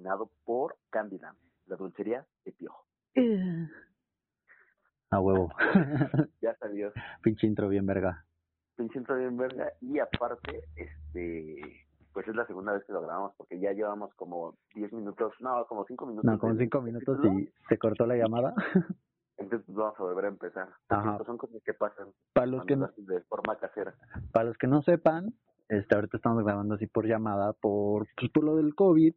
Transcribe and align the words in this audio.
patrocinado 0.00 0.30
por 0.44 0.76
Candyland, 0.90 1.36
la 1.66 1.76
dulcería 1.76 2.26
de 2.44 2.52
Piojo. 2.52 2.84
A 5.10 5.20
huevo. 5.20 5.50
ya 6.40 6.54
salió. 6.56 6.92
Pinche 7.22 7.46
intro 7.46 7.68
bien 7.68 7.86
verga. 7.86 8.24
Pinche 8.76 8.98
intro 8.98 9.16
bien 9.16 9.36
verga. 9.36 9.72
Y 9.80 9.98
aparte, 9.98 10.64
este, 10.76 11.86
pues 12.12 12.28
es 12.28 12.36
la 12.36 12.46
segunda 12.46 12.72
vez 12.72 12.84
que 12.84 12.92
lo 12.92 13.02
grabamos 13.02 13.34
porque 13.36 13.58
ya 13.58 13.72
llevamos 13.72 14.14
como 14.14 14.54
10 14.74 14.92
minutos, 14.92 15.32
no, 15.40 15.66
como 15.66 15.84
5 15.84 16.06
minutos. 16.06 16.30
No, 16.30 16.38
como 16.38 16.54
5 16.54 16.80
minutos 16.80 17.18
y 17.24 17.50
se 17.68 17.78
cortó 17.78 18.06
la 18.06 18.16
llamada. 18.16 18.54
Entonces 19.36 19.66
vamos 19.74 19.98
a 19.98 20.02
volver 20.02 20.26
a 20.26 20.28
empezar. 20.28 20.68
Ajá. 20.88 21.16
Pues, 21.16 21.26
son 21.26 21.38
cosas 21.38 21.62
que 21.64 21.72
pasan 21.72 22.08
Para 22.34 22.46
los 22.46 22.64
que 22.66 22.76
no, 22.76 22.90
de 22.96 23.20
forma 23.22 23.56
casera. 23.58 23.94
para 24.32 24.44
los 24.44 24.58
que 24.58 24.66
no 24.66 24.82
sepan, 24.82 25.32
este 25.68 25.94
ahorita 25.94 26.18
estamos 26.18 26.44
grabando 26.44 26.74
así 26.74 26.86
por 26.86 27.06
llamada 27.06 27.54
por 27.54 28.06
pues, 28.16 28.30
por 28.30 28.44
lo 28.44 28.56
del 28.56 28.74
COVID. 28.74 29.14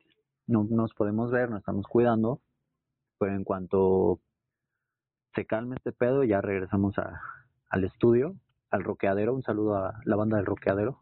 No 0.47 0.65
nos 0.69 0.93
podemos 0.93 1.31
ver, 1.31 1.49
nos 1.49 1.59
estamos 1.59 1.87
cuidando. 1.87 2.39
Pero 3.19 3.33
en 3.33 3.43
cuanto 3.43 4.19
se 5.35 5.45
calme 5.45 5.75
este 5.77 5.91
pedo, 5.91 6.23
ya 6.23 6.41
regresamos 6.41 6.97
a, 6.97 7.21
al 7.69 7.83
estudio, 7.85 8.35
al 8.69 8.83
roqueadero. 8.83 9.33
Un 9.33 9.43
saludo 9.43 9.77
a 9.77 9.99
la 10.05 10.15
banda 10.15 10.37
del 10.37 10.45
roqueadero. 10.45 10.99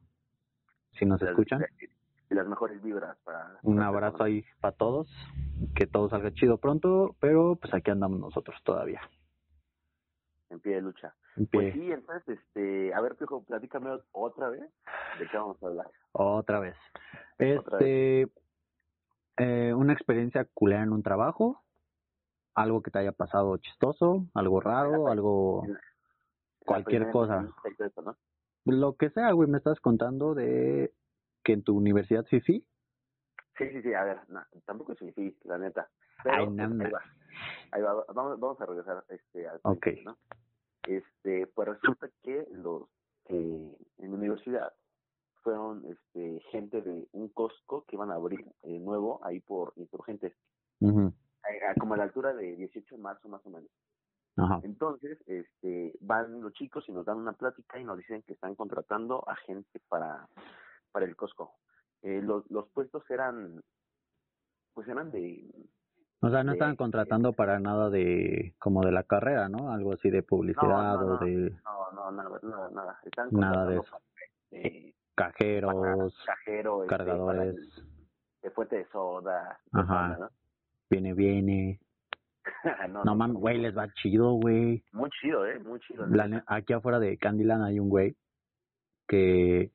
Si 0.91 1.05
nos 1.05 1.21
Las- 1.21 1.31
escuchan. 1.31 1.65
Y 2.29 2.33
las 2.33 2.47
mejores 2.47 2.81
vibras 2.81 3.17
para... 3.25 3.59
Un 3.63 3.81
abrazo 3.81 4.23
ahí 4.23 4.45
para 4.61 4.75
todos. 4.77 5.09
Que 5.75 5.85
todo 5.85 6.07
salga 6.09 6.31
chido 6.33 6.57
pronto, 6.59 7.15
pero 7.19 7.57
pues 7.57 7.73
aquí 7.73 7.91
andamos 7.91 8.19
nosotros 8.19 8.55
todavía. 8.63 9.01
En 10.49 10.59
pie 10.61 10.75
de 10.75 10.81
lucha. 10.81 11.13
En 11.35 11.47
Pues 11.47 11.73
sí, 11.73 11.91
entonces, 11.91 12.39
este, 12.39 12.93
a 12.93 13.01
ver, 13.01 13.15
Piojo, 13.15 13.43
platícame 13.43 13.89
otra 14.13 14.49
vez 14.49 14.61
de 15.19 15.27
qué 15.29 15.37
vamos 15.37 15.61
a 15.61 15.67
hablar. 15.67 15.87
Otra 16.13 16.59
vez. 16.59 16.75
Otra 17.35 17.77
Este, 17.79 18.27
eh, 19.37 19.73
una 19.73 19.93
experiencia 19.93 20.47
culera 20.53 20.83
en 20.83 20.91
un 20.91 21.03
trabajo, 21.03 21.63
algo 22.55 22.81
que 22.81 22.91
te 22.91 22.99
haya 22.99 23.11
pasado 23.11 23.57
chistoso, 23.57 24.25
algo 24.33 24.59
raro, 24.59 25.07
algo, 25.07 25.63
La 25.67 25.79
cualquier 26.65 27.09
cosa. 27.11 27.49
Lo 28.65 28.95
que 28.95 29.09
sea, 29.09 29.31
güey, 29.31 29.49
me 29.49 29.57
estás 29.57 29.79
contando 29.79 30.35
de 30.35 30.93
que 31.43 31.53
en 31.53 31.63
tu 31.63 31.75
universidad 31.75 32.25
fifi, 32.25 32.65
Sí, 33.57 33.69
sí, 33.69 33.81
sí, 33.81 33.93
a 33.93 34.03
ver, 34.03 34.19
no, 34.29 34.41
tampoco 34.65 34.93
es 34.93 34.99
difícil, 34.99 35.37
la 35.43 35.57
neta. 35.57 35.89
Pero, 36.23 36.35
Ay, 36.35 36.49
no, 36.49 36.67
no. 36.69 36.85
ahí 36.85 36.91
va. 36.91 37.01
Ahí 37.71 37.81
va, 37.81 38.05
vamos, 38.13 38.39
vamos 38.39 38.61
a 38.61 38.65
regresar 38.65 39.03
este, 39.09 39.47
al 39.47 39.59
Ok. 39.63 39.81
principio, 39.81 40.11
¿no? 40.11 40.17
Este, 40.87 41.47
pues 41.47 41.67
resulta 41.67 42.09
que 42.23 42.47
los 42.51 42.83
que 43.25 43.35
en 43.35 44.09
la 44.11 44.15
universidad 44.15 44.73
fueron 45.43 45.85
este, 45.85 46.39
gente 46.51 46.81
de 46.81 47.07
un 47.13 47.29
Costco 47.29 47.85
que 47.85 47.95
iban 47.95 48.11
a 48.11 48.15
abrir 48.15 48.45
eh, 48.63 48.79
nuevo 48.79 49.19
ahí 49.25 49.39
por 49.41 49.73
Insurgentes, 49.77 50.33
Ujú, 50.81 51.13
a- 51.43 51.71
a- 51.71 51.75
como 51.75 51.93
a 51.95 51.97
la 51.97 52.03
altura 52.03 52.33
de 52.33 52.55
18 52.55 52.95
de 52.95 53.01
marzo 53.01 53.29
más 53.29 53.45
o 53.45 53.49
menos. 53.49 53.69
Entonces, 54.63 55.19
este, 55.27 55.93
van 56.01 56.41
los 56.41 56.53
chicos 56.53 56.83
y 56.87 56.91
nos 56.93 57.05
dan 57.05 57.17
una 57.17 57.33
plática 57.33 57.79
y 57.79 57.83
nos 57.83 57.97
dicen 57.97 58.23
que 58.23 58.33
están 58.33 58.55
contratando 58.55 59.23
a 59.29 59.35
gente 59.37 59.79
para, 59.89 60.27
para 60.91 61.05
el 61.05 61.15
Costco. 61.15 61.55
Eh, 62.01 62.21
los, 62.23 62.49
los 62.51 62.67
puestos 62.69 63.03
eran, 63.11 63.61
pues 64.73 64.87
eran 64.87 65.11
de, 65.11 65.51
o 66.21 66.29
sea, 66.29 66.43
no 66.43 66.51
de- 66.51 66.57
estaban 66.57 66.75
contratando 66.75 67.33
para 67.33 67.59
nada 67.59 67.89
de, 67.89 68.55
como 68.59 68.83
de 68.83 68.91
la 68.91 69.03
carrera, 69.03 69.49
¿no? 69.49 69.71
Algo 69.71 69.93
así 69.93 70.09
de 70.09 70.23
publicidad 70.23 70.63
No, 70.95 71.03
no, 71.05 71.13
o 71.13 71.17
de 71.25 71.51
no, 71.63 71.91
no, 71.93 72.11
nada, 72.11 72.39
nada, 72.43 72.69
nada. 72.71 72.99
Están 73.05 73.29
Nada 73.31 73.65
de 73.67 73.77
contratando 73.77 73.83
para, 73.91 74.03
eh, 74.51 74.95
cajeros, 75.15 76.15
cajero, 76.25 76.83
este, 76.83 76.95
cargadores, 76.95 77.55
para 77.55 77.91
de 78.41 78.49
fuente 78.51 78.75
de 78.77 78.85
soda, 78.89 79.59
Ajá. 79.71 80.17
¿no? 80.19 80.29
viene, 80.89 81.13
viene. 81.13 81.79
no, 82.89 83.03
No 83.03 83.15
mames, 83.15 83.37
güey, 83.37 83.57
les 83.59 83.77
va 83.77 83.87
chido, 83.93 84.33
güey. 84.33 84.83
Muy 84.91 85.09
chido, 85.21 85.45
eh, 85.45 85.59
muy 85.59 85.79
chido. 85.81 86.05
La 86.07 86.43
aquí 86.47 86.73
afuera 86.73 86.99
de 86.99 87.17
Candyland 87.17 87.63
hay 87.63 87.79
un 87.79 87.89
güey 87.89 88.15
que, 89.07 89.71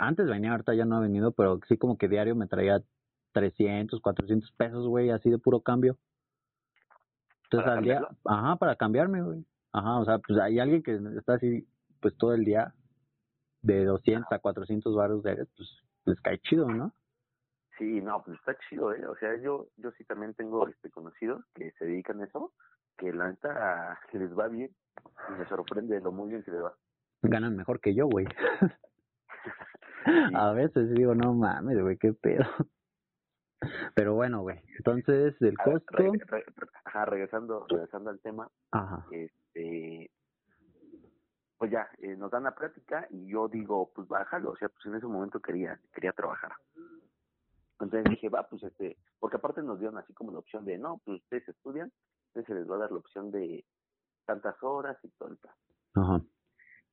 antes 0.00 0.26
venía, 0.26 0.52
ahorita 0.52 0.74
ya 0.74 0.84
no 0.84 0.96
ha 0.96 1.00
venido, 1.00 1.32
pero 1.32 1.60
sí 1.68 1.76
como 1.76 1.96
que 1.96 2.08
diario 2.08 2.34
me 2.34 2.46
traía 2.46 2.82
300, 3.32 4.00
400 4.00 4.52
pesos, 4.52 4.86
güey, 4.86 5.10
así 5.10 5.30
de 5.30 5.38
puro 5.38 5.60
cambio. 5.60 5.96
Entonces 7.44 7.66
¿Para 7.66 7.78
al 7.78 7.84
día, 7.84 8.08
ajá, 8.24 8.56
para 8.56 8.76
cambiarme, 8.76 9.22
güey. 9.22 9.44
Ajá, 9.72 9.98
o 9.98 10.04
sea, 10.04 10.18
pues 10.18 10.38
hay 10.38 10.58
alguien 10.58 10.82
que 10.82 10.98
está 11.16 11.34
así, 11.34 11.66
pues 12.00 12.16
todo 12.16 12.34
el 12.34 12.44
día, 12.44 12.74
de 13.62 13.84
200 13.84 14.30
a 14.30 14.38
400 14.38 14.94
baros 14.94 15.22
de 15.22 15.46
pues 15.56 15.68
les 16.04 16.20
cae 16.20 16.38
chido, 16.40 16.68
¿no? 16.68 16.92
Sí, 17.78 18.00
no, 18.00 18.22
pues 18.22 18.38
está 18.38 18.56
chido, 18.68 18.92
¿eh? 18.92 19.06
O 19.06 19.16
sea, 19.16 19.36
yo 19.40 19.68
yo 19.76 19.90
sí 19.92 20.04
también 20.04 20.34
tengo 20.34 20.68
este 20.68 20.90
conocidos 20.90 21.44
que 21.54 21.72
se 21.72 21.86
dedican 21.86 22.20
a 22.20 22.24
eso, 22.24 22.52
que 22.98 23.12
la 23.12 23.28
neta 23.28 23.98
les 24.12 24.36
va 24.36 24.48
bien 24.48 24.70
y 25.28 25.32
me 25.38 25.46
sorprende 25.48 26.00
lo 26.00 26.12
muy 26.12 26.30
bien 26.30 26.42
que 26.42 26.50
les 26.50 26.62
va. 26.62 26.74
Ganan 27.22 27.56
mejor 27.56 27.80
que 27.80 27.94
yo, 27.94 28.06
güey. 28.06 28.26
A 30.34 30.52
veces 30.52 30.92
digo, 30.94 31.14
no 31.14 31.32
mames, 31.32 31.80
güey, 31.80 31.96
qué 31.96 32.12
pedo. 32.12 32.44
Pero 33.94 34.14
bueno, 34.14 34.40
güey, 34.42 34.60
entonces 34.76 35.40
el 35.40 35.54
A 35.58 35.64
ver, 35.70 35.82
costo, 35.84 36.12
ajá, 36.84 37.04
regresando, 37.04 37.64
regresando 37.68 38.10
al 38.10 38.20
tema, 38.20 38.50
ajá, 38.72 39.06
este, 39.12 40.10
pues 41.62 41.70
ya, 41.70 41.88
eh, 41.98 42.16
nos 42.16 42.28
dan 42.32 42.42
la 42.42 42.56
plática 42.56 43.06
y 43.08 43.28
yo 43.28 43.46
digo, 43.46 43.92
pues 43.94 44.08
bájalo, 44.08 44.50
o 44.50 44.56
sea, 44.56 44.68
pues 44.68 44.84
en 44.86 44.96
ese 44.96 45.06
momento 45.06 45.38
quería, 45.38 45.78
quería 45.94 46.10
trabajar. 46.10 46.50
Entonces 47.78 48.02
dije, 48.10 48.28
va, 48.28 48.48
pues 48.48 48.64
este, 48.64 48.98
porque 49.20 49.36
aparte 49.36 49.62
nos 49.62 49.78
dieron 49.78 49.96
así 49.96 50.12
como 50.12 50.32
la 50.32 50.40
opción 50.40 50.64
de, 50.64 50.76
no, 50.76 51.00
pues 51.04 51.22
ustedes 51.22 51.48
estudian, 51.48 51.92
entonces 52.26 52.52
se 52.52 52.60
les 52.60 52.68
va 52.68 52.74
a 52.74 52.78
dar 52.80 52.90
la 52.90 52.98
opción 52.98 53.30
de 53.30 53.64
tantas 54.26 54.60
horas 54.60 54.98
y 55.04 55.08
todo 55.10 55.28
el 55.28 55.36
plan. 55.36 55.54
ajá, 55.94 56.24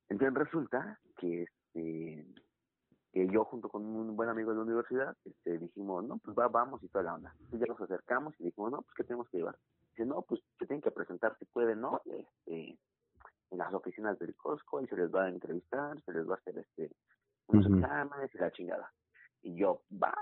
Entonces 0.08 0.38
resulta 0.38 1.00
que 1.16 1.42
este 1.42 2.26
que 3.12 3.26
yo 3.26 3.44
junto 3.46 3.68
con 3.68 3.84
un 3.84 4.14
buen 4.14 4.28
amigo 4.28 4.50
de 4.50 4.58
la 4.58 4.62
universidad 4.62 5.16
este 5.24 5.58
dijimos, 5.58 6.04
no, 6.04 6.18
pues 6.18 6.38
va, 6.38 6.46
vamos 6.46 6.80
y 6.84 6.88
toda 6.90 7.02
la 7.02 7.14
onda. 7.14 7.34
Entonces 7.40 7.66
ya 7.66 7.72
nos 7.72 7.80
acercamos 7.80 8.38
y 8.38 8.44
dijimos, 8.44 8.70
no, 8.70 8.82
pues 8.82 8.94
¿qué 8.94 9.02
tenemos 9.02 9.28
que 9.30 9.38
llevar? 9.38 9.58
Dice, 9.90 10.06
no, 10.06 10.22
pues 10.22 10.40
se 10.60 10.66
tienen 10.66 10.80
que 10.80 10.92
presentar 10.92 11.36
si 11.40 11.44
pueden, 11.46 11.80
¿no? 11.80 12.00
Este, 12.04 12.78
en 13.50 13.58
las 13.58 13.72
oficinas 13.74 14.18
del 14.18 14.34
Costco 14.36 14.80
y 14.80 14.86
se 14.86 14.96
les 14.96 15.12
va 15.12 15.24
a 15.24 15.28
entrevistar, 15.28 16.00
se 16.02 16.12
les 16.12 16.28
va 16.28 16.34
a 16.34 16.38
hacer 16.38 16.58
este 16.58 16.90
unos 17.48 17.66
Ujú. 17.66 17.76
exámenes 17.76 18.34
y 18.34 18.38
la 18.38 18.50
chingada. 18.52 18.92
Y 19.42 19.56
yo, 19.56 19.82
va, 19.92 20.14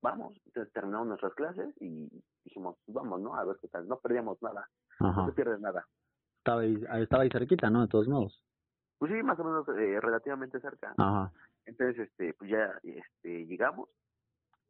vamos. 0.00 0.40
Entonces 0.46 0.72
terminamos 0.72 1.08
nuestras 1.08 1.34
clases 1.34 1.74
y 1.80 2.08
dijimos, 2.44 2.76
vamos, 2.86 3.20
¿no? 3.20 3.34
A 3.36 3.44
ver 3.44 3.56
qué 3.60 3.68
tal. 3.68 3.86
No 3.86 3.98
perdíamos 3.98 4.40
nada, 4.42 4.68
no 4.98 5.26
se 5.26 5.32
pierde 5.32 5.58
nada. 5.58 5.86
Estaba 6.38 6.62
ahí, 6.62 6.82
estaba 7.02 7.22
ahí 7.24 7.30
cerquita, 7.30 7.68
¿no? 7.68 7.82
De 7.82 7.88
todos 7.88 8.08
modos. 8.08 8.42
Pues 8.98 9.12
sí, 9.12 9.22
más 9.22 9.38
o 9.40 9.44
menos 9.44 9.68
eh, 9.68 10.00
relativamente 10.00 10.60
cerca. 10.60 10.94
Ajá, 10.96 11.32
Entonces, 11.66 12.08
este, 12.08 12.32
pues 12.34 12.50
ya, 12.50 12.78
este, 12.82 13.46
llegamos 13.46 13.88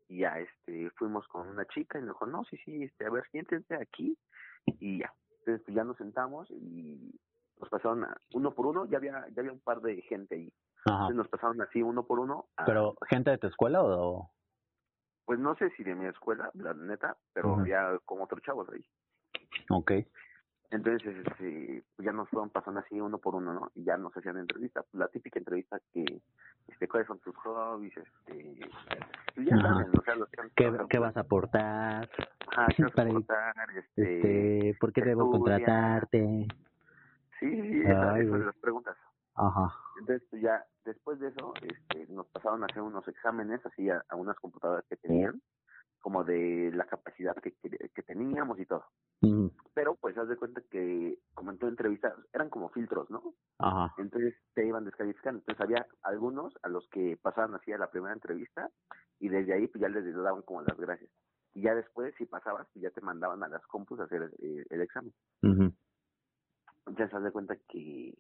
y 0.09 0.21
ya, 0.21 0.39
este, 0.39 0.91
fuimos 0.91 1.27
con 1.29 1.49
una 1.49 1.65
chica 1.67 1.99
y 1.99 2.03
nos 2.03 2.15
dijo, 2.15 2.27
no, 2.27 2.45
sí, 2.45 2.57
sí, 2.65 2.85
este, 2.85 3.07
a 3.07 3.11
ver, 3.11 3.25
siéntense 3.31 3.75
aquí 3.77 4.17
y 4.81 4.99
ya. 4.99 5.13
Entonces, 5.41 5.63
pues 5.65 5.77
ya 5.77 5.85
nos 5.85 5.97
sentamos 5.97 6.51
y 6.51 7.19
nos 7.61 7.69
pasaron 7.69 8.05
a- 8.05 8.17
uno 8.33 8.53
por 8.55 8.67
uno, 8.67 8.87
ya 8.87 8.99
había, 8.99 9.27
ya 9.31 9.41
había 9.41 9.53
un 9.53 9.61
par 9.61 9.81
de 9.81 10.01
gente 10.03 10.35
ahí. 10.35 10.53
ajá. 10.87 10.95
Entonces 11.09 11.17
nos 11.17 11.29
pasaron 11.29 11.61
así 11.63 11.83
uno 11.83 12.05
por 12.05 12.19
uno. 12.19 12.47
a- 12.57 12.65
Pero, 12.65 12.95
¿gente 13.09 13.31
de 13.31 13.39
tu 13.39 13.47
escuela 13.47 13.83
o...? 13.83 14.31
pues 15.27 15.39
no 15.39 15.55
sé 15.55 15.71
si 15.77 15.85
de 15.85 15.95
mi 15.95 16.07
escuela, 16.07 16.51
la 16.55 16.75
neta, 16.75 17.17
pero 17.33 17.55
había 17.61 17.97
como 18.05 18.25
otros 18.25 18.43
chavos 18.43 18.69
ahí. 18.71 18.85
Ok, 19.71 19.93
Entonces, 20.73 21.25
este, 21.25 21.85
pues 21.95 22.07
ya 22.07 22.13
nos 22.13 22.29
fueron 22.31 22.51
pasando 22.51 22.81
así 22.81 23.01
uno 23.01 23.19
por 23.19 23.37
uno, 23.37 23.53
¿no? 23.53 23.71
Y 23.77 23.85
ya 23.85 23.97
nos 23.97 24.17
hacían 24.17 24.39
entrevista, 24.39 24.85
la 24.93 25.07
típica 25.07 25.39
entrevista 25.39 25.79
que, 25.93 26.21
este, 26.67 26.89
cuáles 26.89 27.07
son 27.07 27.21
tus 27.21 27.37
hobbies, 27.37 27.97
este, 27.97 28.71
y 29.37 29.45
ya 29.45 29.57
saben, 29.61 29.97
o 29.97 30.03
sea, 30.03 30.17
los 30.17 30.29
que 30.31 30.39
¿qué, 30.57 30.73
qué 30.89 30.99
vas 30.99 31.17
a 31.17 31.21
aportar? 31.21 32.09
Ajá, 32.49 32.67
¿qué 32.77 32.83
vas 32.83 32.99
a 32.99 33.03
aportar? 33.03 33.55
Este, 33.77 34.59
Este, 34.69 34.79
¿por 34.81 34.93
qué 34.93 35.03
debo 35.03 35.25
estudia. 35.33 35.57
contratarte? 35.67 36.47
Sí, 37.41 37.51
sí, 37.73 37.83
esa- 37.83 38.15
Ay, 38.15 38.23
esas 38.23 38.29
güey. 38.29 38.43
las 38.47 38.57
preguntas. 38.59 38.97
Ajá, 39.35 39.75
Entonces, 40.01 40.27
pues 40.31 40.43
ya, 40.43 40.65
después 40.85 41.19
de 41.21 41.29
eso, 41.29 41.55
este, 41.63 42.07
nos 42.13 42.27
pasaron 42.29 42.63
a 42.63 42.67
hacer 42.67 42.83
unos 42.83 43.07
exámenes 43.09 43.65
así 43.67 43.91
a, 43.91 44.05
a 44.09 44.17
unas 44.17 44.37
computadoras 44.39 44.85
que 44.89 44.97
tenían, 44.97 45.43
como 46.01 46.25
de 46.25 46.73
la 46.75 46.87
capacidad 46.87 47.35
que, 47.37 47.53
que, 47.57 47.71
que 47.95 48.03
teníamos 48.03 48.59
y 48.61 48.67
todo. 48.67 48.87
Pero, 49.75 49.97
pues, 49.97 50.17
haz 50.19 50.29
de 50.29 50.37
cuenta 50.37 50.63
que, 50.71 51.19
como 51.35 51.51
en 51.53 51.59
toda 51.59 51.71
entrevista, 51.71 52.15
eran 52.33 52.51
como 52.51 52.71
filtros, 52.71 53.11
¿no? 53.11 53.35
ajá, 53.59 53.95
Entonces 53.99 54.35
te 54.55 54.67
iban 54.67 54.85
descalificando. 54.85 55.41
Entonces 55.41 55.63
había 55.63 55.87
algunos 56.03 56.55
a 56.63 56.69
los 56.69 56.89
que 56.91 57.19
pasaban 57.23 57.55
así 57.55 57.73
a 57.73 57.79
la 57.79 57.91
primera 57.91 58.15
entrevista 58.15 58.71
y 59.21 59.29
desde 59.29 59.55
ahí 59.55 59.69
pues 59.69 59.83
ya 59.83 59.89
les 59.89 60.05
daban 60.15 60.43
como 60.43 60.63
las 60.63 60.79
gracias. 60.79 61.11
Y 61.55 61.63
ya 61.63 61.75
después, 61.75 62.15
si 62.17 62.27
pasabas, 62.27 62.69
pues 62.73 62.83
ya 62.85 62.91
te 62.91 63.01
mandaban 63.03 63.43
a 63.43 63.49
las 63.49 63.67
compus 63.67 64.01
a 64.01 64.05
hacer 64.05 64.31
eh, 64.43 64.65
el 64.71 64.81
examen. 64.83 65.13
ujú, 65.43 65.73
Entonces 67.01 67.17
haz 67.17 67.25
de 67.25 67.33
cuenta 67.33 67.57
que, 67.57 68.15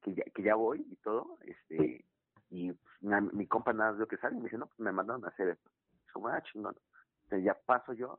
que, 0.00 0.14
ya, 0.14 0.22
que 0.32 0.42
ya 0.42 0.54
voy 0.54 0.86
y 0.88 0.96
todo, 0.96 1.38
este 1.42 2.04
y 2.50 2.70
pues, 2.72 3.32
mi 3.32 3.46
compa 3.46 3.72
nada 3.72 3.94
de 3.94 3.98
lo 3.98 4.06
que 4.06 4.18
sale 4.18 4.36
y 4.36 4.38
me 4.38 4.44
dice, 4.44 4.58
no, 4.58 4.66
pues 4.66 4.78
me 4.78 4.92
mandaron 4.92 5.24
a 5.24 5.28
hacer 5.28 5.48
esto. 5.48 5.70
Dijo, 6.06 6.28
ah, 6.28 6.40
chingón. 6.42 6.76
Entonces 7.24 7.46
ya 7.46 7.54
paso 7.66 7.94
yo 7.94 8.18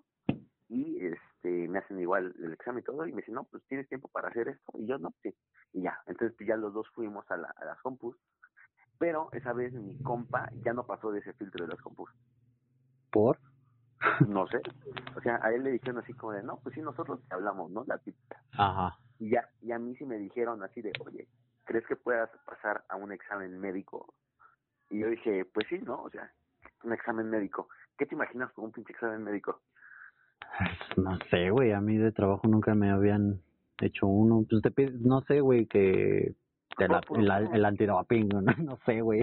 y 0.67 1.05
este 1.05 1.67
me 1.67 1.79
hacen 1.79 1.99
igual 1.99 2.33
el 2.39 2.51
examen 2.51 2.81
y 2.81 2.85
todo 2.85 3.05
y 3.05 3.11
me 3.11 3.21
dicen, 3.21 3.35
no, 3.35 3.45
pues 3.45 3.63
tienes 3.67 3.87
tiempo 3.87 4.07
para 4.09 4.29
hacer 4.29 4.49
esto 4.49 4.73
y 4.77 4.87
yo 4.87 4.97
no, 4.97 5.13
sí. 5.21 5.33
Y 5.71 5.83
ya, 5.83 5.97
entonces 6.07 6.35
pues, 6.35 6.49
ya 6.49 6.57
los 6.57 6.73
dos 6.73 6.89
fuimos 6.89 7.29
a, 7.31 7.37
la, 7.37 7.53
a 7.55 7.65
las 7.65 7.79
compus, 7.81 8.17
pero 8.97 9.29
esa 9.31 9.53
vez 9.53 9.71
mi 9.71 9.97
compa 9.99 10.49
ya 10.65 10.73
no 10.73 10.85
pasó 10.85 11.11
de 11.11 11.19
ese 11.19 11.33
filtro 11.33 11.65
de 11.65 11.71
las 11.71 11.81
compus. 11.81 12.09
¿Por? 13.11 13.37
No 14.27 14.47
sé, 14.47 14.61
o 15.15 15.21
sea, 15.21 15.39
a 15.41 15.53
él 15.53 15.63
le 15.63 15.71
dijeron 15.71 15.99
así 15.99 16.11
como 16.13 16.33
de, 16.33 16.43
no, 16.43 16.59
pues 16.61 16.75
sí, 16.75 16.81
nosotros 16.81 17.21
te 17.27 17.35
hablamos, 17.35 17.71
¿no? 17.71 17.85
La 17.87 17.99
típica. 17.99 18.41
Ajá. 18.51 18.97
Y 19.19 19.29
ya, 19.31 19.47
y 19.61 19.71
a 19.71 19.79
mí 19.79 19.95
sí 19.95 20.05
me 20.05 20.17
dijeron 20.17 20.63
así 20.63 20.81
de, 20.81 20.91
oye, 21.05 21.27
¿crees 21.65 21.85
que 21.87 21.95
puedas 21.95 22.29
pasar 22.45 22.83
a 22.89 22.95
un 22.95 23.11
examen 23.11 23.59
médico? 23.59 24.13
Y 24.89 24.99
yo 24.99 25.07
dije, 25.09 25.45
pues 25.45 25.65
sí, 25.69 25.79
¿no? 25.79 26.01
O 26.03 26.09
sea, 26.09 26.31
un 26.83 26.93
examen 26.93 27.29
médico. 27.29 27.69
¿Qué 27.97 28.05
te 28.05 28.15
imaginas 28.15 28.51
con 28.53 28.65
un 28.65 28.71
pinche 28.71 28.91
examen 28.93 29.23
médico? 29.23 29.61
No 30.97 31.17
sé, 31.31 31.49
güey, 31.49 31.71
a 31.71 31.81
mí 31.81 31.97
de 31.97 32.11
trabajo 32.11 32.47
nunca 32.47 32.75
me 32.75 32.91
habían 32.91 33.41
hecho 33.81 34.07
uno. 34.07 34.45
Pues 34.49 34.61
te 34.61 34.71
pide- 34.71 34.97
no 34.99 35.21
sé, 35.21 35.39
güey, 35.41 35.65
que 35.67 36.35
de 36.77 36.87
la- 36.87 37.01
Puro- 37.01 37.21
el, 37.21 37.65
antidoping, 37.65 38.29
no, 38.33 38.41
no 38.41 38.77
sé, 38.85 39.01
güey. 39.01 39.21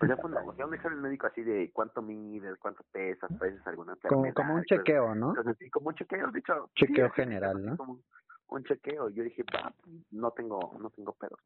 O 0.00 0.06
sea, 0.06 0.16
pues, 0.16 0.32
o 0.46 0.54
sea, 0.54 0.66
un 0.66 0.74
examen 0.74 1.00
médico 1.00 1.26
así 1.26 1.42
de 1.42 1.70
cuánto 1.72 2.02
mides, 2.02 2.56
cuánto 2.60 2.84
pesas, 2.92 3.30
padeces 3.38 3.66
alguna 3.66 3.96
Como, 3.96 4.26
enfermedad. 4.26 4.34
como 4.34 4.54
un 4.54 4.60
y 4.60 4.62
cosas- 4.64 4.78
chequeo, 4.84 5.14
¿no? 5.14 5.34
como 5.72 5.88
un 5.88 5.94
chequeo, 5.94 6.30
de 6.30 6.38
hecho. 6.38 6.70
Chequeo 6.76 7.10
general, 7.10 7.64
¿no? 7.64 7.76
Como 7.76 8.00
un 8.48 8.64
chequeo. 8.64 9.08
Yo 9.10 9.22
dije, 9.22 9.44
pa, 9.44 9.72
no 10.10 10.30
tengo, 10.32 10.76
no 10.80 10.90
tengo 10.90 11.12
pedos. 11.14 11.40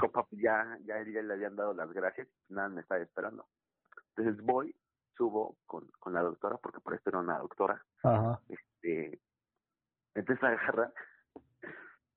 Compa 0.00 0.24
pues, 0.24 0.42
ya, 0.42 0.78
ya, 0.84 1.02
ya 1.04 1.22
le 1.22 1.34
habían 1.34 1.56
dado 1.56 1.74
las 1.74 1.92
gracias, 1.92 2.28
nada 2.48 2.68
me 2.68 2.80
estaba 2.80 3.00
esperando. 3.00 3.46
Entonces 4.14 4.44
voy, 4.44 4.74
subo 5.16 5.56
con, 5.66 5.88
con 5.98 6.12
la 6.12 6.22
doctora, 6.22 6.58
porque 6.58 6.80
por 6.80 6.94
esto 6.94 7.10
era 7.10 7.20
una 7.20 7.38
doctora, 7.38 7.82
Ajá. 8.02 8.40
este, 8.48 9.20
entonces 10.14 10.44
agarra, 10.44 10.92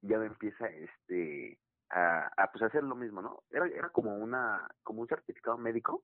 ya 0.02 0.18
me 0.18 0.26
empieza, 0.26 0.68
este, 0.68 1.60
a, 1.90 2.30
a 2.36 2.52
pues 2.52 2.64
hacer 2.64 2.84
lo 2.84 2.96
mismo, 2.96 3.22
¿no? 3.22 3.44
Era, 3.50 3.68
era 3.68 3.90
como 3.90 4.16
una, 4.18 4.68
como 4.84 5.02
un 5.02 5.08
certificado 5.08 5.58
médico, 5.58 6.04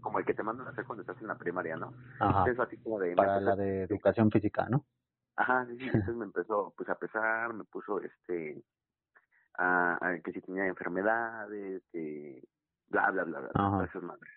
como 0.00 0.18
el 0.18 0.24
que 0.24 0.32
te 0.32 0.42
mandan 0.42 0.66
a 0.68 0.70
hacer 0.70 0.86
cuando 0.86 1.02
estás 1.02 1.20
en 1.20 1.26
la 1.26 1.36
primaria, 1.36 1.76
¿no? 1.76 1.92
Ajá. 2.20 2.38
Entonces 2.40 2.60
así 2.60 2.76
como 2.78 2.98
de... 2.98 3.14
Para 3.14 3.40
la 3.40 3.56
de 3.56 3.82
educación 3.82 4.30
física, 4.30 4.66
¿no? 4.70 4.86
Ajá, 5.36 5.66
sí, 5.66 5.76
sí, 5.78 5.84
entonces 5.86 6.14
me 6.16 6.24
empezó 6.24 6.72
pues 6.76 6.88
a 6.88 6.94
pesar, 6.96 7.52
me 7.54 7.64
puso 7.64 8.00
este, 8.00 8.62
a, 9.54 9.98
a 10.00 10.18
que 10.20 10.32
si 10.32 10.40
tenía 10.40 10.66
enfermedades, 10.66 11.82
que 11.92 12.42
bla, 12.88 13.10
bla, 13.10 13.24
bla, 13.24 13.40
bla, 13.40 13.48
todas 13.50 13.90
esas 13.90 14.02
madres. 14.02 14.32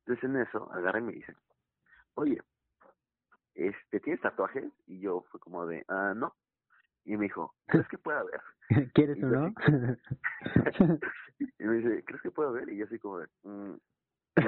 Entonces 0.00 0.24
en 0.24 0.36
eso 0.36 0.72
agarra 0.72 0.98
y 1.00 1.02
me 1.02 1.12
dice, 1.12 1.34
oye, 2.14 2.40
este, 3.54 4.00
¿tienes 4.00 4.20
tatuajes? 4.20 4.70
Y 4.86 5.00
yo 5.00 5.24
fue 5.30 5.40
como 5.40 5.66
de, 5.66 5.84
ah, 5.88 6.12
no. 6.14 6.34
Y 7.04 7.16
me 7.16 7.24
dijo, 7.24 7.54
¿crees 7.66 7.88
que 7.88 7.98
pueda 7.98 8.22
ver? 8.24 8.40
¿Quieres 8.94 9.16
Y 9.16 9.20
yo 9.20 9.26
uno? 9.26 9.54
y 11.58 11.64
me 11.64 11.74
dice, 11.76 12.04
¿crees 12.04 12.22
que 12.22 12.30
puedo 12.30 12.52
ver? 12.52 12.68
Y 12.68 12.76
yo 12.78 12.86
así 12.86 12.98
como 12.98 13.18
de, 13.18 13.28
mm, 13.44 13.74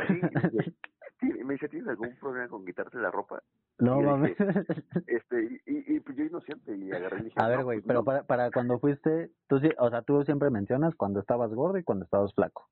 "Sí", 0.08 0.74
y 1.22 1.44
me 1.44 1.54
dice, 1.54 1.68
¿tienes 1.68 1.88
algún 1.88 2.14
problema 2.16 2.48
con 2.48 2.64
quitarte 2.64 2.98
la 2.98 3.10
ropa? 3.10 3.42
No 3.78 4.00
mames. 4.02 4.36
Este, 5.06 5.60
y, 5.66 5.96
y, 5.96 6.00
pues 6.00 6.16
yo 6.16 6.24
inocente 6.24 6.76
y 6.76 6.90
agarré 6.92 7.20
y 7.20 7.24
dije, 7.24 7.40
A 7.40 7.48
ver, 7.48 7.58
"No, 7.58 7.64
güey, 7.64 7.78
pues 7.78 7.86
pero 7.86 8.00
no". 8.00 8.04
para, 8.04 8.22
para 8.24 8.50
cuando 8.50 8.78
fuiste, 8.78 9.30
tú, 9.48 9.60
o 9.78 9.90
sea, 9.90 10.02
tú 10.02 10.22
siempre 10.24 10.50
mencionas 10.50 10.94
cuando 10.94 11.20
estabas 11.20 11.52
gordo 11.54 11.78
y 11.78 11.84
cuando 11.84 12.04
estabas 12.04 12.34
flaco. 12.34 12.68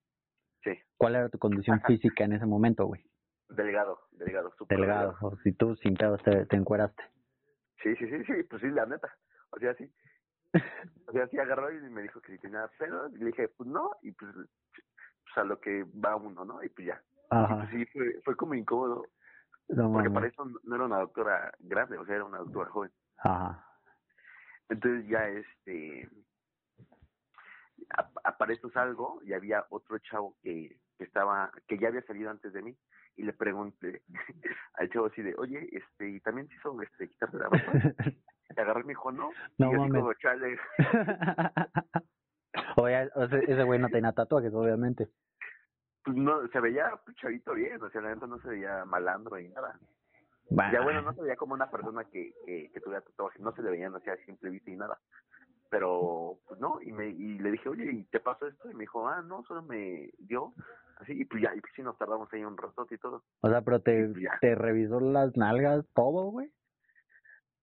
Sí, 0.64 0.72
¿Cuál 0.96 1.14
era 1.14 1.28
tu 1.28 1.38
condición 1.38 1.76
Ajá. 1.78 1.86
física 1.86 2.24
en 2.24 2.32
ese 2.32 2.46
momento, 2.46 2.86
güey? 2.86 3.04
delgado, 3.48 4.00
delgado, 4.10 4.50
súper 4.58 4.78
Delgado. 4.78 5.16
O 5.20 5.36
si 5.38 5.52
tú 5.52 5.76
sin 5.76 5.94
pedos 5.94 6.20
te, 6.22 6.46
te 6.46 6.56
encueraste. 6.56 7.02
Sí, 7.82 7.94
sí, 7.96 8.08
sí, 8.08 8.24
sí, 8.24 8.42
pues 8.50 8.60
sí, 8.62 8.68
la 8.70 8.86
neta. 8.86 9.08
O 9.50 9.58
sea, 9.60 9.74
sí. 9.76 9.88
O 11.06 11.12
sea, 11.12 11.28
sí 11.28 11.38
agarró 11.38 11.70
y 11.72 11.80
me 11.90 12.02
dijo 12.02 12.20
que 12.20 12.32
si 12.32 12.38
tenía 12.38 12.68
pedos. 12.78 13.12
Y 13.14 13.18
le 13.18 13.26
dije, 13.26 13.48
pues 13.48 13.68
no, 13.68 13.90
y 14.02 14.10
pues, 14.12 14.32
pues 14.34 15.36
a 15.36 15.44
lo 15.44 15.60
que 15.60 15.84
va 15.84 16.16
uno, 16.16 16.44
¿no? 16.44 16.62
Y 16.64 16.68
pues 16.70 16.88
ya. 16.88 17.00
Y 17.14 17.26
Ajá. 17.30 17.56
pues 17.58 17.70
sí, 17.70 17.86
fue, 17.92 18.20
fue 18.24 18.36
como 18.36 18.54
incómodo, 18.54 19.04
No 19.68 19.92
porque 19.92 20.10
para 20.10 20.28
eso 20.28 20.44
no 20.62 20.74
era 20.74 20.84
una 20.84 20.98
doctora 20.98 21.52
grande, 21.58 21.98
o 21.98 22.06
sea, 22.06 22.16
era 22.16 22.24
una 22.24 22.38
doctora 22.38 22.70
joven. 22.70 22.92
Ajá. 23.18 23.64
Entonces 24.68 25.08
ya, 25.08 25.28
este, 25.28 26.08
para 28.38 28.52
esto 28.52 28.70
salgo 28.70 29.20
y 29.24 29.32
había 29.32 29.64
otro 29.70 29.98
chavo 29.98 30.36
que, 30.42 30.78
que 30.98 31.04
estaba, 31.04 31.50
que 31.66 31.78
ya 31.78 31.88
había 31.88 32.02
salido 32.02 32.30
antes 32.30 32.52
de 32.52 32.62
mí 32.62 32.76
y 33.16 33.22
le 33.22 33.32
pregunté 33.32 34.02
al 34.74 34.90
chavo 34.90 35.06
así 35.06 35.22
de, 35.22 35.34
oye, 35.38 35.68
este, 35.72 36.10
¿y 36.10 36.20
también 36.20 36.48
se 36.48 36.54
hizo 36.56 36.80
este, 36.82 37.08
quitarte 37.08 37.38
la 37.38 37.44
ropa? 37.44 37.72
Y 38.56 38.60
agarró 38.60 38.80
y 38.80 38.84
me 38.84 38.92
dijo, 38.92 39.12
no. 39.12 39.30
No 39.58 39.70
y 39.70 39.72
yo 39.72 39.78
como, 39.78 40.14
chale. 40.14 40.58
Oye, 42.76 43.10
o 43.14 43.28
sea, 43.28 43.38
ese 43.40 43.62
güey 43.64 43.78
no 43.78 43.88
tenía 43.88 44.12
tatuajes, 44.12 44.52
obviamente. 44.54 45.08
Pues 46.06 46.16
no, 46.16 46.46
se 46.48 46.60
veía 46.60 46.92
pues, 47.04 47.16
chavito 47.16 47.52
bien, 47.52 47.82
o 47.82 47.90
sea, 47.90 48.00
la 48.00 48.14
neta 48.14 48.26
no 48.28 48.38
se 48.38 48.48
veía 48.48 48.84
malandro 48.84 49.36
ni 49.36 49.48
nada. 49.48 49.78
Ya 50.72 50.80
bueno, 50.80 51.02
no 51.02 51.12
se 51.12 51.20
veía 51.22 51.34
como 51.34 51.54
una 51.54 51.68
persona 51.68 52.04
que, 52.04 52.32
que, 52.46 52.70
que 52.72 52.80
tuviera 52.80 53.02
tatuajes, 53.04 53.42
no 53.42 53.52
se 53.52 53.62
le 53.62 53.70
veían 53.70 53.92
así 53.96 54.08
a 54.08 54.16
simple 54.24 54.50
vista 54.50 54.70
y 54.70 54.76
nada. 54.76 54.98
Pero, 55.68 56.38
pues 56.46 56.60
no, 56.60 56.80
y 56.80 56.92
me 56.92 57.08
y 57.08 57.40
le 57.40 57.50
dije, 57.50 57.68
oye, 57.68 57.90
¿y 57.90 58.04
te 58.04 58.20
pasó 58.20 58.46
esto? 58.46 58.70
Y 58.70 58.74
me 58.74 58.84
dijo, 58.84 59.08
ah, 59.08 59.20
no, 59.22 59.42
solo 59.42 59.62
me 59.62 60.10
dio, 60.18 60.54
así, 61.00 61.20
y 61.20 61.24
pues 61.24 61.42
ya, 61.42 61.52
y 61.56 61.60
pues 61.60 61.72
sí 61.74 61.82
nos 61.82 61.98
tardamos 61.98 62.32
ahí 62.32 62.44
un 62.44 62.56
ratote 62.56 62.94
y 62.94 62.98
todo. 62.98 63.24
O 63.40 63.48
sea, 63.48 63.62
pero 63.62 63.80
te, 63.80 64.12
Ya. 64.20 64.38
te 64.40 64.54
revisó 64.54 65.00
las 65.00 65.36
nalgas, 65.36 65.84
todo, 65.92 66.30
güey. 66.30 66.52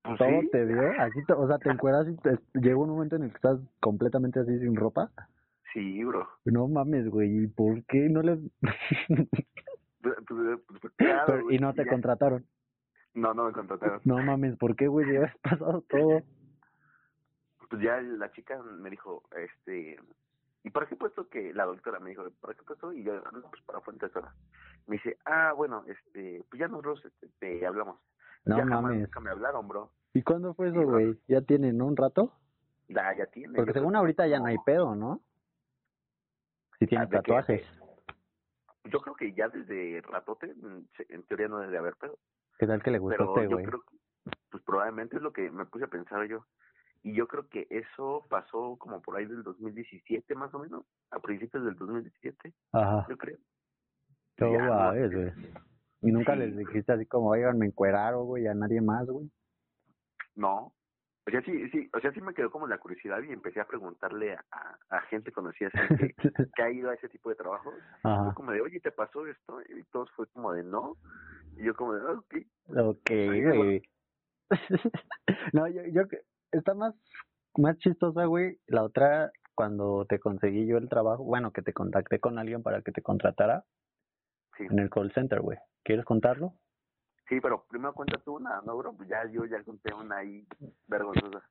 Pues 0.04 0.18
Todo 0.18 0.42
sí, 0.42 0.50
te 0.52 0.66
dio. 0.66 0.82
Así, 1.00 1.24
te- 1.26 1.32
o 1.32 1.48
sea, 1.48 1.58
te 1.60 1.70
encueras 1.70 2.06
y 2.10 2.18
te, 2.18 2.38
llegó 2.56 2.84
un 2.84 2.90
momento 2.90 3.16
en 3.16 3.24
el 3.24 3.30
que 3.30 3.38
estás 3.38 3.58
completamente 3.80 4.42
así 4.42 4.60
sin 4.60 4.76
ropa. 4.76 5.10
Sí, 5.74 6.04
bro. 6.04 6.28
No 6.46 6.68
mames, 6.68 7.10
güey. 7.10 7.44
¿Y 7.44 7.48
por 7.48 7.84
qué 7.86 8.08
no 8.10 8.22
le.? 8.22 8.38
Pues, 10.02 10.16
claro, 10.98 11.24
Pero- 11.28 11.44
güey, 11.44 11.56
y 11.56 11.60
no 11.60 11.74
te 11.74 11.84
ya. 11.86 11.90
contrataron. 11.92 12.46
No, 13.14 13.34
no 13.34 13.46
me 13.46 13.52
contrataron. 13.52 14.02
No 14.06 14.18
mames, 14.24 14.58
¿por 14.58 14.76
qué, 14.76 14.88
güey? 14.88 15.06
Ya 15.12 15.20
habías 15.20 15.38
pasado 15.38 15.84
todo. 15.88 16.22
Pues 17.70 17.82
ya 17.82 18.02
la 18.02 18.32
chica 18.32 18.62
me 18.62 18.90
dijo, 18.90 19.24
este, 19.36 19.98
¿y 20.64 20.70
para 20.72 20.88
qué 20.88 20.96
puesto 20.96 21.28
que 21.30 21.54
la 21.54 21.66
doctora 21.66 22.00
me 22.00 22.10
dijo, 22.12 22.24
¿para 22.42 22.54
qué 22.54 22.64
puesto? 22.64 22.92
Y 22.94 23.04
yo, 23.04 23.14
no, 23.16 23.42
pues 23.50 23.62
para 23.66 23.82
fuentes 23.82 24.16
horas. 24.16 24.34
Me 24.88 24.98
dice, 24.98 25.18
ah, 25.26 25.54
bueno, 25.56 25.84
este, 25.88 26.44
pues 26.50 26.60
ya 26.60 26.68
nosotros 26.68 27.04
este, 27.06 27.30
te 27.40 27.66
hablamos. 27.66 27.98
No 28.46 28.58
ya 28.58 28.64
jamás 28.64 28.82
mames. 28.84 29.00
nunca 29.02 29.20
me 29.22 29.30
hablaron, 29.30 29.68
bro. 29.68 29.92
¿Y 30.14 30.22
cuándo 30.22 30.54
fue 30.54 30.70
eso, 30.70 30.82
güey? 30.84 31.18
¿Ya 31.28 31.42
tienen 31.42 31.82
un 31.82 31.96
rato? 31.96 32.34
Ya, 32.90 33.16
ya 33.18 33.26
tiene. 33.28 33.56
Porque 33.56 33.74
según 33.74 33.96
ahorita 33.96 34.28
ya 34.28 34.40
no 34.40 34.48
hay 34.48 34.58
pedo, 34.66 34.96
¿no? 34.96 35.22
Si 36.88 36.96
¿de 36.96 37.08
qué? 37.08 37.16
tatuajes. 37.18 37.62
como- 37.80 37.94
Yo 38.86 39.00
creo 39.00 39.16
que 39.16 39.34
ya 39.34 39.48
desde 39.50 40.02
ratote, 40.02 40.54
mm, 40.56 40.86
en 41.10 41.24
teoría 41.24 41.48
no 41.48 41.60
debe 41.60 41.72
de 41.72 41.78
haber 41.78 41.96
pedo. 41.96 42.18
¿Qué 42.60 42.68
tal 42.68 42.84
que 42.84 42.92
le 42.92 43.00
gustó 43.00 43.32
a 43.32 43.34
Pero 43.36 43.50
güey? 43.50 43.66
creo 43.66 43.82
que, 43.82 43.98
pues 44.52 44.64
probablemente 44.64 45.16
es 45.18 45.22
lo 45.22 45.32
que 45.34 45.50
me 45.50 45.66
puse 45.66 45.86
a 45.86 45.90
pensar 45.90 46.26
yo. 46.28 46.46
Y 47.02 47.14
yo 47.14 47.28
creo 47.28 47.48
que 47.50 47.68
eso 47.70 48.26
pasó 48.30 48.78
como 48.78 49.02
por 49.02 49.18
ahí 49.18 49.26
del 49.26 49.44
2017, 49.44 50.36
más 50.36 50.54
o 50.54 50.60
menos, 50.60 50.86
a 51.12 51.20
principios 51.20 51.66
del 51.66 51.76
2017, 51.76 52.54
Ajá. 52.72 53.06
yo 53.10 53.18
creo. 53.18 53.38
Todo 54.38 54.54
va, 54.54 54.92
¿ves, 54.92 55.12
güey? 55.12 55.32
Y 56.02 56.12
nunca 56.12 56.34
Sí. 56.34 56.40
les 56.40 56.58
dijiste 56.58 56.92
así 56.92 57.06
como, 57.06 57.30
oigan, 57.30 57.58
me 57.58 57.66
encueraron, 57.68 58.26
güey, 58.26 58.48
a 58.48 58.54
nadie 58.54 58.82
más, 58.82 59.06
güey. 59.08 59.30
No. 60.36 60.74
O 61.26 61.32
sea, 61.32 61.42
sí, 61.44 61.70
sí, 61.70 61.90
o 61.94 62.00
sea, 62.02 62.12
sí 62.12 62.20
me 62.22 62.34
quedó 62.34 62.52
como 62.52 62.68
la 62.68 62.80
curiosidad 62.80 63.22
y 63.24 63.32
empecé 63.32 63.62
a 63.62 63.66
preguntarle 63.66 64.34
a, 64.34 64.78
a, 64.90 65.02
gente 65.04 65.32
conocida 65.32 65.70
que, 65.72 66.14
que 66.56 66.62
ha 66.62 66.70
ido 66.70 66.90
a 66.90 66.96
ese 66.96 67.08
tipo 67.08 67.30
de 67.30 67.36
trabajos. 67.36 67.76
Fue 68.02 68.34
como 68.36 68.52
de, 68.52 68.62
oye, 68.62 68.80
¿te 68.82 68.92
pasó 68.92 69.26
esto? 69.26 69.62
Y 69.62 69.84
todos 69.86 70.12
fue 70.12 70.28
como 70.28 70.52
de, 70.52 70.64
no. 70.64 70.98
Y 71.56 71.64
yo 71.64 71.76
como 71.76 71.94
de, 71.94 72.02
"Ah, 72.02 72.12
ok. 72.14 72.36
Ok, 72.78 73.10
Ahí 73.12 73.42
güey. 73.42 73.82
no, 75.54 75.68
yo, 75.68 75.84
yo, 75.86 76.08
que- 76.08 76.24
está 76.52 76.74
más, 76.74 76.94
más 77.58 77.78
chistosa, 77.78 78.26
güey, 78.26 78.60
la 78.68 78.84
otra, 78.84 79.32
cuando 79.56 80.06
te 80.06 80.20
conseguí 80.20 80.66
yo 80.66 80.78
el 80.78 80.90
trabajo, 80.90 81.24
bueno, 81.24 81.52
que 81.54 81.62
te 81.62 81.74
contacté 81.74 82.20
con 82.20 82.38
alguien 82.38 82.64
para 82.64 82.82
que 82.82 82.92
te 82.92 83.02
contratara 83.02 83.64
Sí, 84.58 84.66
en 84.70 84.78
el 84.78 84.90
call 84.90 85.12
center, 85.14 85.42
güey. 85.42 85.58
¿Quieres 85.84 86.06
contarlo? 86.06 86.54
Sí, 87.34 87.42
pero 87.42 87.66
primero 87.70 87.94
cuenta 87.94 88.20
tú 88.20 88.36
una, 88.36 88.62
¿no, 88.66 88.78
bro? 88.78 88.94
Pues 88.96 89.10
ya 89.10 89.26
yo 89.32 89.46
ya 89.46 89.64
conté 89.64 89.94
una 89.94 90.18
ahí 90.18 90.46
vergonzosa. 90.88 91.42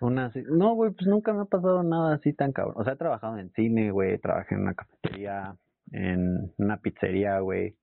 Una 0.00 0.26
así. 0.26 0.42
No, 0.48 0.74
güey, 0.74 0.92
pues 0.92 1.06
nunca 1.06 1.32
me 1.32 1.42
ha 1.42 1.44
pasado 1.44 1.82
nada 1.82 2.14
así 2.14 2.32
tan 2.32 2.52
cabrón. 2.52 2.74
O 2.76 2.84
sea, 2.84 2.94
he 2.94 2.96
trabajado 2.96 3.38
en 3.38 3.50
cine, 3.52 3.90
güey, 3.90 4.18
trabajé 4.18 4.54
en 4.54 4.62
una 4.62 4.74
cafetería, 4.74 5.56
en 5.92 6.52
una 6.56 6.78
pizzería, 6.78 7.38
güey. 7.40 7.76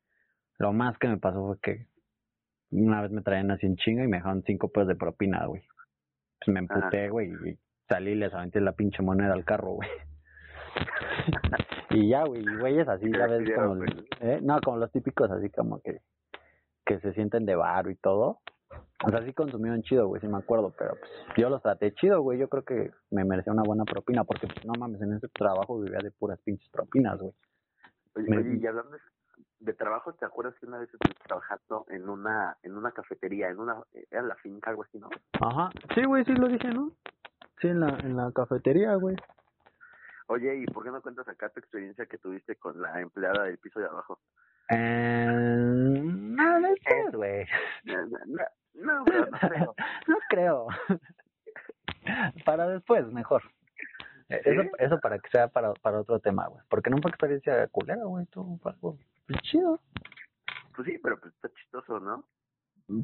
Lo 0.58 0.74
más 0.74 0.98
que 0.98 1.08
me 1.08 1.18
pasó 1.18 1.46
fue 1.46 1.60
que 1.62 1.88
una 2.72 3.01
vez 3.01 3.12
me 3.12 3.22
traían 3.22 3.51
así 3.51 3.66
en 3.66 3.75
chinga 3.77 4.04
y 4.04 4.08
me 4.08 4.18
dejaron 4.18 4.44
cinco 4.44 4.70
pesos 4.70 4.89
de 4.89 4.96
propina, 4.96 5.46
güey. 5.46 5.62
Pues 6.39 6.54
me 6.54 6.60
emputé, 6.60 7.10
güey, 7.10 7.32
y 7.46 7.60
salí 7.88 8.12
y 8.12 8.16
les 8.16 8.34
aventé 8.34 8.60
la 8.62 8.74
pinche 8.74 9.04
moneda 9.04 9.34
al 9.34 9.46
carro, 9.46 9.74
güey. 9.74 9.89
y 11.92 12.10
ya, 12.10 12.24
güey, 12.25 12.42
y 12.42 12.58
güeyes 12.58 12.88
así, 12.88 13.12
ya 13.12 13.27
ves, 13.27 13.50
como. 13.56 13.84
¿eh? 14.22 14.39
No, 14.42 14.60
como 14.62 14.77
los 14.77 14.92
típicos, 14.92 15.30
así 15.32 15.50
como 15.50 15.80
que 15.82 16.01
que 16.88 17.00
se 17.01 17.13
sienten 17.13 17.46
de 17.46 17.56
bar 17.56 17.89
y 17.91 17.96
todo. 17.96 18.39
O 19.06 19.12
sea, 19.12 19.24
sí 19.24 19.34
consumieron 19.34 19.84
chido, 19.84 20.08
güey, 20.08 20.20
sí 20.22 20.27
me 20.27 20.38
acuerdo, 20.38 20.74
pero 20.77 20.96
pues 20.96 21.12
yo 21.38 21.50
los 21.50 21.62
traté 21.62 21.94
chido, 21.94 22.22
güey. 22.22 22.39
Yo 22.39 22.50
creo 22.50 22.63
que 22.63 22.91
me 23.12 23.24
merecía 23.25 23.53
una 23.53 23.63
buena 23.63 23.84
propina 23.86 24.24
porque, 24.24 24.48
pues, 24.48 24.65
no 24.65 24.74
mames, 24.79 25.01
en 25.01 25.13
ese 25.13 25.27
trabajo 25.27 25.79
vivía 25.79 26.00
de 26.00 26.10
puras 26.12 26.39
pinches 26.39 26.67
propinas, 26.72 27.20
güey. 27.20 27.34
Oye, 28.15 28.29
Me- 28.29 28.38
oye, 28.38 28.58
y 28.60 28.65
hablando 28.65 28.91
de, 28.94 29.00
de 29.60 29.74
trabajo, 29.74 30.13
¿te 30.13 30.25
acuerdas 30.25 30.56
que 30.60 30.65
una 30.65 30.79
vez 30.79 30.91
estuviste 30.91 31.24
trabajando 31.27 31.86
en 31.89 32.10
una 32.10 32.58
en 32.63 32.75
una 32.75 32.91
cafetería, 32.91 33.50
en 33.50 33.60
una 33.60 33.84
era 34.10 34.24
la 34.24 34.36
finca 34.36 34.72
algo 34.72 34.84
así, 34.84 34.98
¿no? 34.98 35.10
Ajá, 35.41 35.70
sí, 35.94 36.03
güey, 36.06 36.25
sí 36.25 36.34
lo 36.34 36.48
dije, 36.48 36.70
¿no? 36.70 36.91
Sí, 37.62 37.67
en 37.67 37.79
la, 37.82 37.89
en 38.00 38.15
la 38.17 38.32
cafetería, 38.32 38.96
güey. 38.96 39.15
Oye, 40.27 40.58
¿y 40.58 40.65
por 40.65 40.84
qué 40.84 40.91
no 40.91 41.01
cuentas 41.01 41.27
acá 41.27 41.50
tu 41.50 41.60
experiencia 41.60 42.06
que 42.08 42.17
tuviste 42.17 42.56
con 42.56 42.82
la 42.82 43.00
empleada 43.00 43.44
del 43.44 43.58
piso 43.60 43.79
de 43.79 43.86
abajo? 43.86 44.20
Eh, 44.70 45.26
no, 45.30 46.62
después, 46.62 47.14
güey. 47.14 47.46
No, 47.86 48.06
no, 48.06 49.06
no, 49.06 49.06
no 49.06 49.38
creo. 49.40 49.76
No 50.08 50.18
creo. 50.30 50.68
para 52.46 52.68
después, 52.68 53.06
mejor. 53.12 53.44
Eh, 54.30 54.42
Eso, 54.44 54.62
eso 54.80 55.00
para 55.00 55.20
que 55.20 55.30
sea 55.30 55.48
para, 55.48 55.74
para 55.74 56.02
otro 56.02 56.20
tema, 56.20 56.48
güey. 56.48 56.62
Porque 56.70 56.90
no 56.90 56.98
fue 57.02 57.12
experiencia 57.12 57.68
culera, 57.68 58.04
güey. 58.06 58.26
Tú 58.28 58.60
algo 58.64 58.98
pues, 59.26 59.42
chido. 59.42 59.80
Pues 60.76 60.88
sí, 60.88 60.98
pero 61.02 61.20
pues 61.20 61.34
está 61.34 61.50
chistoso, 61.50 62.00
¿no? 62.00 62.24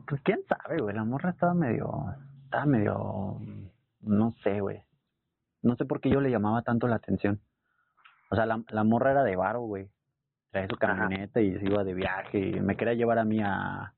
Pues 0.07 0.21
quién 0.21 0.39
sabe, 0.47 0.77
güey. 0.81 0.95
La 0.95 1.03
morra 1.03 1.31
estaba 1.31 1.53
medio. 1.53 1.91
Estaba 2.45 2.65
medio. 2.65 3.39
No 4.01 4.31
sé, 4.43 4.59
güey. 4.61 4.81
No 5.61 5.75
sé 5.75 5.85
por 5.85 6.01
qué 6.01 6.09
yo 6.09 6.19
le 6.21 6.29
llamaba 6.29 6.61
tanto 6.61 6.87
la 6.87 6.95
atención. 6.95 7.41
O 8.29 8.35
sea, 8.35 8.45
la, 8.45 8.61
la 8.69 8.83
morra 8.83 9.11
era 9.11 9.23
de 9.23 9.35
varo, 9.35 9.61
güey. 9.61 9.89
Traía 10.53 10.67
su 10.69 10.75
Ajá. 10.75 10.95
camioneta 10.99 11.41
y 11.41 11.57
se 11.59 11.65
iba 11.65 11.83
de 11.83 11.93
viaje. 11.95 12.37
Y 12.39 12.59
me 12.61 12.77
quería 12.77 12.93
llevar 12.93 13.17
a 13.19 13.25
mí 13.25 13.41
a, 13.43 13.93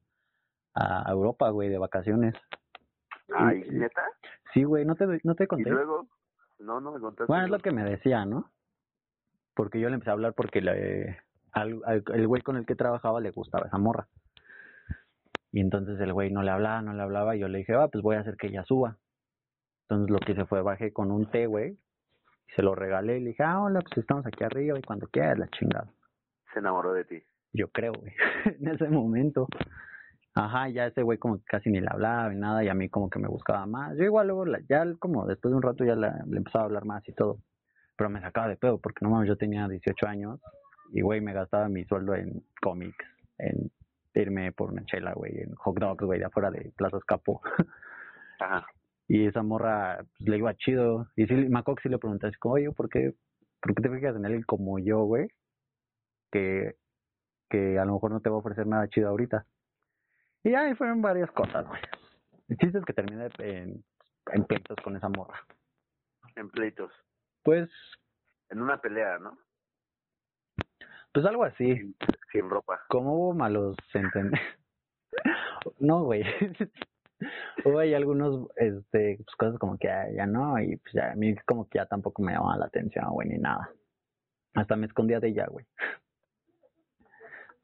a 0.74 1.12
Europa, 1.12 1.50
güey, 1.50 1.70
de 1.70 1.78
vacaciones. 1.78 2.34
Ay, 3.36 3.64
Y- 3.68 3.72
¿neta? 3.72 4.02
Sí, 4.54 4.64
güey, 4.64 4.86
no 4.86 4.96
te, 4.96 5.06
no 5.24 5.36
te 5.36 5.44
Y 5.44 5.48
conté. 5.48 5.70
luego, 5.70 6.08
no, 6.60 6.80
no 6.80 6.94
me 6.94 7.00
contaste. 7.02 7.26
Bueno, 7.32 7.44
es 7.46 7.52
lo 7.52 7.60
que 7.60 7.72
me 7.72 7.84
decía, 7.84 8.26
¿no? 8.26 8.50
Porque 9.54 9.80
yo 9.82 9.90
le 9.90 9.96
empecé 9.96 10.12
a 10.12 10.14
hablar 10.14 10.34
porque 10.34 10.62
le, 10.62 11.20
al, 11.52 11.82
al- 11.86 12.04
el 12.14 12.28
güey 12.28 12.42
con 12.42 12.56
el 12.56 12.66
que 12.66 12.76
trabajaba 12.76 13.20
le 13.20 13.32
gustaba 13.32 13.68
esa 13.68 13.78
morra. 13.78 14.08
Y 15.52 15.60
entonces 15.60 16.00
el 16.00 16.14
güey 16.14 16.32
no 16.32 16.42
le 16.42 16.52
hablaba, 16.52 16.82
no 16.82 16.94
le 16.94 17.02
hablaba, 17.04 17.36
y 17.36 17.40
yo 17.40 17.48
le 17.50 17.58
dije, 17.60 17.74
ah, 17.76 17.88
pues 17.90 18.02
voy 18.02 18.16
a 18.16 18.22
hacer 18.22 18.38
que 18.38 18.48
ella 18.48 18.64
suba. 18.66 18.98
Entonces 19.84 20.10
lo 20.10 20.20
que 20.20 20.32
hice 20.34 20.46
fue 20.46 20.62
bajé 20.62 20.92
con 20.94 21.12
un 21.12 21.30
té, 21.30 21.48
güey, 21.48 21.72
y 22.48 22.52
se 22.56 22.62
lo 22.62 22.76
regalé, 22.76 23.18
y 23.18 23.22
le 23.22 23.30
dije, 23.30 23.44
ah, 23.44 23.62
hola, 23.62 23.82
pues 23.82 23.98
estamos 23.98 24.26
aquí 24.26 24.44
arriba, 24.44 24.78
y 24.78 24.82
cuando 24.82 25.08
quieras, 25.08 25.38
la 25.40 25.48
chingada. 25.48 25.88
Se 26.56 26.60
enamoró 26.60 26.94
de 26.94 27.04
ti. 27.04 27.22
Yo 27.52 27.68
creo, 27.68 27.92
güey, 27.92 28.14
en 28.60 28.68
ese 28.70 28.88
momento. 28.90 29.48
Ajá, 30.34 30.70
ya 30.70 30.88
ese 30.88 31.02
güey 31.02 31.18
como 31.18 31.38
que 31.38 31.44
casi 31.44 31.70
ni 31.70 31.82
le 31.82 31.88
hablaba 31.90 32.34
y 32.34 32.38
nada, 32.38 32.64
y 32.64 32.70
a 32.70 32.74
mí 32.74 32.88
como 32.90 33.10
que 33.10 33.20
me 33.20 33.28
buscaba 33.28 33.66
más. 33.66 33.98
Yo 33.98 34.06
igual 34.06 34.28
luego, 34.28 34.46
la- 34.46 34.62
ya 34.70 34.86
como 35.00 35.26
después 35.26 35.52
de 35.52 35.58
un 35.58 35.62
rato 35.62 35.84
ya 35.84 35.96
la- 35.96 36.24
le 36.28 36.38
empezaba 36.38 36.64
a 36.64 36.68
hablar 36.68 36.86
más 36.86 37.08
y 37.10 37.14
todo. 37.14 37.40
Pero 37.98 38.10
me 38.10 38.22
sacaba 38.22 38.48
de 38.48 38.56
pedo 38.56 38.80
porque 38.80 39.00
no 39.04 39.10
mames, 39.10 39.28
yo 39.28 39.36
tenía 39.38 39.68
18 39.68 40.08
años 40.08 40.40
y 40.94 41.02
güey 41.02 41.20
me 41.22 41.34
gastaba 41.34 41.68
mi 41.70 41.84
sueldo 41.86 42.16
en 42.16 42.42
cómics, 42.62 43.06
en 43.38 43.70
irme 44.14 44.54
por 44.54 44.72
una 44.72 44.86
chela, 44.86 45.12
güey, 45.14 45.38
en 45.42 45.54
hot 45.56 45.78
dogs, 45.78 46.06
güey, 46.06 46.20
de 46.20 46.26
afuera 46.26 46.50
de 46.52 46.72
Plaza 46.78 46.98
Escapo. 46.98 47.42
Ajá. 48.40 48.66
y 49.08 49.26
esa 49.28 49.44
morra 49.44 49.98
pues, 50.18 50.30
le 50.30 50.38
iba 50.38 50.54
chido. 50.56 51.08
Y 51.16 51.26
sí, 51.28 51.36
que 51.36 51.82
sí 51.84 51.90
le 51.90 51.98
pregunté 51.98 52.28
así 52.28 52.38
como, 52.40 52.56
oye, 52.56 52.72
¿por 52.72 52.90
qué, 52.90 53.14
¿por 53.62 53.74
qué 53.76 53.82
te 53.84 53.90
fijas 53.90 54.16
en 54.16 54.26
alguien 54.26 54.44
como 54.44 54.80
yo, 54.80 55.04
güey? 55.04 55.28
Que, 56.32 56.76
que 57.50 57.80
a 57.80 57.86
lo 57.86 57.94
mejor 57.94 58.12
no 58.12 58.20
te 58.22 58.30
va 58.30 58.36
a 58.36 58.40
ofrecer 58.40 58.68
nada 58.68 58.88
chido 58.90 59.10
ahorita. 59.10 59.46
Y 60.44 60.54
ahí 60.54 60.76
fueron 60.76 61.02
varias 61.02 61.32
cosas, 61.32 61.68
güey. 61.68 61.82
El 62.48 62.58
chiste 62.58 62.78
es 62.78 62.86
que 62.86 62.94
terminé 62.94 63.30
en, 63.40 63.84
en 64.32 64.44
pleitos 64.46 64.78
con 64.84 64.96
esa 64.96 65.10
morra. 65.10 65.40
En 66.36 66.50
pleitos. 66.50 66.92
Pues, 67.44 67.70
En 68.50 68.62
una 68.62 68.80
pelea, 68.80 69.18
¿no? 69.20 69.38
pues 71.14 71.26
algo 71.26 71.46
así. 71.46 71.78
Sin, 71.78 71.96
sin 72.32 72.50
ropa. 72.50 72.82
Como 72.90 73.14
hubo 73.14 73.34
malos 73.34 73.78
entendidos. 73.94 74.46
no, 75.80 76.04
güey. 76.04 76.24
hubo 77.66 77.80
ahí 77.80 77.94
algunos, 77.94 78.50
este, 78.58 79.16
pues 79.24 79.36
cosas 79.38 79.58
como 79.58 79.78
que 79.78 79.88
ya, 79.88 80.12
ya 80.12 80.26
no, 80.26 80.60
y 80.60 80.76
pues 80.76 80.94
ya 80.94 81.12
a 81.12 81.16
mí 81.16 81.34
como 81.46 81.68
que 81.70 81.80
ya 81.80 81.86
tampoco 81.86 82.22
me 82.22 82.34
llamaba 82.34 82.58
la 82.58 82.66
atención, 82.66 83.10
güey, 83.12 83.30
ni 83.30 83.38
nada. 83.38 83.70
Hasta 84.56 84.76
me 84.76 84.88
escondía 84.88 85.20
de 85.20 85.30
ella, 85.30 85.48
güey. 85.50 85.66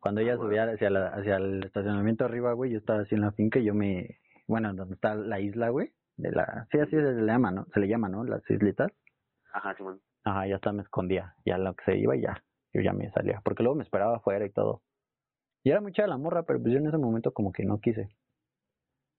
Cuando 0.01 0.19
ella 0.21 0.35
Bueno. 0.35 0.49
subía 0.49 0.63
hacia, 0.71 0.89
la, 0.89 1.07
hacia 1.09 1.37
el 1.37 1.63
estacionamiento 1.63 2.25
arriba, 2.25 2.51
güey, 2.53 2.71
yo 2.71 2.79
estaba 2.79 3.01
así 3.01 3.15
en 3.15 3.21
la 3.21 3.31
finca 3.31 3.59
y 3.59 3.65
yo 3.65 3.73
me, 3.73 4.19
bueno, 4.47 4.73
donde 4.73 4.95
está 4.95 5.15
la 5.15 5.39
isla, 5.39 5.69
güey, 5.69 5.93
de 6.17 6.31
la, 6.31 6.67
sí, 6.71 6.79
así 6.79 6.91
se 6.91 7.01
le 7.13 7.25
llama, 7.25 7.51
¿no? 7.51 7.65
Se 7.73 7.79
le 7.79 7.87
llama, 7.87 8.09
¿no? 8.09 8.23
Las 8.23 8.41
islitas. 8.49 8.91
Ajá, 9.53 9.75
Simón. 9.75 10.01
Ajá, 10.23 10.47
ya 10.47 10.55
hasta 10.55 10.73
me 10.73 10.81
escondía. 10.81 11.35
Ya 11.45 11.57
lo 11.57 11.73
que 11.75 11.83
se 11.85 11.97
iba 11.97 12.15
y 12.15 12.21
ya. 12.21 12.43
Yo 12.73 12.81
ya 12.81 12.93
me 12.93 13.11
salía. 13.11 13.41
Porque 13.43 13.63
luego 13.63 13.75
me 13.75 13.83
esperaba 13.83 14.17
afuera 14.17 14.45
y 14.45 14.49
todo. 14.49 14.81
Y 15.63 15.71
era 15.71 15.81
muy 15.81 15.91
chida 15.91 16.07
la 16.07 16.17
morra, 16.17 16.43
pero 16.43 16.59
pues 16.59 16.73
yo 16.73 16.79
en 16.79 16.87
ese 16.87 16.97
momento 16.97 17.31
como 17.33 17.51
que 17.51 17.63
no 17.65 17.79
quise. 17.79 18.09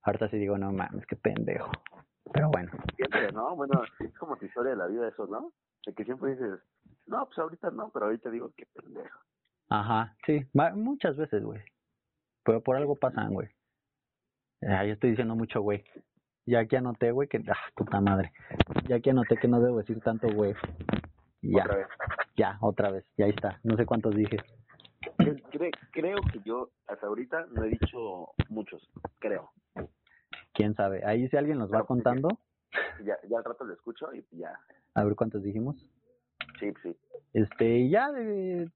Ahorita 0.03 0.29
sí 0.31 0.39
digo, 0.39 0.59
no 0.59 0.73
mames, 0.73 1.07
qué 1.07 1.17
pendejo. 1.17 1.71
Pero 2.33 2.51
bueno. 2.51 2.73
Siempre, 2.97 3.31
¿no? 3.33 3.55
Bueno, 3.55 3.83
es 4.01 4.13
como 4.19 4.37
tu 4.37 4.47
historia 4.47 4.71
de 4.73 4.77
la 4.79 4.87
vida 4.87 5.07
eso, 5.09 5.27
¿no? 5.27 5.53
De 5.87 5.95
que 5.95 6.05
siempre 6.05 6.31
dices, 6.33 6.61
no, 7.07 7.27
pues 7.27 7.39
ahorita 7.39 7.71
no, 7.71 7.91
pero 7.93 8.07
ahorita 8.07 8.31
digo, 8.31 8.51
qué 8.57 8.67
pendejo. 8.75 9.19
Ajá, 9.75 10.15
sí. 10.27 10.47
va- 10.59 10.75
muchas 10.75 11.17
veces, 11.17 11.43
güey. 11.43 11.61
Pero 12.45 12.63
por 12.63 12.77
algo 12.77 12.97
pasan, 12.97 13.33
güey. 13.33 13.49
Ah, 14.69 14.85
yo 14.85 14.93
estoy 14.93 15.11
diciendo 15.11 15.35
mucho, 15.35 15.61
güey. 15.63 15.83
Ya 16.47 16.61
aquí 16.61 16.77
anoté, 16.77 17.11
güey, 17.13 17.29
que... 17.29 17.39
Ah, 17.49 17.57
puta 17.75 18.01
madre. 18.01 18.33
Ya 18.89 18.97
aquí 18.97 19.11
anoté 19.11 19.37
que 19.37 19.49
no 19.49 19.61
debo 19.61 19.79
decir 19.79 20.01
tanto, 20.01 20.29
güey. 20.33 20.55
Ya, 21.41 21.63
Otra 21.65 21.77
vez. 21.77 21.87
ya, 22.37 22.59
otra 22.61 22.91
vez. 22.91 23.05
Ya 23.17 23.25
ahí 23.27 23.31
está. 23.31 23.61
No 23.63 23.77
sé 23.77 23.87
cuántos 23.87 24.15
dije. 24.15 24.37
Cre- 25.19 25.43
cre- 25.51 25.79
creo 25.93 26.17
que 26.33 26.41
yo 26.45 26.71
hasta 26.87 27.07
ahorita 27.07 27.47
no 27.53 27.65
he 27.65 27.69
dicho 27.71 28.29
muchos, 28.49 28.89
creo. 29.21 29.51
¿Quién 30.53 30.75
sabe? 30.75 31.05
Ahí 31.05 31.29
si 31.29 31.37
alguien 31.37 31.59
nos 31.59 31.69
va 31.71 31.79
Pero, 31.79 31.87
contando, 31.87 32.29
Ya, 33.05 33.17
ya 33.29 33.39
al 33.39 33.45
rato 33.45 33.65
lo 33.65 33.73
escucho 33.75 34.13
y 34.15 34.25
ya, 34.37 34.53
a 34.95 35.05
ver 35.05 35.15
cuántos 35.17 35.43
dijimos. 35.43 35.77
sí, 36.61 36.73
sí. 36.83 36.97
Este, 37.33 37.79
y 37.79 37.91
ya 37.91 38.13
de... 38.13 38.71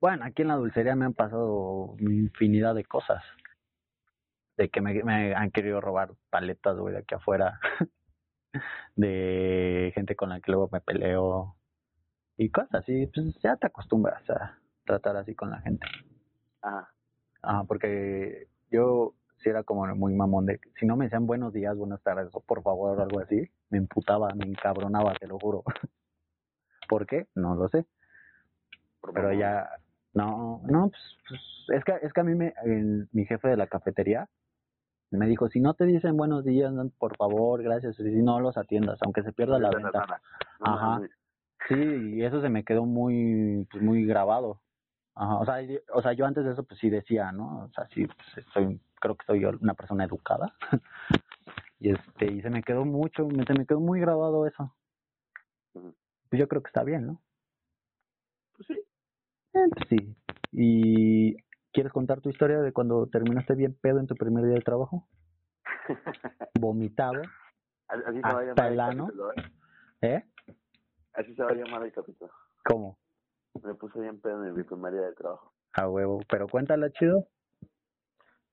Bueno, 0.00 0.24
aquí 0.24 0.42
en 0.42 0.48
la 0.48 0.56
dulcería 0.56 0.94
me 0.94 1.06
han 1.06 1.14
pasado 1.14 1.96
infinidad 1.98 2.74
de 2.74 2.84
cosas. 2.84 3.22
De 4.56 4.68
que 4.68 4.80
me, 4.80 5.02
me 5.02 5.34
han 5.34 5.50
querido 5.50 5.80
robar 5.80 6.10
paletas, 6.30 6.76
güey, 6.76 6.94
de 6.94 7.00
aquí 7.00 7.14
afuera. 7.14 7.60
de 8.96 9.92
gente 9.94 10.16
con 10.16 10.30
la 10.30 10.40
que 10.40 10.52
luego 10.52 10.68
me 10.72 10.80
peleo. 10.80 11.56
Y 12.36 12.50
cosas 12.50 12.74
así, 12.74 13.06
pues 13.08 13.36
ya 13.42 13.56
te 13.56 13.66
acostumbras 13.66 14.28
a 14.30 14.58
tratar 14.84 15.16
así 15.16 15.34
con 15.34 15.50
la 15.50 15.60
gente. 15.60 15.86
Ajá. 16.62 16.92
Ajá, 17.42 17.64
porque 17.64 18.48
yo 18.70 19.14
sí 19.38 19.48
era 19.48 19.62
como 19.62 19.86
muy 19.94 20.14
mamón 20.14 20.46
de... 20.46 20.60
Si 20.78 20.86
no 20.86 20.96
me 20.96 21.04
decían 21.04 21.26
buenos 21.26 21.52
días, 21.52 21.76
buenas 21.76 22.02
tardes, 22.02 22.28
o 22.32 22.40
por 22.40 22.62
favor, 22.62 22.98
o 22.98 23.02
algo 23.02 23.20
así, 23.20 23.50
me 23.70 23.78
emputaba, 23.78 24.34
me 24.34 24.46
encabronaba, 24.46 25.14
te 25.14 25.26
lo 25.26 25.38
juro. 25.38 25.62
¿Por 26.88 27.06
qué? 27.06 27.26
No 27.34 27.54
lo 27.54 27.68
sé. 27.68 27.86
Pero 29.14 29.32
ya, 29.32 29.68
no, 30.14 30.62
no, 30.66 30.88
pues, 30.90 31.18
pues, 31.28 31.40
es 31.78 31.84
que, 31.84 31.92
es 32.06 32.12
que 32.12 32.20
a 32.20 32.24
mí 32.24 32.34
me, 32.34 32.54
el- 32.64 33.08
mi 33.12 33.24
jefe 33.26 33.48
de 33.48 33.56
la 33.56 33.66
cafetería 33.66 34.28
me 35.10 35.26
dijo, 35.26 35.48
si 35.48 35.60
no 35.60 35.74
te 35.74 35.84
dicen 35.84 36.16
buenos 36.16 36.44
días, 36.44 36.72
por 36.98 37.16
favor, 37.16 37.62
gracias, 37.62 37.98
y 38.00 38.04
si 38.04 38.22
no 38.22 38.40
los 38.40 38.56
atiendas, 38.58 38.98
aunque 39.02 39.22
se 39.22 39.32
pierda 39.32 39.58
la 39.58 39.70
venta. 39.70 40.04
no, 40.60 40.66
Ajá. 40.66 41.00
Sí, 41.68 41.74
y 42.16 42.22
eso 42.24 42.40
se 42.40 42.48
me 42.50 42.64
quedó 42.64 42.84
muy, 42.84 43.66
pues, 43.70 43.82
muy 43.82 44.04
grabado. 44.06 44.60
Ajá, 45.14 45.36
o 45.38 45.44
sea, 45.44 45.62
y- 45.62 45.80
o 45.92 46.00
sea, 46.02 46.12
yo 46.12 46.26
antes 46.26 46.44
de 46.44 46.52
eso, 46.52 46.62
pues 46.62 46.78
sí 46.78 46.90
decía, 46.90 47.32
¿no? 47.32 47.64
O 47.64 47.70
sea, 47.74 47.88
sí, 47.88 48.06
pues, 48.06 48.46
soy, 48.52 48.80
creo 49.00 49.16
que 49.16 49.26
soy 49.26 49.40
yo 49.40 49.50
una 49.60 49.74
persona 49.74 50.04
educada. 50.04 50.54
y 51.80 51.90
este, 51.90 52.26
y 52.32 52.40
se 52.42 52.50
me 52.50 52.62
quedó 52.62 52.84
mucho, 52.84 53.26
me- 53.26 53.44
se 53.44 53.54
me 53.54 53.66
quedó 53.66 53.80
muy 53.80 54.00
grabado 54.00 54.46
eso. 54.46 54.74
Pues 55.72 56.38
yo 56.38 56.46
creo 56.48 56.62
que 56.62 56.68
está 56.68 56.84
bien, 56.84 57.06
¿no? 57.06 57.20
Pues 58.56 58.66
sí. 58.68 58.80
Pues 59.74 59.88
sí. 59.88 60.16
¿Y 60.52 61.36
quieres 61.72 61.92
contar 61.92 62.20
tu 62.20 62.28
historia 62.30 62.60
de 62.60 62.72
cuando 62.72 63.06
terminaste 63.08 63.54
bien 63.54 63.76
pedo 63.80 63.98
en 64.00 64.06
tu 64.06 64.14
primer 64.14 64.44
día 64.44 64.54
de 64.54 64.60
trabajo? 64.62 65.08
Vomitado, 66.60 67.22
Así 67.88 68.02
se 68.16 68.20
va 68.20 68.40
a 68.40 68.42
Hasta 68.42 68.44
llamar 68.44 68.66
el 68.66 68.72
el 68.74 68.80
ano. 68.80 69.04
capítulo, 69.06 69.32
¿eh? 69.32 69.42
¿eh? 70.02 70.24
Así 71.14 71.34
se 71.34 71.42
va 71.42 71.50
a 71.50 71.54
llamar 71.54 71.82
el 71.84 71.92
capítulo. 71.92 72.30
¿Cómo? 72.64 72.98
Me 73.62 73.74
puse 73.74 74.00
bien 74.00 74.20
pedo 74.20 74.44
en 74.44 74.54
mi 74.54 74.62
primer 74.62 74.92
día 74.92 75.02
de 75.02 75.12
trabajo. 75.14 75.52
A 75.72 75.88
huevo. 75.88 76.20
Pero 76.28 76.46
cuéntala, 76.48 76.90
chido. 76.92 77.26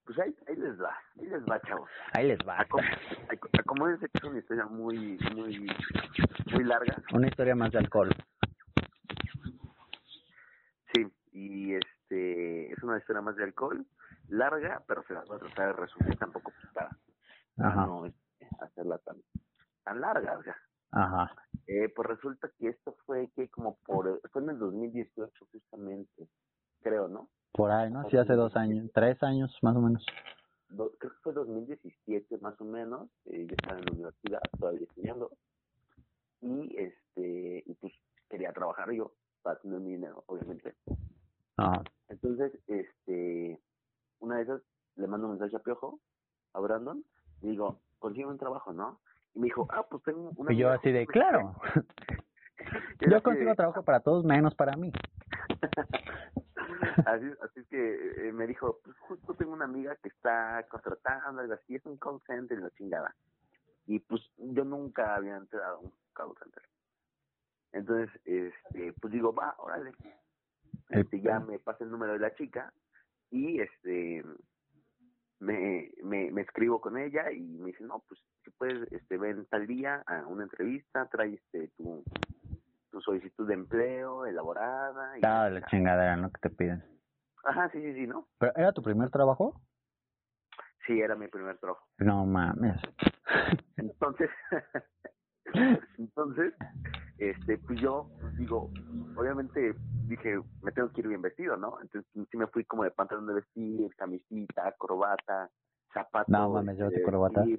Pues 0.05 0.17
ahí, 0.19 0.35
ahí 0.47 0.55
les 0.55 0.79
va, 0.79 0.95
ahí 1.19 1.25
les 1.25 1.43
va, 1.43 1.59
chavos. 1.61 1.89
Ahí 2.13 2.27
les 2.27 2.37
va. 2.47 2.59
Acom- 2.59 2.83
ac- 3.27 3.59
Acomódense 3.59 4.07
que 4.09 4.17
es 4.19 4.23
una 4.23 4.39
historia 4.39 4.65
muy, 4.67 5.17
muy, 5.33 5.67
muy 6.53 6.63
larga. 6.63 6.95
Una 7.13 7.27
historia 7.27 7.55
más 7.55 7.71
de 7.71 7.79
alcohol. 7.79 8.09
Sí, 10.93 11.05
y 11.35 11.75
este 11.75 12.71
es 12.71 12.81
una 12.81 12.97
historia 12.97 13.21
más 13.21 13.35
de 13.35 13.43
alcohol. 13.43 13.85
larga, 14.29 14.81
pero 14.87 15.03
se 15.03 15.13
las 15.13 15.27
voy 15.27 15.35
a 15.35 15.39
tratar 15.39 15.67
de 15.67 15.81
resumir 15.81 16.17
tampoco 16.17 16.51
para, 16.73 16.89
para 17.57 17.75
no 17.85 18.05
este, 18.05 18.47
hacerla 18.59 18.97
tan, 18.99 19.17
tan 19.83 20.01
larga, 20.01 20.37
o 20.39 20.43
sea. 20.43 20.55
Ajá. 20.91 21.35
Eh, 21.67 21.89
pues 21.93 22.07
resulta 22.07 22.49
que 22.57 22.69
esto 22.69 22.95
fue 23.05 23.29
que 23.35 23.49
como 23.49 23.77
por, 23.85 24.21
fue 24.31 24.43
en 24.43 24.51
el 24.51 24.59
2018 24.59 25.45
justamente, 25.51 26.29
creo, 26.81 27.09
¿no? 27.09 27.29
Por 27.51 27.69
ahí, 27.69 27.91
¿no? 27.91 28.09
Sí, 28.09 28.17
hace 28.17 28.33
dos 28.33 28.55
años, 28.55 28.89
tres 28.93 29.21
años 29.21 29.55
más 29.61 29.75
o 29.75 29.81
menos. 29.81 30.05
creo 30.69 30.97
que 30.97 31.09
fue 31.21 31.33
2017 31.33 32.37
más 32.37 32.59
o 32.61 32.65
menos, 32.65 33.09
eh, 33.25 33.45
yo 33.45 33.55
estaba 33.55 33.77
en 33.79 33.85
la 33.85 33.91
universidad 33.91 34.39
todavía 34.57 34.87
estudiando 34.87 35.31
y 36.39 36.75
este, 36.77 37.63
y 37.65 37.73
pues 37.75 37.93
quería 38.29 38.53
trabajar 38.53 38.91
yo 38.91 39.11
para 39.41 39.59
tener 39.59 39.79
mi 39.79 39.91
dinero, 39.91 40.23
obviamente. 40.27 40.75
Ajá. 41.57 41.83
Entonces, 42.09 42.51
este, 42.67 43.59
una 44.19 44.37
de 44.37 44.43
esas 44.43 44.61
le 44.95 45.07
mando 45.07 45.27
un 45.27 45.33
mensaje 45.33 45.55
a 45.55 45.59
Piojo, 45.59 45.99
a 46.53 46.59
Brandon, 46.59 47.03
y 47.41 47.49
digo, 47.49 47.81
consigo 47.99 48.29
un 48.29 48.37
trabajo, 48.37 48.73
¿no? 48.73 48.99
Y 49.33 49.39
me 49.39 49.45
dijo, 49.45 49.67
ah, 49.71 49.85
pues 49.89 50.03
tengo 50.03 50.31
una... 50.37 50.53
Y 50.53 50.57
yo 50.57 50.69
así 50.69 50.91
de, 50.91 51.05
claro. 51.05 51.55
yo 53.09 53.21
consigo 53.21 53.55
trabajo 53.55 53.83
para 53.83 53.99
todos 53.99 54.23
menos 54.23 54.55
para 54.55 54.77
mí. 54.77 54.91
así, 57.05 57.25
así 57.41 57.59
es 57.59 57.67
que 57.67 58.27
eh, 58.27 58.31
me 58.31 58.47
dijo, 58.47 58.79
pues 58.83 58.97
justo 58.99 59.33
tengo 59.35 59.53
una 59.53 59.65
amiga 59.65 59.95
que 59.97 60.09
está 60.09 60.65
contratando 60.69 61.41
algo 61.41 61.53
así, 61.53 61.75
es 61.75 61.85
un 61.85 61.97
call 61.97 62.21
center 62.25 62.57
y 62.57 62.61
la 62.61 62.71
chingada. 62.71 63.15
Y 63.87 63.99
pues 63.99 64.21
yo 64.37 64.63
nunca 64.63 65.15
había 65.15 65.35
entrado 65.35 65.77
a 65.77 65.79
un 65.79 65.93
call 66.13 66.33
center. 66.41 66.63
Entonces, 67.73 68.09
este, 68.23 68.93
pues 68.93 69.11
digo, 69.11 69.33
va, 69.33 69.53
órale. 69.57 69.91
Este, 70.89 71.21
ya 71.21 71.39
me 71.39 71.59
pasa 71.59 71.83
el 71.83 71.91
número 71.91 72.13
de 72.13 72.19
la 72.19 72.33
chica 72.35 72.71
y 73.31 73.59
este 73.59 74.23
me, 75.39 75.91
me, 76.03 76.31
me 76.31 76.41
escribo 76.41 76.79
con 76.79 76.97
ella 76.97 77.31
y 77.31 77.41
me 77.41 77.67
dice, 77.67 77.83
no, 77.83 78.03
pues 78.07 78.19
si 78.43 78.51
puedes, 78.51 78.91
este, 78.91 79.17
ven 79.17 79.45
tal 79.47 79.67
día 79.67 80.03
a 80.07 80.25
una 80.27 80.43
entrevista, 80.43 81.07
trae 81.07 81.33
este, 81.33 81.69
tu, 81.77 82.03
tu 82.91 83.01
solicitud 83.01 83.47
de 83.47 83.53
empleo 83.55 84.25
elaborada. 84.25 85.17
Y 85.17 85.21
ah, 85.25 85.49
la 85.49 85.65
chingadera, 85.65 86.15
¿no? 86.15 86.31
Que 86.31 86.49
te 86.49 86.55
piden. 86.55 86.83
Ajá, 87.43 87.69
sí, 87.69 87.81
sí, 87.81 87.93
sí, 87.93 88.07
¿no? 88.07 88.27
¿Pero 88.39 88.53
era 88.55 88.71
tu 88.71 88.81
primer 88.81 89.09
trabajo? 89.09 89.61
Sí, 90.87 90.99
era 90.99 91.15
mi 91.15 91.27
primer 91.27 91.57
trabajo. 91.57 91.85
No 91.97 92.25
mames. 92.25 92.79
Entonces, 93.77 94.29
entonces, 95.97 96.53
este, 97.17 97.57
pues 97.59 97.79
yo 97.79 98.09
digo, 98.37 98.71
obviamente 99.15 99.75
dije, 100.07 100.39
me 100.61 100.71
tengo 100.71 100.89
que 100.89 101.01
ir 101.01 101.07
bien 101.07 101.21
vestido, 101.21 101.57
¿no? 101.57 101.79
Entonces 101.81 102.09
sí 102.29 102.37
me 102.37 102.47
fui 102.47 102.65
como 102.65 102.83
de 102.83 102.91
pantalón 102.91 103.27
de 103.27 103.35
vestir, 103.35 103.95
camisita, 103.95 104.71
corbata, 104.77 105.49
zapatos. 105.93 106.29
No 106.29 106.49
mames, 106.49 106.77
yo 106.77 106.89
corbata. 107.03 107.43
Sí, 107.43 107.57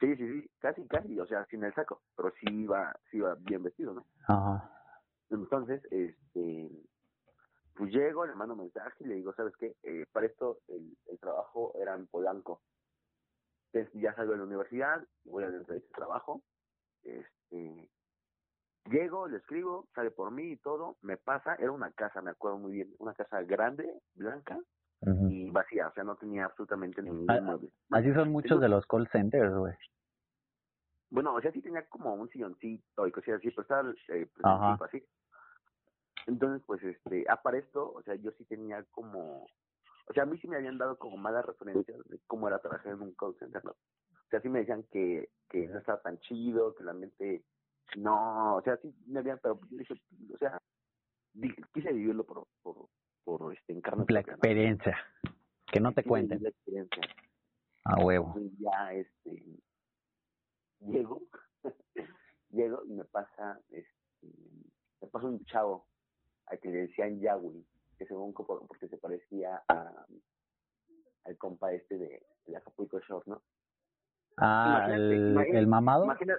sí, 0.00 0.16
sí, 0.16 0.50
casi, 0.58 0.86
casi, 0.88 1.18
o 1.20 1.26
sea, 1.26 1.44
sin 1.46 1.62
el 1.62 1.72
saco, 1.74 2.02
pero 2.16 2.32
sí 2.40 2.46
iba, 2.50 2.92
sí 3.10 3.18
iba 3.18 3.36
bien 3.36 3.62
vestido, 3.62 3.94
¿no? 3.94 4.06
Ajá. 4.26 4.68
Entonces, 5.30 5.80
este, 5.90 6.70
pues 7.76 7.92
llego, 7.92 8.26
le 8.26 8.34
mando 8.34 8.54
un 8.54 8.60
mensaje 8.60 8.96
y 9.00 9.08
le 9.08 9.14
digo, 9.14 9.32
¿sabes 9.34 9.54
qué? 9.56 9.76
Eh, 9.82 10.06
para 10.12 10.26
esto 10.26 10.58
el, 10.68 10.96
el 11.06 11.18
trabajo 11.20 11.72
era 11.80 11.94
en 11.94 12.06
Polanco. 12.06 12.60
Entonces 13.72 14.02
ya 14.02 14.14
salgo 14.14 14.32
de 14.32 14.38
la 14.38 14.44
universidad, 14.44 15.06
voy 15.24 15.44
a 15.44 15.48
la 15.48 15.56
entrevista 15.56 15.88
de 15.88 15.94
trabajo, 15.94 16.42
este, 17.04 17.88
llego, 18.90 19.28
le 19.28 19.38
escribo, 19.38 19.88
sale 19.94 20.10
por 20.10 20.30
mí 20.30 20.52
y 20.52 20.56
todo, 20.56 20.96
me 21.02 21.16
pasa, 21.16 21.54
era 21.56 21.70
una 21.70 21.90
casa, 21.92 22.22
me 22.22 22.30
acuerdo 22.30 22.58
muy 22.58 22.72
bien, 22.72 22.94
una 22.98 23.14
casa 23.14 23.42
grande, 23.42 24.00
blanca 24.14 24.58
y 25.28 25.50
vacía, 25.50 25.88
o 25.88 25.92
sea, 25.94 26.04
no 26.04 26.14
tenía 26.14 26.44
absolutamente 26.44 27.02
ningún 27.02 27.28
Ah, 27.28 27.40
mueble. 27.40 27.70
Así 27.90 28.12
son 28.14 28.30
muchos 28.30 28.60
de 28.60 28.68
los 28.68 28.86
call 28.86 29.08
centers, 29.08 29.52
güey. 29.52 29.74
Bueno, 31.10 31.34
o 31.34 31.40
sea, 31.40 31.50
sí 31.50 31.60
tenía 31.60 31.84
como 31.88 32.14
un 32.14 32.28
silloncito 32.30 33.06
y 33.06 33.10
cosas 33.10 33.34
así, 33.34 33.50
pero 33.50 33.62
estaba 33.62 33.90
eh, 34.08 34.28
pues, 34.32 34.80
así. 34.82 35.04
Entonces, 36.26 36.62
pues, 36.66 36.82
este, 36.84 37.24
ah, 37.28 37.42
para 37.42 37.58
esto, 37.58 37.92
o 37.92 38.02
sea, 38.02 38.14
yo 38.14 38.30
sí 38.38 38.44
tenía 38.44 38.84
como, 38.92 39.44
o 40.06 40.12
sea, 40.14 40.22
a 40.22 40.26
mí 40.26 40.38
sí 40.38 40.48
me 40.48 40.56
habían 40.56 40.78
dado 40.78 40.96
como 40.98 41.16
malas 41.16 41.44
referencias 41.44 41.98
de 42.04 42.20
cómo 42.28 42.46
era 42.48 42.60
trabajar 42.60 42.92
en 42.92 43.02
un 43.02 43.14
call 43.14 43.34
center, 43.38 43.64
¿no? 43.64 43.74
Sí 44.40 44.48
me 44.48 44.60
decían 44.60 44.84
que, 44.90 45.28
que 45.48 45.66
no 45.68 45.78
estaba 45.78 46.00
tan 46.00 46.18
chido, 46.20 46.74
que 46.74 46.84
la 46.84 46.92
mente, 46.94 47.44
no, 47.96 48.56
o 48.56 48.62
sea, 48.62 48.76
sí 48.78 48.94
me 49.06 49.20
habían, 49.20 49.38
pero 49.42 49.60
yo 49.70 49.76
dije, 49.78 49.94
o 50.32 50.38
sea, 50.38 50.58
di- 51.34 51.54
quise 51.74 51.92
vivirlo 51.92 52.24
por, 52.24 52.46
por, 52.62 52.88
por 53.24 53.52
este, 53.54 53.72
en 53.72 53.80
carne 53.80 54.00
La 54.00 54.06
propia, 54.06 54.22
¿no? 54.32 54.32
experiencia. 54.36 54.96
Que 55.66 55.80
no 55.80 55.92
te 55.92 56.04
cuenten. 56.04 56.42
la 56.42 56.48
experiencia. 56.50 57.02
A 57.84 58.04
huevo. 58.04 58.32
Entonces 58.36 58.58
ya 58.58 58.92
este 58.94 59.42
llego 60.80 61.22
llego 62.50 62.84
y 62.84 62.92
me 62.92 63.04
pasa 63.04 63.60
este 63.70 63.92
me 65.00 65.08
pasa 65.08 65.26
un 65.26 65.44
chavo 65.46 65.86
al 66.46 66.58
que 66.60 66.68
le 66.68 66.78
decían 66.86 67.20
Yahweh 67.20 67.64
que 67.98 68.06
según 68.06 68.32
porque 68.32 68.88
se 68.88 68.96
parecía 68.98 69.62
a 69.68 70.06
al 71.24 71.36
compa 71.38 71.72
este 71.72 71.98
de, 71.98 72.26
de 72.46 72.56
Acapulco 72.56 72.98
Shore 73.00 73.24
¿no? 73.26 73.42
Ah, 74.38 74.64
Imagínate, 74.86 74.94
el, 75.14 75.32
imagínate- 75.32 75.58
el 75.58 75.66
mamado. 75.66 76.04
imagina 76.04 76.36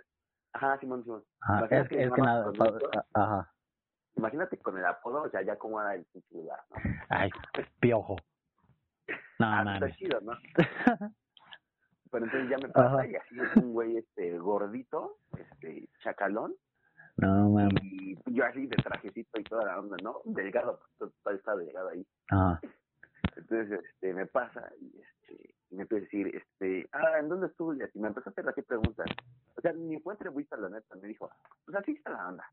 ajá 0.53 0.77
Simón 0.79 1.03
Simón 1.03 1.23
Ajá, 1.41 1.59
imagínate 1.59 1.81
es, 1.83 1.89
que 1.99 2.03
es 2.07 2.13
que 2.13 2.21
nada 2.21 2.51
Ajá. 3.13 3.53
imagínate 4.15 4.57
con 4.59 4.77
el 4.77 4.85
apodo 4.85 5.23
o 5.23 5.29
sea 5.29 5.41
ya 5.41 5.55
cómo 5.57 5.79
era 5.81 5.95
el 5.95 6.05
pinche 6.05 6.35
lugar 6.35 6.59
¿no? 6.69 6.77
Ay, 7.09 7.29
piojo. 7.79 8.15
No, 9.39 9.45
Ah, 9.47 9.73
está 9.75 9.91
chido 9.95 10.19
¿no? 10.21 10.31
pero 12.11 12.25
entonces 12.25 12.49
ya 12.49 12.57
me 12.59 12.69
pasa 12.69 12.95
Ajá. 12.95 13.07
y 13.07 13.15
así 13.15 13.39
es 13.39 13.55
un 13.57 13.73
güey 13.73 13.97
este 13.97 14.37
gordito 14.37 15.17
este 15.37 15.89
chacalón 16.03 16.53
No 17.17 17.49
mames. 17.49 17.83
y 17.83 18.15
yo 18.31 18.45
así 18.45 18.67
de 18.67 18.75
trajecito 18.77 19.39
y 19.39 19.43
toda 19.43 19.65
la 19.65 19.79
onda, 19.79 19.97
¿no? 20.03 20.21
Delgado, 20.25 20.79
pues, 20.97 21.11
todavía 21.21 21.39
está 21.39 21.55
delgado 21.55 21.89
ahí. 21.89 22.05
Ajá. 22.29 22.59
Entonces, 23.35 23.79
este, 23.83 24.13
me 24.13 24.25
pasa 24.27 24.67
y, 24.79 24.99
este, 24.99 25.55
me 25.73 25.83
empieza 25.83 26.03
a 26.03 26.05
decir, 26.05 26.35
este, 26.35 26.89
ah, 26.91 27.19
¿en 27.19 27.29
dónde 27.29 27.47
estudias? 27.47 27.89
Y 27.95 27.99
me 27.99 28.07
empezó 28.07 28.29
a 28.29 28.31
hacer 28.31 28.47
así 28.47 28.61
preguntas. 28.61 29.05
O 29.55 29.61
sea, 29.61 29.73
ni 29.73 29.99
fue 29.99 30.13
entrevista, 30.13 30.57
la 30.57 30.69
neta. 30.69 30.95
Me 30.95 31.07
dijo, 31.07 31.29
pues 31.65 31.77
así 31.77 31.91
está 31.91 32.11
la 32.11 32.29
onda. 32.29 32.45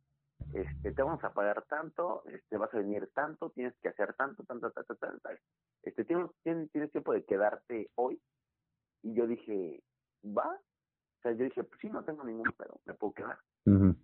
Este, 0.54 0.92
te 0.92 1.02
vamos 1.02 1.22
a 1.22 1.32
pagar 1.32 1.62
tanto, 1.66 2.24
este, 2.26 2.56
vas 2.56 2.72
a 2.74 2.78
venir 2.78 3.08
tanto, 3.14 3.50
tienes 3.50 3.74
que 3.82 3.88
hacer 3.88 4.14
tanto, 4.14 4.42
tanto, 4.44 4.70
tanto, 4.70 4.94
tanto, 4.96 5.20
tanto. 5.20 5.42
Este, 5.82 6.04
tienes, 6.04 6.30
tienes, 6.42 6.90
tiempo 6.90 7.12
de 7.12 7.24
quedarte 7.24 7.90
hoy. 7.94 8.20
Y 9.02 9.14
yo 9.14 9.26
dije, 9.26 9.82
¿va? 10.24 10.48
O 10.48 11.22
sea, 11.22 11.32
yo 11.32 11.44
dije, 11.44 11.62
pues 11.62 11.80
sí, 11.80 11.88
no 11.88 12.04
tengo 12.04 12.24
ningún 12.24 12.50
pedo, 12.56 12.80
me 12.84 12.94
puedo 12.94 13.12
quedar. 13.12 13.38
Ujú. 13.66 13.94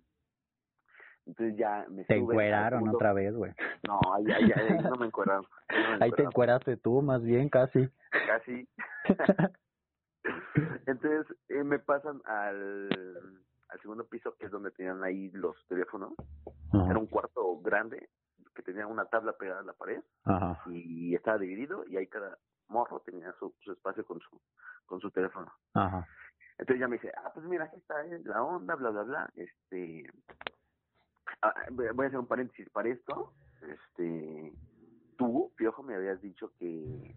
Entonces 1.27 1.57
ya 1.57 1.85
me 1.89 2.05
Te 2.05 2.15
encueraron 2.15 2.87
otra 2.89 3.13
vez, 3.13 3.35
güey. 3.35 3.51
No, 3.87 3.99
ahí, 4.13 4.25
ahí, 4.31 4.51
ahí 4.51 4.77
no 4.83 4.95
me 4.95 5.05
encueraron. 5.05 5.45
Ahí, 5.67 5.83
no 5.83 5.89
me 5.99 6.05
Ahí 6.05 6.11
te 6.11 6.23
encueraste 6.23 6.77
tú, 6.77 7.01
más 7.01 7.23
bien, 7.23 7.47
casi. 7.49 7.87
Casi. 8.25 8.67
Entonces 10.87 11.25
eh, 11.49 11.63
me 11.63 11.79
pasan 11.79 12.21
al, 12.25 12.89
al 13.69 13.81
segundo 13.81 14.05
piso, 14.07 14.35
que 14.37 14.45
es 14.45 14.51
donde 14.51 14.71
tenían 14.71 15.03
ahí 15.03 15.29
los 15.31 15.55
teléfonos. 15.67 16.13
Ajá. 16.73 16.89
Era 16.89 16.99
un 16.99 17.07
cuarto 17.07 17.59
grande 17.61 18.09
que 18.55 18.63
tenía 18.63 18.87
una 18.87 19.05
tabla 19.05 19.33
pegada 19.33 19.59
a 19.59 19.63
la 19.63 19.73
pared 19.73 20.01
Ajá. 20.25 20.61
y 20.65 21.13
estaba 21.13 21.37
dividido 21.37 21.85
y 21.85 21.97
ahí 21.97 22.07
cada 22.07 22.37
morro 22.67 23.01
tenía 23.05 23.31
su, 23.39 23.53
su 23.59 23.71
espacio 23.71 24.03
con 24.05 24.19
su 24.19 24.41
con 24.87 24.99
su 24.99 25.11
teléfono. 25.11 25.51
Ajá. 25.73 26.07
Entonces 26.57 26.79
ya 26.79 26.87
me 26.87 26.95
dice, 26.95 27.11
ah, 27.15 27.29
pues 27.33 27.45
mira, 27.45 27.65
aquí 27.65 27.77
está 27.77 28.03
eh, 28.05 28.21
la 28.25 28.41
onda, 28.41 28.75
bla, 28.75 28.89
bla, 28.89 29.03
bla. 29.03 29.29
Este, 29.35 30.09
ah, 31.41 31.53
voy 31.71 31.87
voy 31.93 32.05
a 32.05 32.07
hacer 32.07 32.19
un 32.19 32.27
paréntesis 32.27 32.69
para 32.69 32.89
esto. 32.89 33.33
Este, 33.61 34.53
tú, 35.17 35.51
Piojo, 35.55 35.83
me 35.83 35.95
habías 35.95 36.21
dicho 36.21 36.51
que, 36.59 37.15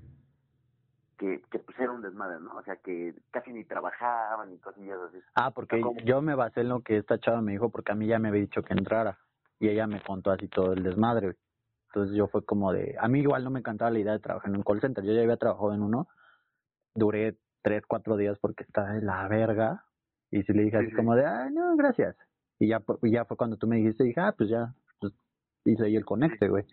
que, 1.19 1.43
que 1.51 1.59
pues 1.59 1.79
era 1.79 1.93
un 1.93 2.03
desmadre, 2.03 2.41
¿no? 2.41 2.57
O 2.57 2.63
sea, 2.63 2.77
que 2.77 3.15
casi 3.31 3.53
ni 3.53 3.65
trabajaban 3.65 4.51
ni 4.51 4.59
cosillas 4.59 4.99
así. 5.09 5.19
Ah, 5.35 5.51
porque 5.51 5.81
¿Cómo? 5.81 6.01
yo 6.05 6.23
me 6.23 6.35
basé 6.35 6.61
en 6.63 6.71
lo 6.71 6.83
que 6.83 6.97
esta 6.97 7.19
chava 7.19 7.43
me 7.43 7.53
dijo, 7.53 7.71
porque 7.71 7.93
a 7.93 7.95
mí 7.95 8.07
ya 8.07 8.19
me 8.19 8.29
había 8.29 8.41
dicho 8.41 8.63
que 8.63 8.73
entrara. 8.73 9.19
Y 9.59 9.69
ella 9.69 9.87
me 9.87 10.03
contó 10.03 10.31
así 10.31 10.49
todo 10.49 10.73
el 10.73 10.83
desmadre. 10.83 11.27
güey. 11.27 11.37
Entonces 11.89 12.17
yo 12.17 12.29
fue 12.29 12.45
como 12.45 12.73
de... 12.73 12.97
A 12.99 13.09
mí 13.09 13.21
igual 13.21 13.45
no 13.45 13.51
me 13.51 13.59
encantaba 13.59 13.91
la 13.91 13.99
idea 13.99 14.13
de 14.13 14.21
trabajar 14.21 14.49
en 14.51 14.57
un 14.57 14.63
call 14.63 14.81
center. 14.81 15.05
Yo 15.05 15.13
ya 15.13 15.21
había 15.23 15.37
trabajado 15.37 15.75
en 15.75 15.83
uno. 15.83 16.09
Duré 16.95 17.37
tres, 17.63 17.83
cuatro 17.87 18.17
días 18.17 18.39
porque 18.41 18.63
estaba 18.63 18.93
de 18.93 19.03
la 19.03 19.29
verga. 19.29 19.85
Y 20.31 20.43
sí 20.45 20.53
le 20.55 20.63
dije 20.63 20.79
Sí, 20.79 20.85
así 20.85 20.91
sí. 20.91 20.97
como 20.97 21.15
de, 21.15 21.27
ah, 21.27 21.51
no, 21.53 21.77
gracias. 21.77 22.17
Y 22.61 22.69
ya, 22.69 22.83
ya 23.03 23.25
fue 23.25 23.37
cuando 23.39 23.57
tú 23.57 23.67
me 23.67 23.77
dijiste, 23.77 24.05
dije, 24.05 24.21
ah, 24.21 24.35
pues 24.37 24.51
ya, 24.51 24.75
pues 25.01 25.15
hice 25.65 25.87
ahí 25.87 25.97
el 25.97 26.05
conecte, 26.05 26.47
güey. 26.47 26.65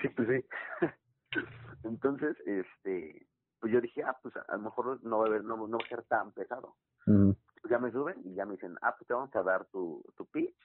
Sí, 0.00 0.08
pues 0.10 0.28
sí. 0.28 0.46
Entonces, 1.82 2.36
este, 2.46 3.26
pues 3.58 3.72
yo 3.72 3.80
dije, 3.80 4.04
ah, 4.04 4.16
pues 4.22 4.34
a, 4.36 4.56
lo 4.56 4.62
mejor 4.62 5.02
no 5.02 5.18
va 5.18 5.24
a 5.24 5.28
haber, 5.28 5.42
no, 5.42 5.56
no 5.56 5.78
va 5.78 5.84
a 5.84 5.88
ser 5.88 6.04
tan 6.04 6.30
pesado. 6.30 6.76
Ujú. 7.08 7.36
Pues 7.60 7.70
ya 7.70 7.80
me 7.80 7.90
suben 7.90 8.20
y 8.24 8.34
ya 8.34 8.46
me 8.46 8.52
dicen, 8.52 8.76
ah, 8.82 8.94
pues 8.96 9.08
te 9.08 9.14
vamos 9.14 9.34
a 9.34 9.42
dar 9.42 9.64
tu, 9.66 10.04
tu 10.16 10.26
pitch. 10.26 10.56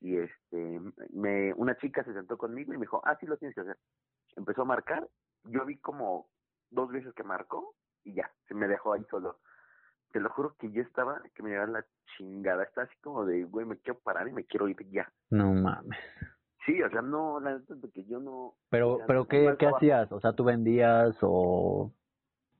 Y 0.00 0.16
este, 0.16 0.80
me, 1.12 1.52
una 1.54 1.76
chica 1.76 2.02
se 2.02 2.12
sentó 2.12 2.36
conmigo 2.36 2.74
y 2.74 2.76
me 2.76 2.86
dijo, 2.86 3.00
ah, 3.04 3.16
sí 3.20 3.26
lo 3.26 3.36
tienes 3.36 3.54
que 3.54 3.60
hacer. 3.60 3.78
Empezó 4.34 4.62
a 4.62 4.64
marcar, 4.64 5.08
yo 5.44 5.64
vi 5.64 5.78
como 5.78 6.28
dos 6.70 6.90
veces 6.90 7.14
que 7.14 7.22
marcó 7.22 7.76
y 8.02 8.14
ya, 8.14 8.32
se 8.48 8.54
me 8.54 8.66
dejó 8.66 8.94
ahí 8.94 9.04
solo. 9.10 9.38
Te 10.12 10.20
lo 10.20 10.28
juro 10.30 10.54
que 10.58 10.70
yo 10.72 10.82
estaba, 10.82 11.22
que 11.34 11.42
me 11.42 11.50
llevaba 11.50 11.70
la 11.70 11.86
chingada. 12.16 12.64
Está 12.64 12.82
así 12.82 12.94
como 13.00 13.24
de, 13.24 13.44
güey, 13.44 13.66
me 13.66 13.76
quiero 13.78 13.98
parar 14.00 14.28
y 14.28 14.32
me 14.32 14.44
quiero 14.44 14.68
ir 14.68 14.76
ya. 14.90 15.10
No 15.30 15.52
mames. 15.54 15.98
Sí, 16.66 16.82
o 16.82 16.90
sea, 16.90 17.00
no, 17.00 17.40
la 17.40 17.58
neta 17.58 17.74
es 17.74 17.92
que 17.92 18.04
yo 18.04 18.20
no... 18.20 18.54
Pero, 18.68 18.92
o 18.94 18.96
sea, 18.98 19.06
pero 19.06 19.20
no 19.20 19.28
¿qué, 19.28 19.56
qué 19.58 19.66
hacías? 19.66 20.12
O 20.12 20.20
sea, 20.20 20.32
tú 20.34 20.44
vendías 20.44 21.16
o 21.22 21.92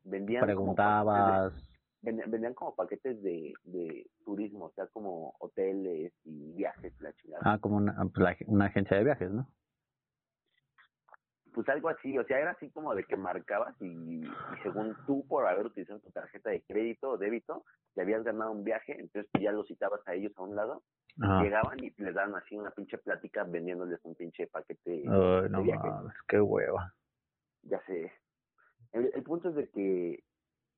Vendían 0.04 0.44
preguntabas. 0.44 1.52
vendían, 2.00 2.30
vendían 2.30 2.54
como 2.54 2.74
paquetes 2.74 3.22
de, 3.22 3.52
de 3.64 4.06
turismo, 4.24 4.66
o 4.66 4.72
sea, 4.72 4.86
como 4.86 5.34
hoteles 5.38 6.12
y 6.24 6.52
viajes, 6.54 6.98
la 7.00 7.12
chingada. 7.14 7.42
Ah, 7.44 7.58
como 7.58 7.76
una, 7.76 7.94
pues, 8.14 8.36
una 8.46 8.66
agencia 8.66 8.96
de 8.96 9.04
viajes, 9.04 9.30
¿no? 9.30 9.48
Pues 11.52 11.68
algo 11.68 11.88
así, 11.88 12.16
o 12.18 12.24
sea, 12.24 12.38
era 12.38 12.52
así 12.52 12.70
como 12.70 12.94
de 12.94 13.04
que 13.04 13.16
marcabas 13.16 13.74
y, 13.80 13.86
y 14.22 14.30
según 14.62 14.94
tú, 15.06 15.26
por 15.26 15.46
haber 15.46 15.66
utilizado 15.66 15.98
tu 16.00 16.10
tarjeta 16.10 16.50
de 16.50 16.62
crédito 16.62 17.10
o 17.10 17.18
débito, 17.18 17.64
te 17.94 18.02
habías 18.02 18.22
ganado 18.22 18.52
un 18.52 18.62
viaje, 18.62 18.92
entonces 19.00 19.30
tú 19.32 19.40
ya 19.40 19.50
los 19.52 19.66
citabas 19.66 20.00
a 20.06 20.14
ellos 20.14 20.32
a 20.36 20.42
un 20.42 20.54
lado, 20.54 20.82
llegaban 21.42 21.82
y 21.82 21.90
les 21.98 22.14
daban 22.14 22.34
así 22.36 22.56
una 22.56 22.70
pinche 22.70 22.96
plática 22.98 23.42
vendiéndoles 23.44 23.98
un 24.04 24.14
pinche 24.14 24.46
paquete. 24.46 25.02
Ay, 25.08 25.50
no 25.50 25.62
viaje. 25.62 25.88
mames, 25.88 26.14
qué 26.28 26.40
hueva. 26.40 26.94
Ya 27.62 27.80
sé. 27.84 28.12
El, 28.92 29.10
el 29.12 29.22
punto 29.24 29.48
es 29.50 29.54
de 29.56 29.68
que, 29.70 30.22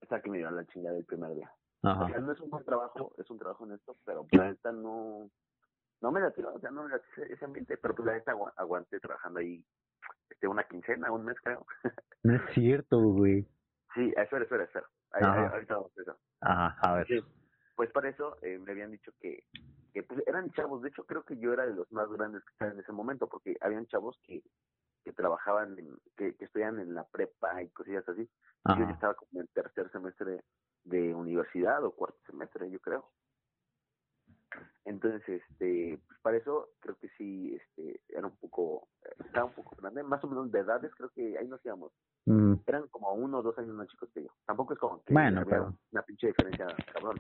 o 0.03 0.07
sea, 0.07 0.21
que 0.23 0.31
me 0.31 0.39
dio 0.39 0.51
la 0.51 0.65
chingada 0.67 0.97
el 0.97 1.05
primer 1.05 1.35
día. 1.35 1.53
O 1.83 1.89
Ajá. 1.89 2.09
sea, 2.09 2.19
no 2.21 2.33
es 2.33 2.41
un 2.41 2.51
buen 2.51 2.65
trabajo, 2.65 3.13
es 3.19 3.29
un 3.31 3.39
trabajo 3.39 3.65
honesto, 3.65 3.97
pero 4.05 4.27
la 4.33 4.49
neta 4.49 4.73
no, 4.73 5.31
no 6.01 6.11
me 6.13 6.21
la 6.21 6.31
tiró, 6.31 6.55
o 6.55 6.61
sea, 6.61 6.71
no 6.71 6.85
me 6.85 6.91
la 6.91 7.01
ese 7.29 7.45
ambiente, 7.45 7.77
pero 7.77 7.95
pues 7.95 8.07
la 8.07 8.15
neta 8.15 8.33
agu- 8.33 8.53
aguanté 8.57 8.99
trabajando 9.01 9.41
ahí 9.41 9.63
este, 10.31 10.49
una 10.49 10.65
quincena, 10.65 11.11
un 11.13 11.25
mes 11.25 11.37
creo. 11.43 11.67
No 12.23 12.35
es 12.37 12.43
cierto, 12.55 12.99
güey. 13.01 13.47
sí, 13.95 14.13
espera, 14.17 14.43
espera, 14.45 14.65
espera. 14.65 14.87
Ahí, 15.13 15.23
Ajá. 15.25 15.41
ahí- 15.41 15.47
ahorita 15.53 15.75
vamos 15.77 15.93
a 15.99 16.03
eso. 16.03 16.17
Ajá, 16.41 16.77
a 16.81 16.95
ver. 16.97 17.07
Sí. 17.07 17.21
Pues 17.75 17.91
para 17.91 18.09
eso 18.11 18.37
eh, 18.43 18.59
me 18.59 18.73
habían 18.73 18.91
dicho 18.91 19.13
que, 19.21 19.45
que 19.93 20.03
pues, 20.03 20.23
eran 20.27 20.51
chavos, 20.53 20.83
de 20.83 20.89
hecho 20.91 21.05
creo 21.05 21.25
que 21.25 21.37
yo 21.39 21.53
era 21.53 21.67
de 21.67 21.75
los 21.75 21.91
más 21.93 22.09
grandes 22.11 22.43
que 22.45 22.53
estaban 22.53 22.75
en 22.75 22.81
ese 22.81 22.93
momento, 22.93 23.29
porque 23.29 23.57
habían 23.61 23.87
chavos 23.87 24.19
que, 24.25 24.43
que 25.05 25.13
trabajaban, 25.13 25.79
en, 25.79 25.97
que, 26.17 26.35
que 26.37 26.45
estudian 26.45 26.79
en 26.81 26.95
la 26.95 27.05
prepa 27.09 27.63
y 27.63 27.71
cosillas 27.71 28.09
así. 28.09 28.23
Y 28.23 28.29
Yo 28.73 28.77
ya 28.79 28.85
Ajá. 28.85 28.93
estaba 28.93 29.15
como 29.15 29.41
en 29.41 29.49
tercer 29.49 29.91
semestre 29.91 30.45
de 30.85 31.15
universidad 31.15 31.83
o 31.85 31.93
cuarto 31.93 32.19
semestre, 32.27 32.71
yo 32.71 32.79
creo. 32.81 33.11
Entonces, 34.85 35.23
este, 35.29 35.99
pues 36.07 36.19
para 36.21 36.37
eso 36.37 36.71
creo 36.81 36.97
que 36.97 37.09
sí, 37.17 37.55
este, 37.55 38.01
era 38.09 38.27
un 38.27 38.37
poco, 38.37 38.89
estaba 39.25 39.47
un 39.47 39.53
poco 39.55 39.77
grande, 39.77 40.03
más 40.03 40.23
o 40.25 40.29
menos 40.29 40.51
de 40.51 40.59
edades, 40.61 40.93
creo 40.97 41.11
que 41.11 41.39
ahí 41.39 41.47
nos 41.49 41.65
íbamos. 41.65 41.93
Mm, 42.27 42.55
Eran 42.67 42.89
como 42.89 43.13
uno 43.15 43.39
o 43.39 43.43
dos 43.43 43.57
años 43.59 43.75
más 43.75 43.89
chicos 43.89 44.11
que 44.13 44.25
yo. 44.25 44.31
Tampoco 44.47 44.73
es 44.75 44.79
como 44.79 45.03
que 45.05 45.13
Bueno, 45.13 45.41
había 45.41 45.51
pero- 45.59 45.75
una 45.93 46.03
pinche 46.03 46.27
diferencia 46.29 46.67
cabrón. 46.93 47.19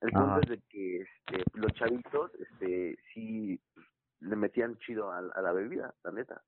El 0.00 0.10
punto 0.12 0.30
Ajá. 0.32 0.40
es 0.42 0.48
de 0.50 0.60
que 0.68 1.00
este, 1.02 1.44
los 1.54 1.72
chavitos, 1.74 2.30
este, 2.34 2.98
sí 3.12 3.60
le 4.20 4.36
metían 4.36 4.76
chido 4.78 5.10
a, 5.10 5.18
a 5.18 5.42
la 5.42 5.52
bebida, 5.52 5.94
la 6.04 6.12
neta. 6.12 6.42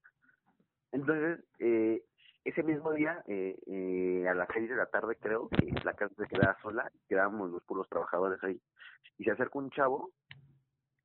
Entonces, 0.92 1.44
eh, 1.58 2.02
ese 2.48 2.62
mismo 2.62 2.92
día, 2.92 3.24
eh, 3.26 3.58
eh, 3.66 4.28
a 4.28 4.34
las 4.34 4.48
seis 4.52 4.68
de 4.68 4.76
la 4.76 4.86
tarde 4.86 5.16
creo, 5.16 5.48
que 5.48 5.66
la 5.84 5.94
casa 5.94 6.14
se 6.16 6.28
quedaba 6.28 6.56
sola, 6.62 6.88
quedábamos 7.08 7.50
los 7.50 7.64
puros 7.64 7.88
trabajadores 7.88 8.40
ahí. 8.44 8.60
Y 9.18 9.24
se 9.24 9.32
acerca 9.32 9.58
un 9.58 9.70
chavo, 9.70 10.12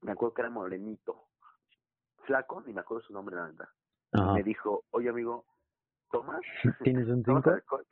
me 0.02 0.12
acuerdo 0.12 0.36
que 0.36 0.42
era 0.44 0.52
morenito, 0.52 1.30
flaco, 2.26 2.62
ni 2.62 2.74
me 2.74 2.82
acuerdo 2.82 3.08
su 3.08 3.14
nombre, 3.14 3.36
la. 3.36 3.68
Ajá. 4.14 4.34
Me 4.34 4.44
dijo, 4.44 4.84
oye 4.92 5.10
amigo, 5.10 5.46
¿tomas? 6.12 6.42
¿Tienes 6.84 7.08
un 7.08 7.24
¿Tomas 7.24 7.44
5? 7.44 7.56
alcohol?" 7.56 7.86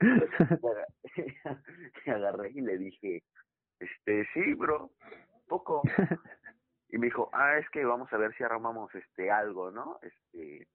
y 2.06 2.10
agarré 2.10 2.50
y 2.50 2.60
le 2.60 2.78
dije, 2.78 3.22
este, 3.78 4.26
sí, 4.34 4.54
bro, 4.54 4.90
poco. 5.46 5.82
Y 6.88 6.98
me 6.98 7.06
dijo, 7.06 7.30
ah, 7.32 7.58
es 7.58 7.68
que 7.70 7.84
vamos 7.84 8.12
a 8.12 8.16
ver 8.16 8.34
si 8.34 8.42
armamos 8.42 8.92
este 8.94 9.30
algo, 9.30 9.70
¿no? 9.70 9.98
Este, 10.02 10.66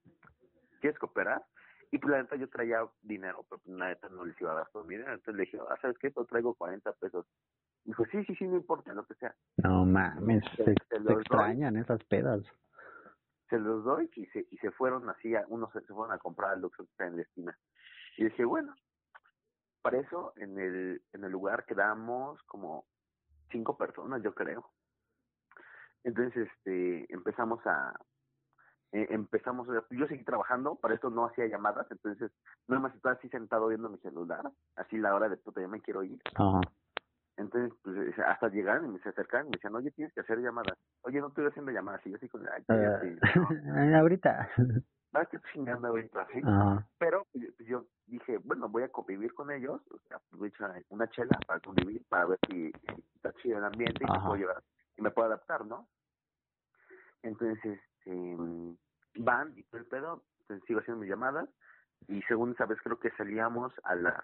¿quieres 0.85 0.99
cooperar? 0.99 1.43
Y 1.91 1.97
pues 1.97 2.11
la 2.11 2.21
neta 2.21 2.35
yo 2.35 2.47
traía 2.47 2.85
dinero, 3.01 3.43
pero 3.49 3.59
pues, 3.63 3.75
la 3.75 3.87
neta 3.87 4.07
no 4.09 4.23
les 4.23 4.39
iba 4.39 4.51
a 4.51 4.55
dar 4.55 4.69
todo 4.69 4.83
mi 4.83 4.95
dinero. 4.95 5.13
Entonces 5.13 5.35
le 5.35 5.41
dije, 5.45 5.59
ah, 5.67 5.77
¿sabes 5.81 5.97
qué? 5.97 6.11
Yo 6.15 6.25
traigo 6.25 6.53
40 6.53 6.91
pesos. 6.93 7.25
Dijo, 7.85 8.05
sí, 8.11 8.23
sí, 8.25 8.35
sí, 8.35 8.45
no 8.45 8.57
importa, 8.57 8.93
lo 8.93 9.03
que 9.05 9.15
sea. 9.15 9.33
No 9.57 9.85
mames, 9.85 10.43
se, 10.55 10.75
doy. 10.99 11.21
extrañan 11.21 11.77
esas 11.77 12.03
pedas. 12.03 12.41
Se 13.49 13.57
los 13.57 13.83
doy 13.83 14.11
y 14.15 14.25
se, 14.27 14.47
y 14.51 14.57
se 14.57 14.69
fueron 14.71 15.09
así, 15.09 15.35
a- 15.35 15.45
unos 15.47 15.71
se, 15.71 15.81
se 15.81 15.93
fueron 15.93 16.13
a 16.13 16.19
comprar 16.19 16.51
al 16.51 16.61
Luxor 16.61 16.85
que 16.85 16.91
está 16.91 17.07
en 17.07 17.15
la 17.15 17.21
esquina. 17.23 17.57
Y 18.17 18.25
dije, 18.25 18.45
bueno, 18.45 18.75
para 19.81 19.99
eso 19.99 20.33
en 20.35 20.59
el, 20.59 21.01
en 21.13 21.23
el 21.23 21.31
lugar 21.31 21.65
quedamos 21.65 22.41
como 22.43 22.85
cinco 23.51 23.75
personas, 23.77 24.21
yo 24.21 24.35
creo. 24.35 24.69
Entonces, 26.03 26.47
este, 26.47 27.11
empezamos 27.13 27.59
a, 27.65 27.93
eh, 28.95 29.07
empezamos, 29.09 29.67
yo 29.89 30.07
seguí 30.07 30.23
trabajando, 30.23 30.75
para 30.75 30.95
esto 30.95 31.09
no 31.09 31.25
hacía 31.25 31.47
llamadas, 31.47 31.85
entonces 31.91 32.31
nada 32.69 32.81
más 32.81 32.95
estaba 32.95 33.15
así 33.15 33.27
sentado 33.27 33.67
viendo 33.67 33.89
mi 33.89 33.97
celular, 33.97 34.49
así 34.77 34.97
la 34.97 35.13
hora 35.13 35.27
de 35.27 35.35
puta, 35.35 35.59
ya 35.59 35.67
me 35.67 35.81
quiero 35.81 36.01
ir. 36.03 36.17
Ajá. 36.33 36.61
Entonces, 37.35 37.77
pues, 37.83 37.97
eh, 37.97 38.21
hasta 38.25 38.47
llegaron 38.47 38.85
y 38.85 38.89
me 38.93 38.99
se 38.99 39.09
acercaron 39.09 39.47
y 39.47 39.49
me 39.49 39.57
decían, 39.57 39.75
oye, 39.75 39.91
tienes 39.91 40.13
que 40.13 40.21
hacer 40.21 40.39
llamadas. 40.39 40.77
Oye, 41.01 41.19
no 41.19 41.27
estoy 41.27 41.45
haciendo 41.45 41.73
llamadas. 41.73 41.99
Y 42.05 42.11
yo 42.11 42.15
así 42.15 42.29
con, 42.29 42.47
ay, 42.47 42.63
Eh, 42.69 43.19
no, 43.65 43.97
ahorita. 43.99 44.49
no, 45.11 45.21
estoy 45.21 45.41
chingando 45.51 45.89
ahorita, 45.89 46.21
así. 46.21 46.39
Ajá. 46.45 46.87
Pero 46.97 47.27
pues, 47.33 47.53
pues, 47.57 47.67
yo 47.67 47.85
dije, 48.05 48.37
bueno, 48.45 48.69
voy 48.69 48.83
a 48.83 48.89
convivir 48.89 49.33
con 49.33 49.51
ellos, 49.51 49.81
o 49.91 49.99
sea, 50.07 50.21
voy 50.31 50.45
a 50.45 50.49
echar 50.49 50.83
una 50.87 51.09
chela 51.09 51.37
para 51.45 51.59
convivir, 51.59 52.01
para 52.07 52.27
ver 52.27 52.39
si, 52.49 52.71
está 53.15 53.33
chido 53.41 53.57
el 53.57 53.65
ambiente 53.65 54.05
y 54.05 54.09
me 54.09 54.19
puedo 54.21 54.35
llevar, 54.37 54.63
y 54.95 55.01
me 55.01 55.11
puedo 55.11 55.27
adaptar, 55.27 55.65
¿no? 55.65 55.85
Entonces, 57.23 57.59
este, 57.65 58.37
van 59.17 59.53
y 59.57 59.63
todo 59.63 59.79
el 59.79 59.87
pedo, 59.87 60.23
entonces 60.41 60.65
sigo 60.67 60.79
haciendo 60.79 61.01
mis 61.01 61.09
llamadas, 61.09 61.49
y 62.07 62.21
según 62.23 62.51
esa 62.51 62.65
vez 62.65 62.79
creo 62.83 62.99
que 62.99 63.11
salíamos 63.11 63.73
a 63.83 63.95
las 63.95 64.23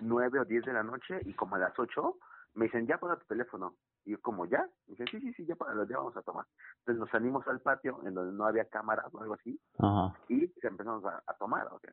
nueve 0.00 0.40
o 0.40 0.44
diez 0.44 0.64
de 0.64 0.72
la 0.72 0.82
noche, 0.82 1.20
y 1.24 1.34
como 1.34 1.56
a 1.56 1.58
las 1.58 1.78
ocho, 1.78 2.18
me 2.54 2.66
dicen, 2.66 2.86
ya 2.86 2.98
paga 2.98 3.16
tu 3.18 3.26
teléfono. 3.26 3.76
Y 4.04 4.12
yo, 4.12 4.20
como 4.22 4.46
ya? 4.46 4.62
Me 4.86 4.96
dicen, 4.96 5.06
sí, 5.08 5.20
sí, 5.20 5.34
sí, 5.34 5.46
ya, 5.46 5.56
para, 5.56 5.74
ya 5.86 5.98
vamos 5.98 6.16
a 6.16 6.22
tomar. 6.22 6.46
Entonces 6.78 7.00
nos 7.00 7.10
salimos 7.10 7.46
al 7.48 7.60
patio, 7.60 8.00
en 8.06 8.14
donde 8.14 8.32
no 8.32 8.46
había 8.46 8.64
cámaras 8.66 9.12
o 9.12 9.20
algo 9.20 9.34
así, 9.34 9.60
Ajá. 9.78 10.16
y 10.28 10.46
pues, 10.46 10.64
empezamos 10.64 11.04
a, 11.04 11.22
a 11.26 11.34
tomar, 11.34 11.66
o 11.66 11.78
sea, 11.80 11.92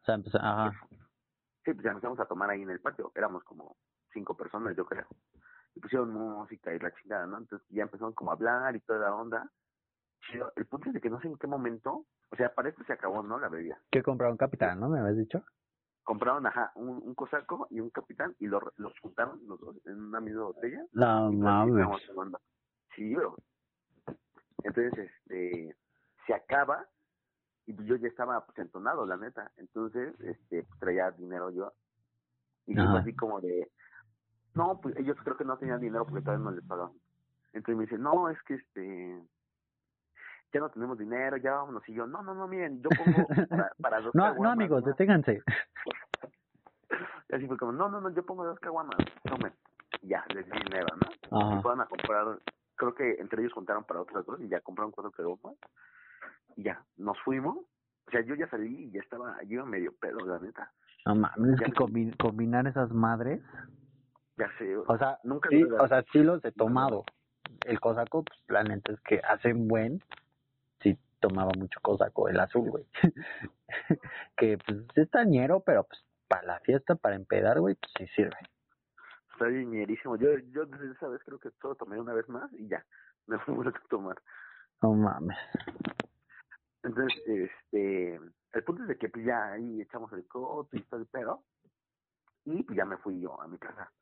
O 0.00 0.04
sea, 0.04 0.14
empezó, 0.14 0.38
ajá. 0.38 0.72
Sí, 1.64 1.72
pues 1.74 1.84
ya 1.84 1.90
empezamos 1.90 2.18
a 2.20 2.26
tomar 2.26 2.50
ahí 2.50 2.62
en 2.62 2.70
el 2.70 2.80
patio. 2.80 3.12
Éramos 3.14 3.44
como 3.44 3.76
cinco 4.12 4.36
personas, 4.36 4.76
yo 4.76 4.84
creo. 4.84 5.06
Y 5.74 5.80
pusieron 5.80 6.10
música 6.10 6.74
y 6.74 6.78
la 6.78 6.92
chingada, 6.92 7.24
¿no? 7.26 7.38
Entonces 7.38 7.66
ya 7.70 7.84
empezaron 7.84 8.12
como 8.12 8.30
a 8.30 8.34
hablar 8.34 8.74
y 8.74 8.80
toda 8.80 8.98
la 8.98 9.14
onda. 9.14 9.48
Chido. 10.22 10.52
El 10.56 10.66
punto 10.66 10.88
es 10.88 10.94
de 10.94 11.00
que 11.00 11.10
no 11.10 11.20
sé 11.20 11.28
en 11.28 11.36
qué 11.36 11.46
momento, 11.46 12.06
o 12.30 12.36
sea, 12.36 12.54
para 12.54 12.68
esto 12.68 12.84
se 12.84 12.92
acabó, 12.92 13.22
¿no? 13.22 13.38
La 13.38 13.48
bebida. 13.48 13.78
¿Qué 13.90 14.02
compraron 14.02 14.36
capitán, 14.36 14.80
no? 14.80 14.88
¿Me 14.88 15.00
habías 15.00 15.16
dicho? 15.16 15.44
Compraron, 16.04 16.46
ajá, 16.46 16.72
un, 16.74 16.88
un 16.88 17.14
cosaco 17.14 17.66
y 17.70 17.80
un 17.80 17.90
capitán 17.90 18.34
y 18.38 18.46
los, 18.46 18.62
los 18.76 18.98
juntaron 19.00 19.40
los 19.46 19.60
dos 19.60 19.76
en 19.86 20.00
una 20.00 20.20
misma 20.20 20.44
botella. 20.44 20.84
No 20.92 21.32
mames. 21.32 21.86
Sí, 22.94 23.14
bro. 23.14 23.36
Entonces, 24.64 25.10
este, 25.10 25.76
se 26.26 26.34
acaba 26.34 26.86
y 27.66 27.72
pues 27.72 27.86
yo 27.86 27.96
ya 27.96 28.08
estaba 28.08 28.44
pues 28.44 28.58
entonado, 28.58 29.06
la 29.06 29.16
neta. 29.16 29.50
Entonces, 29.56 30.18
este, 30.20 30.64
pues, 30.64 30.80
traía 30.80 31.10
dinero 31.12 31.50
yo. 31.50 31.72
Y 32.66 32.74
fue 32.74 32.84
Ajá. 32.84 32.98
así 32.98 33.14
como 33.14 33.40
de, 33.40 33.70
no, 34.54 34.80
pues 34.80 34.96
ellos 34.96 35.16
creo 35.22 35.36
que 35.36 35.44
no 35.44 35.56
tenían 35.58 35.80
dinero 35.80 36.04
porque 36.04 36.22
todavía 36.22 36.44
no 36.44 36.50
les 36.52 36.64
pagaban. 36.64 36.92
Entonces 37.52 37.76
me 37.76 37.84
dice, 37.84 37.98
no, 37.98 38.28
es 38.28 38.40
que 38.42 38.54
este, 38.54 39.22
ya 40.52 40.60
no 40.60 40.68
tenemos 40.70 40.98
dinero, 40.98 41.36
ya 41.38 41.52
vámonos. 41.54 41.88
Y 41.88 41.94
yo, 41.94 42.06
no, 42.06 42.22
no, 42.22 42.34
no, 42.34 42.46
miren, 42.48 42.82
yo 42.82 42.88
pongo 42.90 43.26
para, 43.48 43.72
para 43.80 44.00
dos 44.00 44.14
No, 44.14 44.34
no 44.34 44.50
amigos, 44.50 44.82
¿no? 44.82 44.88
deténganse. 44.88 45.42
Y 47.28 47.34
así 47.34 47.46
fue 47.46 47.56
como, 47.56 47.72
no, 47.72 47.88
no, 47.88 48.00
no, 48.00 48.10
yo 48.10 48.24
pongo 48.26 48.44
dos 48.44 48.58
caguamas, 48.60 48.96
tomen. 49.24 49.52
Ya, 50.02 50.22
les 50.34 50.44
di 50.44 50.52
dinero, 50.64 50.86
¿no? 51.30 51.38
Ajá. 51.40 51.58
Y 51.58 51.62
fueron 51.62 51.80
a 51.80 51.86
comprar, 51.86 52.38
creo 52.76 52.94
que 52.94 53.12
entre 53.14 53.40
ellos 53.40 53.54
contaron 53.54 53.84
para 53.84 54.02
otras 54.02 54.26
dos 54.26 54.38
y 54.40 54.48
ya 54.48 54.60
compraron 54.60 54.90
cuatro 54.92 55.10
caguamas. 55.12 55.56
Y 56.56 56.64
ya, 56.64 56.84
nos 56.98 57.18
fuimos. 57.20 57.56
O 58.06 58.10
sea, 58.10 58.20
yo 58.20 58.34
ya 58.34 58.46
salí 58.50 58.88
y 58.88 58.90
ya 58.90 59.00
estaba, 59.00 59.38
yo 59.44 59.54
iba 59.54 59.64
medio 59.64 59.92
pedo, 59.98 60.18
la 60.26 60.38
neta. 60.40 60.70
No 61.06 61.14
mames, 61.14 61.54
es 61.58 61.66
que 61.66 61.72
combi- 61.72 62.14
combinar 62.18 62.66
esas 62.66 62.90
madres. 62.92 63.40
Ya 64.36 64.50
sé, 64.58 64.76
O 64.76 64.98
sea, 64.98 65.18
nunca 65.24 65.48
sí, 65.50 65.62
o 65.62 65.88
sea, 65.88 66.02
sí 66.12 66.18
los 66.22 66.44
he 66.44 66.52
tomado. 66.52 67.04
El 67.64 67.80
cosaco, 67.80 68.24
pues 68.24 68.38
la 68.48 68.62
neta 68.64 68.92
es 68.92 69.00
que 69.00 69.20
hacen 69.20 69.68
buen. 69.68 70.02
Tomaba 71.22 71.52
mucho 71.56 71.78
cosaco, 71.80 72.28
el 72.28 72.40
azul, 72.40 72.68
güey. 72.68 72.84
que 74.36 74.58
pues 74.58 74.84
es 74.96 75.08
tañero, 75.08 75.60
pero 75.60 75.84
pues 75.84 76.04
para 76.26 76.42
la 76.42 76.60
fiesta, 76.60 76.96
para 76.96 77.14
empedar, 77.14 77.60
güey, 77.60 77.76
pues 77.76 77.92
sí 77.96 78.06
sirve. 78.16 78.36
Está 79.30 79.46
bien 79.46 79.70
mierísimo. 79.70 80.16
Yo, 80.16 80.36
yo 80.50 80.66
desde 80.66 80.90
esa 80.90 81.06
vez 81.08 81.22
creo 81.24 81.38
que 81.38 81.50
solo 81.60 81.76
tomé 81.76 82.00
una 82.00 82.12
vez 82.12 82.28
más 82.28 82.52
y 82.54 82.66
ya. 82.68 82.84
Me 83.28 83.38
fui 83.38 83.54
a 83.54 83.56
volver 83.56 83.74
a 83.76 83.88
tomar. 83.88 84.20
No 84.82 84.94
mames. 84.94 85.38
Entonces, 86.82 87.22
este, 87.24 88.16
el 88.16 88.64
punto 88.64 88.82
es 88.82 88.88
de 88.88 88.98
que 88.98 89.08
pues 89.08 89.24
ya 89.24 89.52
ahí 89.52 89.80
echamos 89.80 90.12
el 90.12 90.26
coto 90.26 90.76
y 90.76 90.82
todo 90.82 91.00
el 91.00 91.06
pedo. 91.06 91.44
Y 92.44 92.64
pues 92.64 92.76
ya 92.76 92.84
me 92.84 92.96
fui 92.96 93.20
yo 93.20 93.40
a 93.40 93.46
mi 93.46 93.58
casa. 93.58 93.92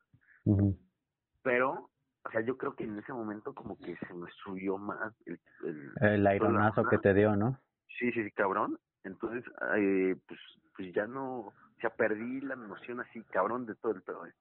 Pero, 1.43 1.90
o 2.23 2.31
sea, 2.31 2.41
yo 2.41 2.57
creo 2.57 2.75
que 2.75 2.83
en 2.83 2.97
ese 2.99 3.13
momento 3.13 3.53
como 3.53 3.77
que 3.77 3.95
se 3.97 4.13
me 4.13 4.29
subió 4.43 4.77
más 4.77 5.13
el... 5.25 5.39
el 5.63 5.91
El 6.01 6.27
aironazo 6.27 6.83
que 6.85 6.97
te 6.99 7.13
dio, 7.13 7.35
¿no? 7.35 7.59
Sí, 7.99 8.11
sí, 8.11 8.23
sí, 8.23 8.31
cabrón. 8.31 8.77
Entonces, 9.03 9.43
eh, 9.77 10.15
pues, 10.27 10.39
pues 10.75 10.93
ya 10.93 11.07
no, 11.07 11.39
o 11.47 11.53
sea, 11.79 11.89
perdí 11.89 12.41
la 12.41 12.55
noción 12.55 12.99
así, 12.99 13.23
cabrón, 13.25 13.65
de 13.65 13.75
todo 13.75 13.93
el 13.93 14.01
pedo. 14.03 14.25
eh. 14.27 14.33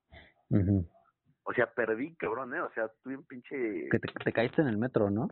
O 1.44 1.52
sea, 1.54 1.72
perdí, 1.72 2.14
cabrón, 2.16 2.54
¿eh? 2.54 2.60
O 2.60 2.70
sea, 2.72 2.88
tuve 3.02 3.16
un 3.16 3.24
pinche... 3.24 3.88
Que 3.90 3.98
te, 3.98 4.12
te 4.12 4.32
caíste 4.32 4.60
en 4.60 4.68
el 4.68 4.76
metro, 4.78 5.10
¿no? 5.10 5.28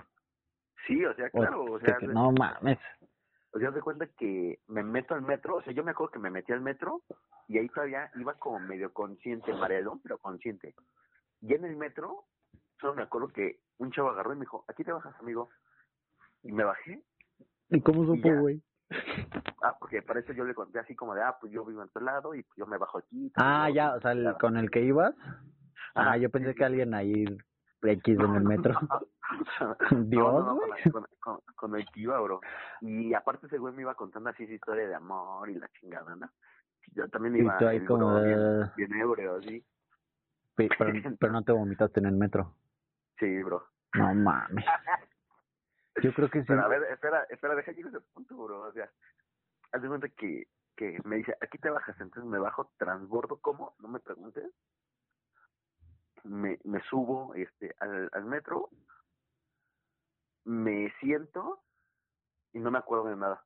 Sí, 0.87 1.05
o 1.05 1.15
sea, 1.15 1.29
claro, 1.31 1.65
o 1.65 1.79
te 1.79 1.87
sea, 1.87 1.99
que- 1.99 2.07
no 2.09 2.33
mames. 2.33 2.79
o 3.53 3.59
sea, 3.59 3.71
de 3.71 3.83
cuenta 3.83 4.07
que 4.07 4.59
me 4.69 4.83
meto 4.83 5.15
al 5.15 5.23
metro, 5.23 5.57
o 5.57 5.63
sea, 5.63 5.73
yo 5.75 5.85
me 5.85 5.91
acuerdo 5.91 6.13
que 6.13 6.19
me 6.19 6.31
metí 6.31 6.53
al 6.53 6.63
metro 6.63 7.03
y 7.47 7.59
ahí 7.59 7.69
todavía 7.69 8.11
iba 8.17 8.35
como 8.39 8.59
medio 8.61 8.93
consciente, 8.93 9.53
mareadón, 9.53 10.01
pero 10.03 10.17
consciente. 10.19 10.75
Y 11.43 11.53
en 11.55 11.65
el 11.67 11.77
metro, 11.77 12.25
solo 12.81 12.95
me 12.95 13.03
acuerdo 13.03 13.29
que 13.29 13.61
un 13.79 13.91
chavo 13.93 14.11
agarró 14.11 14.33
y 14.33 14.37
me 14.37 14.41
dijo, 14.43 14.65
aquí 14.69 14.85
te 14.85 14.93
bajas, 14.93 15.15
amigo. 15.21 15.51
Y 16.43 16.53
me 16.53 16.65
bajé, 16.65 17.03
¿Y 17.71 17.81
cómo 17.81 18.05
supo, 18.07 18.29
güey? 18.41 18.63
ah, 19.63 19.77
porque 19.79 20.03
para 20.03 20.21
eso 20.21 20.33
yo 20.33 20.45
le 20.45 20.55
conté 20.55 20.79
así 20.79 20.95
como 20.97 21.15
de, 21.15 21.23
ah, 21.23 21.37
pues 21.41 21.53
yo 21.53 21.65
vivo 21.65 21.83
en 21.83 21.89
tu 21.91 22.01
lado 22.01 22.35
y 22.35 22.45
yo 22.57 22.67
me 22.67 22.79
bajo 22.79 22.99
aquí. 22.99 23.31
Ah, 23.37 23.69
ya, 23.71 23.95
o 23.95 24.01
sea, 24.01 24.13
el- 24.13 24.35
con 24.41 24.57
el 24.57 24.71
que 24.71 24.83
ibas. 24.83 25.15
Ah, 25.95 26.17
yo 26.17 26.31
pensé 26.31 26.51
sí. 26.53 26.55
que 26.57 26.65
alguien 26.65 26.95
ahí 26.95 27.25
X 27.83 28.19
en 28.19 28.35
el 28.37 28.45
metro. 28.45 28.75
Dios, 30.09 30.33
no, 30.33 30.41
no, 30.41 30.47
no, 30.47 30.55
güey. 30.57 30.83
con, 30.85 30.93
con, 30.93 31.07
con, 31.21 31.41
con 31.55 31.77
el 31.77 31.87
que 31.91 32.01
iba, 32.01 32.19
bro. 32.21 32.41
Y 32.81 33.13
aparte 33.13 33.47
ese 33.47 33.59
güey 33.59 33.75
me 33.75 33.83
iba 33.83 33.95
contando 33.95 34.31
así 34.31 34.47
su 34.47 34.53
historia 34.53 34.89
de 34.89 34.95
amor 34.95 35.51
y 35.51 35.55
la 35.55 35.69
chingada, 35.79 36.17
¿no? 36.17 36.31
Yo 36.95 37.07
también 37.09 37.37
Y 37.37 37.41
iba 37.41 37.59
tú 37.59 37.67
ahí 37.67 37.85
como 37.85 38.15
bro, 38.15 38.23
bien, 38.25 38.71
bien 38.77 39.01
ebrio, 39.01 39.37
así. 39.37 39.63
Pe- 40.55 40.71
Pero, 40.79 40.93
pero 41.21 41.33
no 41.33 41.43
te 41.43 41.53
vomitaste 41.53 42.01
en 42.01 42.07
el 42.07 42.17
metro. 42.17 42.55
Sí, 43.19 43.43
bro. 43.43 43.67
No 43.95 44.15
mames. 44.15 44.65
Yo 46.03 46.13
creo 46.15 46.31
que 46.31 46.41
sí. 46.41 46.47
Pero 46.47 46.63
a 46.63 46.69
ver, 46.69 46.83
espera, 46.85 47.25
espera, 47.25 47.55
deja 47.55 47.73
llegar 47.73 47.95
ese 47.95 48.05
punto, 48.13 48.37
bro. 48.37 48.63
O 48.63 48.73
sea, 48.73 48.91
haz 49.73 49.83
de 49.83 49.89
cuenta 49.89 50.09
que, 50.11 50.47
que 50.77 50.99
me 51.05 51.17
dice, 51.17 51.37
aquí 51.41 51.59
te 51.59 51.71
bajas, 51.71 51.99
entonces 52.01 52.31
me 52.31 52.39
bajo, 52.39 52.71
transbordo, 52.79 53.39
¿cómo? 53.41 53.75
No 53.81 53.89
me 53.89 54.01
preguntes. 54.01 54.53
Me, 56.25 56.59
me 56.65 56.81
subo 56.83 57.35
este 57.35 57.75
al, 57.81 58.11
al 58.13 58.25
metro, 58.25 58.69
me 60.45 60.93
siento 61.01 61.63
y 62.53 62.61
no 62.61 62.71
me 62.71 62.79
acuerdo 62.79 63.05
de 63.05 63.17
nada. 63.17 63.45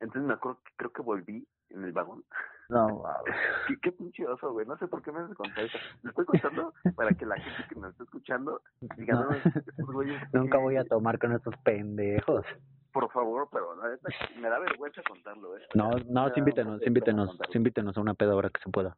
Entonces 0.00 0.22
me 0.26 0.34
acuerdo 0.34 0.62
que 0.62 0.72
creo 0.76 0.92
que 0.92 1.02
volví 1.02 1.46
en 1.70 1.84
el 1.84 1.92
vagón. 1.92 2.24
No. 2.68 3.02
Qué, 3.68 3.76
qué 3.80 3.92
pinche 3.92 4.26
oso, 4.26 4.52
güey. 4.52 4.66
No 4.66 4.76
sé 4.78 4.86
por 4.88 5.02
qué 5.02 5.10
me 5.12 5.20
haces 5.20 5.36
contar 5.36 5.64
eso. 5.64 5.78
Lo 6.02 6.10
estoy 6.10 6.24
contando 6.26 6.74
para 6.96 7.10
que 7.14 7.24
la 7.26 7.36
gente 7.36 7.64
que 7.68 7.76
me 7.80 7.88
está 7.88 8.04
escuchando 8.04 8.60
diga, 8.96 9.14
No. 9.14 9.24
no, 9.30 9.36
estos 9.36 9.86
güeyes, 9.92 10.22
Nunca 10.34 10.58
¿qué- 10.58 10.62
voy 10.64 10.76
a 10.76 10.84
tomar 10.84 11.18
con 11.18 11.32
estos 11.32 11.54
pendejos. 11.64 12.44
por 12.92 13.10
favor, 13.10 13.48
pero 13.52 13.74
la 13.76 13.90
neta, 13.90 14.08
me 14.40 14.48
da 14.48 14.58
vergüenza 14.58 15.02
contarlo, 15.08 15.56
¿eh? 15.56 15.62
No, 15.74 15.90
no, 16.08 16.28
sí 16.34 16.40
invítenos, 16.40 16.80
sí 16.80 16.86
invítenos, 16.88 17.38
sí 17.50 17.58
invítenos 17.58 17.96
a 17.96 18.00
una 18.00 18.14
peda 18.14 18.32
ahora 18.32 18.50
que 18.50 18.60
se 18.60 18.70
pueda. 18.70 18.96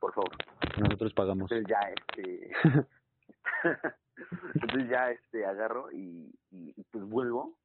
Por 0.00 0.12
favor. 0.14 0.30
Nosotros 0.78 1.12
pagamos. 1.14 1.50
Entonces 1.52 1.66
ya, 1.68 1.80
este... 1.90 2.52
Entonces 4.54 4.88
ya, 4.90 5.10
este, 5.10 5.46
agarro 5.46 5.90
y, 5.92 6.30
y, 6.50 6.74
y, 6.76 6.84
pues 6.90 7.04
vuelvo, 7.04 7.56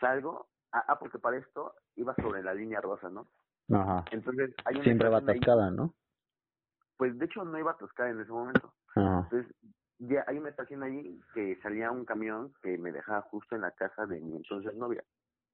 salgo. 0.00 0.46
Ah, 0.72 0.84
ah, 0.88 0.98
porque 0.98 1.18
para 1.18 1.38
esto 1.38 1.74
iba 1.96 2.14
sobre 2.16 2.42
la 2.42 2.54
línea 2.54 2.80
rosa, 2.80 3.08
¿no? 3.08 3.26
Ajá. 3.72 4.04
Entonces 4.10 4.54
hay 4.64 4.74
una 4.76 4.84
Siempre 4.84 5.08
va 5.08 5.18
estación 5.18 5.30
ahí- 5.30 5.38
atascada, 5.38 5.70
¿no? 5.70 5.94
Pues 6.96 7.18
de 7.18 7.24
hecho 7.26 7.44
no 7.44 7.58
iba 7.58 7.70
a 7.70 7.74
atascar 7.74 8.08
en 8.08 8.20
ese 8.20 8.32
momento. 8.32 8.72
Ajá. 8.96 9.28
Entonces, 9.30 9.54
ya 10.00 10.24
hay 10.26 10.38
una 10.38 10.48
estación 10.50 10.82
ahí 10.82 11.20
que 11.34 11.56
salía 11.62 11.90
un 11.90 12.04
camión 12.04 12.52
que 12.62 12.78
me 12.78 12.92
dejaba 12.92 13.22
justo 13.22 13.54
en 13.54 13.62
la 13.62 13.70
casa 13.72 14.06
de 14.06 14.20
mi 14.20 14.36
entonces 14.36 14.74
novia. 14.74 15.02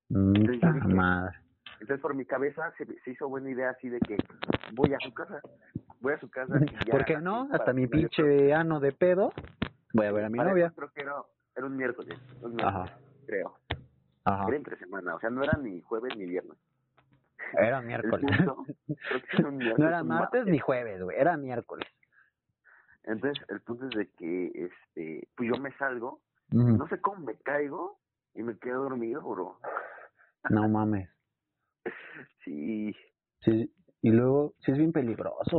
Puta 0.09 0.73
madre. 0.89 1.39
Entonces, 1.81 2.01
por 2.01 2.15
mi 2.15 2.25
cabeza 2.25 2.73
se, 2.79 2.87
se 3.01 3.11
hizo 3.11 3.29
buena 3.29 3.51
idea 3.51 3.71
así 3.71 3.89
de 3.89 3.99
que 4.01 4.17
voy 4.75 4.93
a 4.95 4.99
su 5.01 5.13
casa. 5.13 5.41
Voy 6.01 6.13
a 6.13 6.21
su 6.21 6.31
casa. 6.31 6.55
y 6.63 6.67
ya, 6.87 6.93
¿Por 6.93 7.05
qué 7.05 7.19
no? 7.19 7.49
Hasta 7.53 7.73
mi 7.73 7.87
pinche 7.87 8.53
ano 8.55 8.81
de 8.81 8.93
pedo. 8.93 9.33
Voy 9.93 10.07
a 10.07 10.13
ver 10.13 10.25
a 10.25 10.29
mi 10.29 10.39
novia. 10.39 10.73
Creo 10.77 10.91
que 10.95 11.03
era, 11.03 11.15
era 11.57 11.67
un 11.67 11.77
miércoles, 11.77 12.19
un 12.43 12.55
miércoles, 12.55 12.85
Ajá. 12.87 12.99
creo. 13.27 13.55
Ajá. 14.25 14.45
Era 14.49 14.57
entre 14.57 14.77
semana, 14.79 15.15
o 15.17 15.21
sea, 15.21 15.31
no 15.31 15.43
era 15.43 15.59
ni 15.59 15.81
jueves 15.83 16.17
ni 16.17 16.27
viernes. 16.27 16.57
Era 17.53 17.81
miércoles. 17.83 18.21
punto, 18.37 18.65
era 19.33 19.51
No 19.79 19.87
era 19.89 20.03
martes 20.05 20.47
ni 20.47 20.59
jueves, 20.59 21.03
güey. 21.03 21.17
Era 21.19 21.37
miércoles. 21.37 21.87
Entonces, 23.05 23.45
el 23.49 23.61
punto 23.61 23.87
es 23.89 23.95
de 23.95 24.11
que, 24.13 24.47
este, 24.55 25.29
pues 25.37 25.51
yo 25.55 25.61
me 25.61 25.71
salgo, 25.77 26.21
no 26.51 26.89
sé 26.89 27.01
cómo 27.01 27.19
me 27.27 27.37
caigo 27.37 27.99
y 28.35 28.43
me 28.43 28.57
quedo 28.59 28.85
dormido, 28.85 29.21
bro. 29.23 29.59
No 30.51 30.69
mames. 30.69 31.09
Sí, 32.45 32.95
Sí, 33.41 33.71
y 34.03 34.11
luego, 34.11 34.55
sí 34.61 34.73
es 34.73 34.79
bien 34.79 34.93
peligroso. 34.93 35.59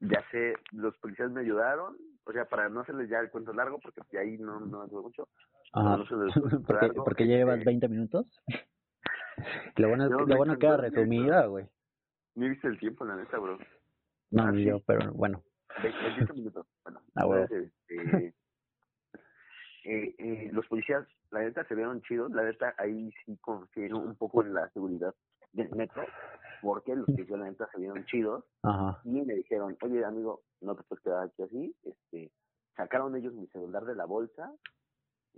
ya 0.00 0.22
sé, 0.30 0.54
los 0.72 0.96
policías 0.98 1.30
me 1.30 1.40
ayudaron, 1.40 1.96
o 2.24 2.32
sea, 2.32 2.44
para 2.46 2.68
no 2.68 2.80
hacerles 2.80 3.08
ya 3.08 3.18
el 3.18 3.30
cuento 3.30 3.52
largo, 3.52 3.78
porque 3.78 4.18
ahí 4.18 4.36
no, 4.38 4.60
no 4.60 4.86
mucho. 4.88 5.28
Ajá. 5.72 5.96
No 5.98 6.06
se 6.06 6.14
les- 6.16 6.34
porque, 6.66 6.84
algo, 6.86 7.04
porque 7.04 7.26
ya 7.26 7.36
llevas 7.36 7.58
este- 7.58 7.70
20 7.70 7.88
minutos. 7.88 8.26
Lo 9.76 9.88
bueno 9.88 10.08
No, 10.08 10.20
lo 10.26 10.36
bueno 10.36 10.52
no, 10.54 10.58
queda 10.58 10.76
resumida, 10.76 11.46
güey. 11.46 11.66
Ni 12.34 12.48
viste 12.48 12.68
el 12.68 12.78
tiempo, 12.78 13.04
la 13.04 13.16
neta, 13.16 13.38
bro. 13.38 13.58
No, 14.30 14.42
Ah, 14.44 14.52
ni 14.52 14.58
sí. 14.58 14.68
yo, 14.68 14.80
pero 14.80 15.12
bueno. 15.12 15.42
Ve- 15.82 15.92
28 16.02 16.34
minutos. 16.34 16.66
Bueno, 16.84 17.00
Ah, 17.14 17.24
bueno. 17.24 17.42
entonces, 17.42 17.72
este, 17.88 18.26
eh, 19.84 20.14
eh, 20.18 20.50
los 20.52 20.66
policías, 20.66 21.06
la 21.30 21.40
neta, 21.40 21.64
se 21.64 21.74
vieron 21.74 22.02
chidos. 22.02 22.30
La 22.32 22.44
neta, 22.44 22.74
ahí 22.78 23.12
sí 23.24 23.36
confío 23.40 23.96
un 23.98 24.16
poco 24.16 24.42
en 24.42 24.54
la 24.54 24.68
seguridad 24.70 25.14
del 25.52 25.70
metro, 25.74 26.04
porque 26.60 26.94
los 26.94 27.06
policías, 27.06 27.38
la 27.38 27.46
neta, 27.48 27.68
se 27.72 27.78
vieron 27.80 28.04
chidos. 28.06 28.44
Ajá. 28.62 29.00
Y 29.04 29.22
me 29.22 29.34
dijeron, 29.34 29.76
oye, 29.82 30.04
amigo, 30.04 30.42
no 30.60 30.74
te 30.76 30.82
puedes 30.84 31.02
quedar 31.02 31.24
aquí 31.26 31.42
así. 31.42 31.74
este 31.84 32.30
Sacaron 32.76 33.16
ellos 33.16 33.34
mi 33.34 33.46
celular 33.48 33.84
de 33.84 33.96
la 33.96 34.04
bolsa, 34.04 34.52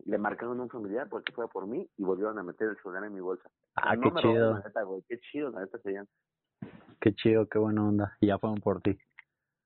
le 0.04 0.18
marcaron 0.18 0.58
a 0.60 0.62
un 0.62 0.70
familiar 0.70 1.08
porque 1.08 1.32
fue 1.32 1.48
por 1.48 1.66
mí 1.66 1.88
y 1.96 2.02
volvieron 2.04 2.38
a 2.38 2.42
meter 2.42 2.68
el 2.68 2.76
celular 2.78 3.04
en 3.04 3.14
mi 3.14 3.20
bolsa. 3.20 3.50
Ah, 3.76 3.94
No 3.96 4.02
qué 4.02 4.10
me 4.12 4.20
chido. 4.22 4.54
Neta, 4.58 4.82
güey, 4.82 5.02
qué 5.08 5.18
chido, 5.20 5.50
la 5.50 5.60
neta, 5.60 5.78
serían. 5.78 6.08
Qué 7.00 7.14
chido, 7.14 7.46
qué 7.48 7.58
buena 7.58 7.86
onda. 7.86 8.16
Y 8.20 8.26
ya 8.28 8.38
fueron 8.38 8.60
por 8.60 8.80
ti. 8.82 8.98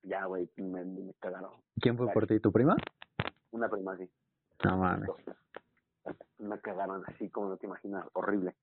Ya, 0.02 0.24
güey, 0.26 0.48
me, 0.56 0.84
me 0.84 1.14
cagaron. 1.20 1.50
¿Quién 1.80 1.96
fue 1.96 2.12
por 2.12 2.26
ti? 2.26 2.38
¿Tu 2.40 2.52
prima? 2.52 2.76
Una 3.50 3.68
prima 3.68 3.92
así. 3.94 4.08
No 4.64 4.78
mames. 4.78 5.08
Me 6.38 6.60
cagaron 6.60 7.02
así 7.06 7.30
como 7.30 7.48
no 7.48 7.56
te 7.56 7.66
imaginas, 7.66 8.06
horrible. 8.12 8.54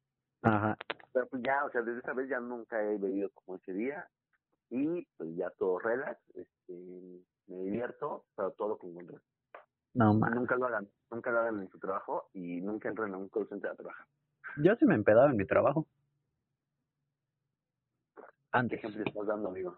Ajá. 0.44 0.78
Pero 1.14 1.28
pues 1.28 1.42
ya, 1.44 1.66
o 1.66 1.72
sea, 1.72 1.82
desde 1.82 2.00
esa 2.00 2.14
vez 2.14 2.30
ya 2.30 2.40
nunca 2.40 2.82
he 2.82 2.98
bebido 2.98 3.30
como 3.34 3.58
ese 3.58 3.74
día. 3.74 4.08
Y 4.70 5.06
pues 5.18 5.36
ya 5.36 5.50
todo 5.58 5.80
relax, 5.80 6.20
este, 6.34 7.24
me 7.48 7.58
divierto, 7.64 8.26
pero 8.36 8.52
todo 8.52 8.70
lo 8.70 8.78
que 8.78 8.88
encuentro. 8.88 9.20
No 9.94 10.14
mames. 10.14 10.36
Nunca 10.36 10.56
lo 10.56 10.68
hagan, 10.68 10.88
nunca 11.10 11.32
lo 11.32 11.40
hagan 11.40 11.60
en 11.62 11.70
su 11.70 11.80
trabajo 11.80 12.30
y 12.34 12.62
nunca 12.62 12.90
entren 12.90 13.14
a 13.14 13.18
un 13.18 13.30
call 13.30 13.48
center 13.48 13.72
a 13.72 13.76
trabajar. 13.76 14.06
Yo 14.64 14.76
sí 14.76 14.86
me 14.86 14.96
empedaba 14.96 15.30
en 15.30 15.38
mi 15.38 15.46
trabajo. 15.46 15.88
¿Qué 18.16 18.24
Antes. 18.52 18.80
ejemplo 18.80 19.04
estás 19.06 19.28
dando, 19.28 19.50
amigo? 19.50 19.78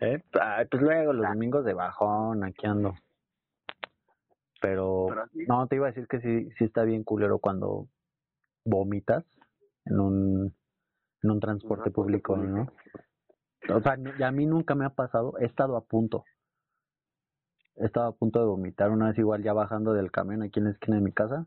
¿Eh? 0.00 0.22
Pues 0.32 0.82
luego 0.82 1.12
los 1.12 1.28
domingos 1.28 1.64
de 1.64 1.74
bajón, 1.74 2.42
aquí 2.44 2.66
ando. 2.66 2.94
Pero, 4.60 5.06
Pero 5.08 5.22
así, 5.22 5.44
no, 5.46 5.66
te 5.66 5.76
iba 5.76 5.86
a 5.86 5.90
decir 5.90 6.06
que 6.08 6.20
sí, 6.20 6.50
sí 6.58 6.64
está 6.64 6.84
bien 6.84 7.04
culero 7.04 7.38
cuando 7.38 7.88
vomitas 8.64 9.24
en 9.84 10.00
un, 10.00 10.54
en 11.22 11.30
un 11.30 11.40
transporte 11.40 11.90
transporte 11.90 11.90
público, 11.90 12.34
público. 12.34 12.72
¿no? 13.68 13.76
O 13.76 13.80
sea, 13.80 13.92
a 13.92 14.32
mí 14.32 14.46
nunca 14.46 14.74
me 14.74 14.84
ha 14.84 14.90
pasado, 14.90 15.34
he 15.38 15.46
estado 15.46 15.76
a 15.76 15.84
punto. 15.84 16.24
He 17.76 17.86
estado 17.86 18.08
a 18.08 18.12
punto 18.16 18.40
de 18.40 18.46
vomitar 18.46 18.90
una 18.90 19.08
vez 19.08 19.18
igual 19.18 19.42
ya 19.42 19.52
bajando 19.52 19.94
del 19.94 20.10
camión 20.10 20.42
aquí 20.42 20.60
en 20.60 20.66
la 20.66 20.70
esquina 20.72 20.96
de 20.98 21.02
mi 21.02 21.12
casa. 21.12 21.46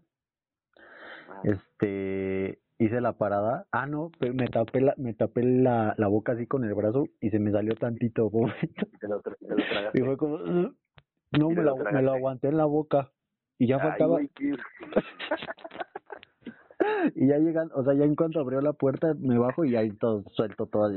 ah, 1.30 1.42
Este, 1.44 2.60
hice 2.80 3.00
la 3.02 3.14
parada. 3.14 3.68
Ah, 3.72 3.86
no, 3.86 4.12
pero 4.20 4.34
me 4.34 4.48
tapé 4.48 4.82
la, 4.82 4.94
me 4.98 5.14
tapé 5.14 5.44
la, 5.44 5.94
la 5.98 6.08
boca 6.08 6.32
así 6.34 6.48
con 6.48 6.64
el 6.64 6.74
brazo 6.74 7.06
y 7.22 7.30
se 7.30 7.40
me 7.40 7.52
salió 7.52 7.76
tantito 7.76 8.30
vómito. 8.30 8.88
Y 9.94 10.02
fue 10.02 10.18
como, 10.18 10.38
no, 10.40 11.50
me, 11.50 11.56
la, 11.56 11.64
lo 11.64 11.76
me 11.78 11.84
tragaste. 11.84 12.06
lo 12.06 12.14
aguanté 12.14 12.48
en 12.50 12.58
la 12.58 12.66
boca. 12.66 13.12
Y 13.58 13.68
ya 13.68 13.78
Ay, 13.78 13.82
faltaba, 13.90 14.20
y 17.16 17.28
ya 17.28 17.38
llegan, 17.38 17.70
o 17.74 17.84
sea, 17.84 17.94
ya 17.94 18.04
en 18.04 18.16
cuanto 18.16 18.40
abrió 18.40 18.62
la 18.62 18.74
puerta, 18.74 19.14
me 19.18 19.38
bajo 19.38 19.64
y 19.64 19.76
ahí 19.76 19.92
todo 19.92 20.24
suelto 20.32 20.66
todo. 20.68 20.90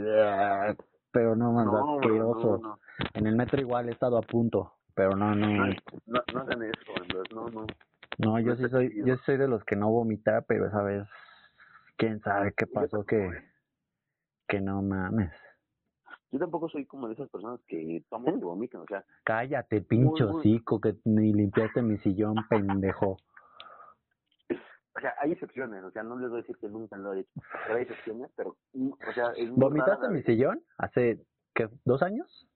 Pero 1.13 1.37
no, 1.37 1.53
más 1.53 1.67
No, 1.67 1.95
asqueroso. 1.97 2.59
no, 2.59 2.69
no. 2.71 2.79
En 3.15 3.27
el 3.27 3.37
metro 3.37 3.61
igual 3.61 3.89
he 3.89 3.93
estado 3.93 4.19
a 4.19 4.23
punto, 4.23 4.73
pero 4.99 5.15
no, 5.15 5.33
no, 5.33 5.47
No, 5.47 5.67
no, 6.07 6.23
no 6.35 6.41
hagan 6.41 6.63
eso, 6.65 6.93
Andrés, 7.01 7.33
no, 7.33 7.49
no. 7.51 7.67
no, 8.19 8.41
yo 8.41 8.57
sí 8.57 8.69
soy, 8.69 8.93
yo 9.07 9.17
soy 9.19 9.37
de 9.37 9.47
los 9.47 9.63
que 9.63 9.77
no 9.77 9.89
vomita, 9.91 10.41
pero 10.43 10.67
esa 10.67 10.83
vez 10.83 11.07
quién 11.97 12.19
sabe 12.19 12.53
qué 12.57 12.67
pasó 12.67 13.07
que, 13.07 13.31
que 14.49 14.61
no 14.61 14.83
mames. 14.83 15.31
Yo 16.33 16.41
tampoco 16.41 16.69
soy 16.69 16.85
como 16.85 17.07
de 17.07 17.15
esas 17.15 17.31
personas 17.31 17.61
que 17.69 18.03
toman 18.11 18.39
y 18.39 18.41
vomitan, 18.41 18.81
o 18.81 18.87
sea. 18.87 19.05
Cállate, 19.23 19.83
pincho 19.83 20.31
hocico, 20.31 20.81
que 20.81 20.97
ni 21.05 21.33
limpiaste 21.33 21.81
mi 21.81 21.99
sillón, 21.99 22.35
pendejo. 22.51 23.17
O 24.97 25.01
sea, 25.01 25.15
hay 25.21 25.31
excepciones, 25.31 25.85
o 25.85 25.93
sea, 25.93 26.03
no 26.03 26.19
les 26.19 26.29
voy 26.29 26.41
a 26.41 26.43
decir 26.43 26.57
que 26.57 26.69
nunca 26.69 26.97
lo 26.97 27.15
he 27.15 27.21
hecho, 27.21 27.31
pero 27.69 27.77
hay 27.77 27.83
excepciones, 27.83 28.33
pero, 28.35 28.57
o 28.75 29.13
sea, 29.15 29.33
¿Vomitaste 29.53 30.09
mi 30.09 30.25
sillón 30.25 30.61
hace, 30.77 31.25
qué, 31.55 31.69
dos 31.85 32.03
años? 32.03 32.49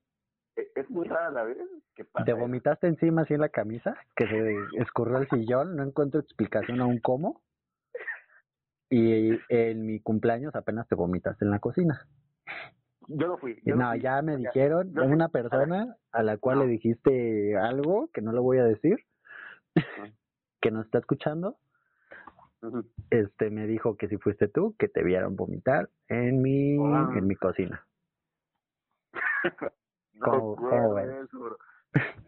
Es 0.55 0.67
es 0.75 0.89
muy 0.89 1.07
rara 1.07 1.31
la 1.31 1.43
vez 1.43 1.57
que 1.95 2.05
pasa. 2.05 2.25
¿Te 2.25 2.33
vomitaste 2.33 2.87
encima 2.87 3.21
así 3.23 3.33
en 3.33 3.41
la 3.41 3.49
camisa? 3.49 3.95
Que 4.15 4.27
se 4.27 4.55
escurrió 4.81 5.17
el 5.17 5.27
sillón, 5.29 5.75
no 5.75 5.83
encuentro 5.83 6.19
explicación 6.19 6.79
aún 6.81 6.99
cómo. 6.99 7.41
Y 8.89 9.31
en 9.49 9.85
mi 9.87 9.99
cumpleaños 9.99 10.53
apenas 10.55 10.87
te 10.87 10.95
vomitaste 10.95 11.45
en 11.45 11.51
la 11.51 11.59
cocina. 11.59 12.07
Yo 13.07 13.27
no 13.27 13.37
fui. 13.37 13.59
Yo 13.65 13.75
no, 13.75 13.85
No, 13.85 13.91
fui. 13.91 14.01
ya 14.01 14.21
me 14.21 14.37
dijeron, 14.37 14.97
una 14.99 15.29
persona 15.29 15.95
a 16.11 16.23
la 16.23 16.37
cual 16.37 16.59
no. 16.59 16.65
le 16.65 16.71
dijiste 16.71 17.57
algo 17.57 18.09
que 18.13 18.21
no 18.21 18.31
lo 18.31 18.43
voy 18.43 18.59
a 18.59 18.63
decir, 18.65 18.97
que 20.61 20.69
nos 20.71 20.85
está 20.85 20.99
escuchando, 20.99 21.57
este 23.09 23.49
me 23.49 23.65
dijo 23.67 23.97
que 23.97 24.07
si 24.07 24.17
fuiste 24.17 24.47
tú, 24.47 24.75
que 24.77 24.87
te 24.87 25.03
vieron 25.03 25.35
vomitar 25.35 25.89
en 26.07 26.41
mi, 26.41 26.77
Ah. 26.79 27.11
en 27.17 27.27
mi 27.27 27.35
cocina. 27.35 27.85
No. 30.13 30.55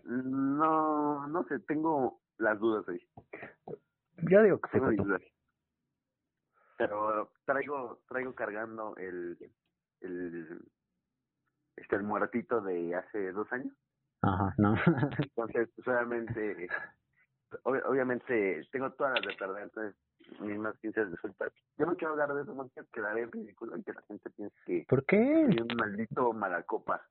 No, 0.03 1.27
no 1.27 1.43
sé, 1.47 1.59
tengo 1.59 2.21
las 2.37 2.59
dudas 2.59 2.87
ahí. 2.89 3.07
Yo 4.29 4.43
digo 4.43 4.59
que 4.59 4.69
Tengo 4.71 4.91
dudas. 4.91 5.21
Pero 6.77 7.31
traigo, 7.45 7.99
traigo 8.07 8.35
cargando 8.35 8.95
el, 8.97 9.37
el, 10.01 10.61
este, 11.77 11.95
el 11.95 12.03
muertito 12.03 12.61
de 12.61 12.95
hace 12.95 13.31
dos 13.31 13.51
años. 13.53 13.73
Ajá, 14.21 14.53
no. 14.57 14.75
Entonces, 15.19 15.69
solamente, 15.83 16.67
ob- 17.63 17.83
obviamente, 17.85 18.67
tengo 18.71 18.91
todas 18.93 19.13
las 19.13 19.25
de 19.25 19.33
perder, 19.35 19.63
entonces, 19.63 19.95
mis 20.41 20.57
más 20.57 20.77
15 20.79 21.05
de 21.05 21.17
soltar. 21.17 21.51
Yo 21.77 21.85
no 21.85 21.95
quiero 21.95 22.13
hablar 22.13 22.33
de 22.33 22.41
eso, 22.41 22.53
no 22.53 22.67
quiero 22.69 22.87
quedar 22.89 23.17
en 23.17 23.31
ridículo 23.31 23.77
y 23.77 23.83
que 23.83 23.93
la 23.93 24.01
gente 24.03 24.29
piense 24.31 24.55
que 24.65 24.85
¿Por 24.87 25.05
qué? 25.05 25.47
soy 25.49 25.61
un 25.61 25.75
maldito 25.77 26.33
malacopa. 26.33 27.05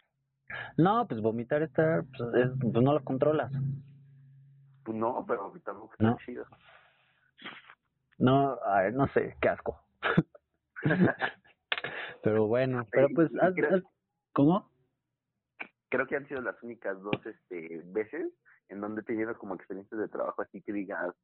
No, 0.76 1.07
pues 1.09 1.20
vomitar 1.20 1.62
está, 1.62 2.04
pues, 2.16 2.35
es- 2.35 2.52
pues 2.61 2.85
no 2.85 2.92
lo 2.94 3.02
controlas. 3.04 3.52
Pues 4.85 4.96
no, 4.96 5.24
pero 5.26 5.52
está 5.54 5.72
No. 5.98 6.16
chido. 6.24 6.44
No, 8.18 8.59
ay, 8.66 8.92
no 8.92 9.07
sé, 9.09 9.37
qué 9.40 9.48
asco. 9.48 9.80
Pero 12.22 12.46
bueno, 12.46 12.87
pero 12.90 13.09
pues, 13.14 13.30
haz- 13.35 13.83
¿cómo? 14.33 14.70
Creo 15.90 16.07
que 16.07 16.16
han 16.16 16.26
sido 16.26 16.40
las 16.40 16.61
únicas 16.62 16.98
dos 17.02 17.24
este, 17.26 17.83
veces 17.87 18.33
en 18.68 18.80
donde 18.80 19.02
he 19.02 19.04
tenido 19.04 19.37
como 19.37 19.54
experiencias 19.54 20.00
de 20.00 20.09
trabajo 20.09 20.40
así 20.42 20.62
que 20.62 20.72
digas, 20.72 21.14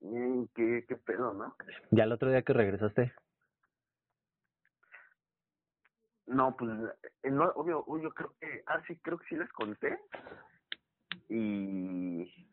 "Mm, 0.00 0.44
¿qué, 0.54 0.84
qué 0.88 0.96
pedo, 0.96 1.34
¿no? 1.34 1.56
Ya 1.90 2.04
el 2.04 2.12
otro 2.12 2.30
día 2.30 2.42
que 2.42 2.52
regresaste. 2.52 3.12
No, 6.26 6.56
pues, 6.56 6.70
eh, 7.22 7.30
no, 7.30 7.44
obvio, 7.54 7.84
yo 8.00 8.10
creo 8.12 8.32
que, 8.40 8.62
ah, 8.66 8.80
sí, 8.86 8.96
creo 9.02 9.18
que 9.18 9.26
sí 9.26 9.36
les 9.36 9.50
conté. 9.52 9.98
Y 11.28 12.46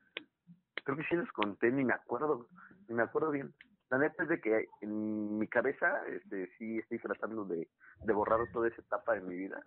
creo 0.83 0.97
que 0.97 1.03
sí 1.05 1.15
les 1.15 1.31
conté, 1.31 1.71
ni 1.71 1.83
me 1.83 1.93
acuerdo, 1.93 2.47
ni 2.87 2.95
me 2.95 3.03
acuerdo 3.03 3.31
bien. 3.31 3.53
La 3.89 3.97
neta 3.97 4.23
es 4.23 4.29
de 4.29 4.39
que 4.39 4.67
en 4.81 5.37
mi 5.37 5.47
cabeza, 5.47 6.01
este, 6.07 6.47
sí 6.57 6.79
estoy 6.79 6.99
tratando 6.99 7.45
de, 7.45 7.67
de 8.03 8.13
borrar 8.13 8.39
toda 8.53 8.67
esa 8.69 8.81
etapa 8.81 9.13
de 9.13 9.21
mi 9.21 9.35
vida 9.35 9.61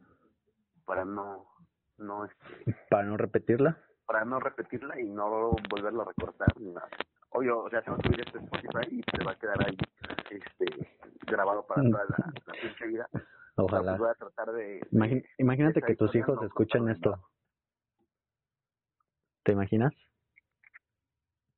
para 0.87 1.05
no, 1.05 1.47
no, 1.99 2.25
este, 2.25 2.75
Para 2.91 3.05
no 3.05 3.17
repetirla. 3.17 3.79
para 4.07 4.25
no 4.25 4.41
repetirla 4.41 4.99
y 5.01 5.09
no 5.09 5.51
volverla 5.71 6.03
a 6.03 6.07
recortar 6.07 6.49
ni 6.59 6.73
nada. 6.73 6.89
Obvio, 7.31 7.61
o 7.65 7.71
sea, 7.71 7.83
se 7.83 7.91
va 7.91 7.97
a 7.97 8.03
subir 8.03 8.21
este 8.21 8.39
Spotify 8.39 8.89
y 8.91 9.03
se 9.17 9.25
va 9.25 9.33
a 9.33 9.39
quedar 9.39 9.67
ahí, 9.67 9.77
este, 10.31 10.89
grabado 11.27 11.67
para 11.67 11.83
toda 11.83 12.05
la, 12.05 12.33
la 12.47 12.53
pinche 12.61 12.87
vida. 12.87 13.09
Ojalá. 13.57 13.93
pues, 13.93 13.99
voy 14.01 14.09
a 14.11 14.15
tratar 14.15 14.53
de, 14.53 14.65
de- 14.65 14.81
Imagi- 14.93 15.25
imagínate 15.39 15.81
que 15.83 15.95
tus 15.97 16.15
hijos 16.15 16.37
no 16.41 16.47
escuchen 16.47 16.89
esto. 16.89 17.31
¿Te 19.45 19.53
imaginas? 19.53 19.93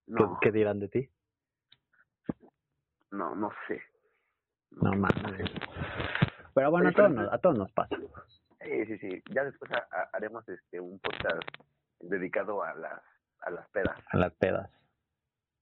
¿Qué, 0.06 0.12
No, 0.12 0.38
qué 0.40 0.52
dirán 0.52 0.78
de 0.80 0.88
ti? 0.88 1.10
no, 3.10 3.34
no 3.34 3.50
sé. 3.66 3.80
No 4.72 4.92
mames. 4.92 5.50
Pero 6.54 6.70
bueno, 6.70 6.88
a 6.88 6.92
todos, 6.92 7.10
nos, 7.12 7.32
a 7.32 7.38
todos 7.38 7.58
nos 7.58 7.72
pasa. 7.72 7.96
Sí, 8.60 8.86
sí, 8.86 8.98
sí. 8.98 9.22
Ya 9.30 9.44
después 9.44 9.70
ha- 9.72 9.86
ha- 9.90 10.10
haremos 10.12 10.46
este 10.48 10.80
un 10.80 10.98
podcast 10.98 11.42
dedicado 12.00 12.62
a 12.62 12.74
las 12.74 13.02
a 13.40 13.50
las 13.50 13.68
pedas. 13.70 13.96
A 14.10 14.16
las 14.16 14.34
pedas. 14.34 14.70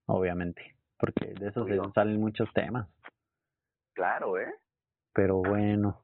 Obviamente. 0.06 0.76
Porque 0.98 1.34
de 1.34 1.48
eso 1.48 1.66
se 1.66 1.78
salen 1.94 2.18
muchos 2.20 2.50
temas. 2.54 2.88
Claro, 3.94 4.38
¿eh? 4.38 4.52
Pero 5.12 5.36
bueno. 5.38 6.03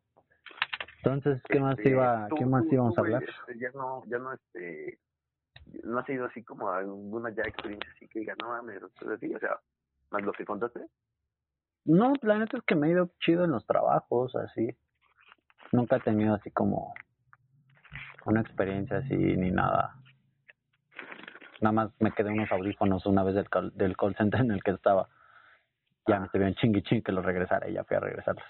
Entonces, 1.02 1.42
¿qué 1.48 1.58
más 1.60 1.78
Este, 1.78 1.90
iba, 1.90 2.28
tú- 2.28 2.36
qué 2.36 2.46
más 2.46 2.62
tú- 2.64 2.74
íbamos 2.74 2.94
tú, 2.94 3.00
a 3.00 3.04
hablar? 3.04 3.22
este, 3.22 3.58
ya 3.58 3.70
no, 3.72 4.02
ya 4.06 4.18
no, 4.18 4.32
este, 4.32 4.98
no 5.84 5.98
ha 5.98 6.04
sido 6.04 6.26
así 6.26 6.42
como 6.44 6.70
alguna 6.70 7.30
ya 7.30 7.42
experiencia 7.42 7.90
así 7.96 8.06
que 8.08 8.20
diga, 8.20 8.34
no 8.40 8.48
mames, 8.48 8.82
o 8.82 9.10
así, 9.10 9.34
o 9.34 9.38
sea, 9.38 9.58
más 10.10 10.22
lo 10.22 10.32
que 10.32 10.44
contaste. 10.44 10.80
No, 11.86 12.12
la 12.22 12.38
neta 12.38 12.58
es 12.58 12.62
que 12.64 12.74
me 12.74 12.88
he 12.88 12.90
ido 12.90 13.10
chido 13.20 13.44
en 13.44 13.52
los 13.52 13.66
trabajos, 13.66 14.36
así. 14.36 14.76
Nunca 15.72 15.96
he 15.96 16.00
tenido 16.00 16.34
así 16.34 16.50
como 16.50 16.92
una 18.26 18.42
experiencia 18.42 18.98
así 18.98 19.14
ni 19.16 19.50
nada. 19.50 19.94
Nada 21.62 21.72
más 21.72 21.90
me 22.00 22.12
quedé 22.12 22.30
unos 22.30 22.50
audífonos 22.52 23.06
una 23.06 23.22
vez 23.22 23.34
del 23.34 23.48
call, 23.48 23.72
del 23.76 23.96
call 23.96 24.14
center 24.16 24.40
en 24.40 24.50
el 24.50 24.62
que 24.62 24.72
estaba. 24.72 25.08
Ya 26.06 26.18
me 26.20 26.26
estuvieron 26.26 26.54
chingui 26.56 26.82
chingui 26.82 27.02
que 27.02 27.12
los 27.12 27.24
regresara 27.24 27.68
y 27.68 27.74
ya 27.74 27.84
fui 27.84 27.96
a 27.96 28.00
regresarlos. 28.00 28.44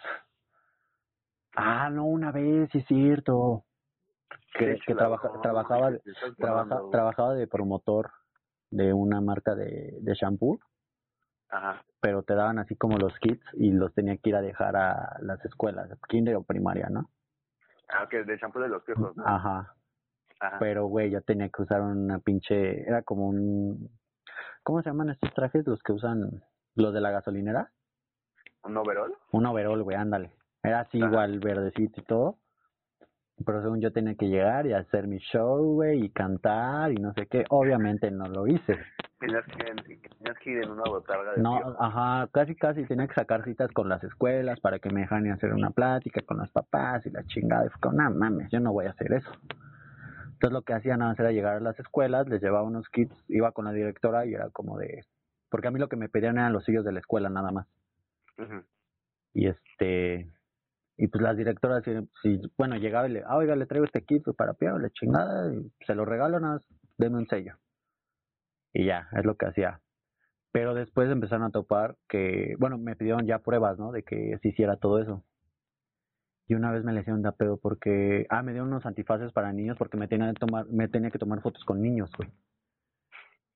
Ah, 1.57 1.91
no, 1.91 2.05
una 2.07 2.33
vez, 2.33 2.71
sí 2.73 2.79
es 2.79 2.87
cierto. 2.87 3.65
Que, 4.55 4.79
que 4.87 4.95
trabaja, 4.95 5.29
no, 5.29 5.41
trabajaba, 5.41 5.91
trabaja, 6.39 6.81
trabajaba 6.91 7.35
de 7.35 7.47
promotor 7.47 8.11
de 8.71 8.93
una 8.93 9.21
marca 9.21 9.55
de, 9.55 9.99
de 10.01 10.15
shampoo 10.15 10.61
Ajá. 11.51 11.85
pero 12.01 12.23
te 12.23 12.35
daban 12.35 12.59
así 12.59 12.77
como 12.77 12.97
los 12.97 13.17
kits 13.19 13.45
y 13.55 13.73
los 13.73 13.93
tenía 13.95 14.17
que 14.17 14.31
ir 14.31 14.37
a 14.37 14.43
dejar 14.43 14.77
a 14.77 15.17
las 15.21 15.45
escuelas, 15.45 15.91
kinder 16.09 16.37
o 16.37 16.43
primaria, 16.43 16.89
¿no? 16.89 17.11
Ah, 17.89 18.09
que 18.09 18.23
de 18.25 18.39
champú 18.39 18.61
de 18.61 18.69
los 18.69 18.83
piojos, 18.85 19.17
¿no? 19.17 19.27
Ajá. 19.27 19.75
Ajá. 20.39 20.59
Pero, 20.59 20.87
güey, 20.87 21.11
yo 21.11 21.21
tenía 21.23 21.49
que 21.49 21.63
usar 21.63 21.83
una 21.83 22.19
pinche, 22.21 22.83
era 22.89 23.03
como 23.03 23.29
un, 23.29 23.91
¿cómo 24.63 24.81
se 24.83 24.89
llaman 24.89 25.11
estos 25.11 25.35
trajes? 25.35 25.67
Los 25.67 25.83
que 25.83 25.93
usan 25.93 26.43
los 26.77 26.95
de 26.95 27.01
la 27.01 27.11
gasolinera. 27.11 27.71
¿Un 28.63 28.77
overall? 28.77 29.15
Un 29.33 29.47
overol, 29.47 29.83
güey, 29.83 29.97
ándale. 29.97 30.33
Era 30.63 30.81
así 30.81 30.99
Ajá. 30.99 31.11
igual, 31.11 31.39
verdecito 31.39 32.01
y 32.01 32.05
todo. 32.05 32.39
Pero 33.45 33.63
según 33.63 33.81
yo 33.81 33.93
tenía 33.93 34.15
que 34.17 34.29
llegar 34.29 34.67
y 34.67 34.75
hacer 34.75 35.07
mi 35.07 35.19
show, 35.19 35.75
güey, 35.75 36.05
y 36.05 36.11
cantar 36.11 36.93
y 36.93 36.97
no 36.97 37.15
sé 37.15 37.27
qué. 37.27 37.45
Obviamente 37.49 38.11
no 38.11 38.27
lo 38.27 38.47
hice. 38.47 38.79
Tenías 39.19 39.45
que, 39.47 39.65
tenías 39.65 40.39
que 40.43 40.51
ir 40.51 40.63
en 40.65 40.71
una 40.71 40.83
botarga 40.85 41.33
de 41.33 41.43
No, 41.43 41.77
ajá, 41.79 42.29
casi 42.33 42.55
casi 42.55 42.85
tenía 42.85 43.07
que 43.07 43.15
sacar 43.15 43.45
citas 43.45 43.71
con 43.73 43.89
las 43.89 44.03
escuelas 44.05 44.61
para 44.61 44.79
que 44.79 44.91
me 44.91 45.01
dejaran 45.01 45.31
hacer 45.31 45.53
una 45.53 45.71
plática 45.71 46.21
con 46.23 46.39
los 46.39 46.51
papás 46.51 47.05
y 47.07 47.11
la 47.11 47.25
chingada. 47.25 47.67
Y 47.67 47.69
fue 47.71 47.81
como, 47.81 48.03
no 48.03 48.11
mames, 48.11 48.51
yo 48.51 48.61
no 48.61 48.73
voy 48.73 48.87
a 48.87 48.91
hacer 48.91 49.13
eso. 49.13 49.31
Entonces 50.41 50.53
lo 50.53 50.63
que 50.63 50.73
hacía 50.73 50.97
nada 50.97 51.11
más 51.11 51.21
era 51.21 51.33
llegar 51.33 51.57
a 51.57 51.61
las 51.61 51.79
escuelas, 51.79 52.27
les 52.29 52.43
llevaba 52.43 52.63
unos 52.63 52.89
kits, 52.89 53.15
iba 53.29 53.53
con 53.53 53.67
la 53.67 53.73
directora 53.73 54.25
y 54.25 54.33
era 54.35 54.49
como 54.51 54.79
de... 54.79 55.05
Porque 55.51 55.69
a 55.69 55.71
mí 55.71 55.79
lo 55.79 55.89
que 55.89 55.97
me 55.97 56.09
pedían 56.09 56.39
eran 56.39 56.55
los 56.55 56.65
sellos 56.65 56.85
de 56.85 56.93
la 56.93 57.01
escuela 57.01 57.29
nada 57.29 57.51
más. 57.51 57.67
Y 59.35 59.49
este... 59.49 60.31
Y 61.03 61.09
pues 61.09 61.23
las 61.23 61.35
directoras, 61.35 61.83
si, 62.21 62.39
bueno, 62.59 62.77
llegaba 62.77 63.09
y 63.09 63.13
le, 63.13 63.23
ah, 63.25 63.39
oiga, 63.39 63.57
le 63.57 63.65
traigo 63.65 63.87
este 63.87 64.05
kit 64.05 64.23
para 64.37 64.53
Pío, 64.53 64.79
la 64.79 64.91
chingada, 64.91 65.51
y 65.55 65.73
se 65.87 65.95
lo 65.95 66.05
regalo, 66.05 66.39
nada 66.39 66.57
más, 66.57 66.67
deme 66.99 67.17
un 67.17 67.27
sello. 67.27 67.55
Y 68.75 68.85
ya, 68.85 69.09
es 69.13 69.25
lo 69.25 69.35
que 69.39 69.47
hacía. 69.47 69.81
Pero 70.53 70.75
después 70.75 71.11
empezaron 71.11 71.47
a 71.47 71.53
topar 71.53 71.97
que, 72.07 72.55
bueno, 72.59 72.77
me 72.77 72.97
pidieron 72.97 73.27
ya 73.27 73.39
pruebas, 73.39 73.79
¿no? 73.79 73.93
De 73.93 74.03
que 74.03 74.37
se 74.43 74.49
hiciera 74.49 74.77
todo 74.77 75.01
eso. 75.01 75.25
Y 76.47 76.55
una 76.55 76.71
vez 76.71 76.85
me 76.85 76.93
le 76.93 77.01
hicieron 77.01 77.23
de 77.23 77.33
pedo 77.33 77.57
porque, 77.57 78.27
ah, 78.29 78.43
me 78.43 78.53
dieron 78.53 78.69
unos 78.69 78.85
antifaces 78.85 79.33
para 79.33 79.55
niños 79.55 79.79
porque 79.79 79.97
me 79.97 80.07
tenía 80.07 80.31
que 80.35 80.41
tomar, 80.41 80.67
me 80.67 80.87
tenía 80.89 81.11
que 81.11 81.19
tomar 81.19 81.41
fotos 81.41 81.65
con 81.65 81.81
niños, 81.81 82.11
güey. 82.19 82.31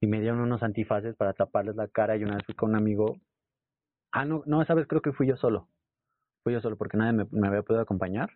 Y 0.01 0.07
me 0.07 0.23
dieron 0.23 0.41
unos 0.41 0.63
antifaces 0.63 1.15
para 1.15 1.35
taparles 1.35 1.77
la 1.77 1.89
cara 1.89 2.17
y 2.17 2.25
una 2.25 2.37
vez 2.37 2.47
fui 2.47 2.55
con 2.55 2.71
un 2.71 2.77
amigo. 2.77 3.19
Ah, 4.13 4.25
no, 4.25 4.43
no, 4.47 4.63
esa 4.63 4.73
vez 4.73 4.87
creo 4.87 5.03
que 5.03 5.13
fui 5.13 5.27
yo 5.27 5.37
solo. 5.37 5.69
Fui 6.45 6.53
yo 6.53 6.61
solo 6.61 6.77
porque 6.77 6.97
nadie 6.97 7.13
me, 7.13 7.27
me 7.33 7.49
había 7.49 7.63
podido 7.63 7.83
acompañar. 7.83 8.31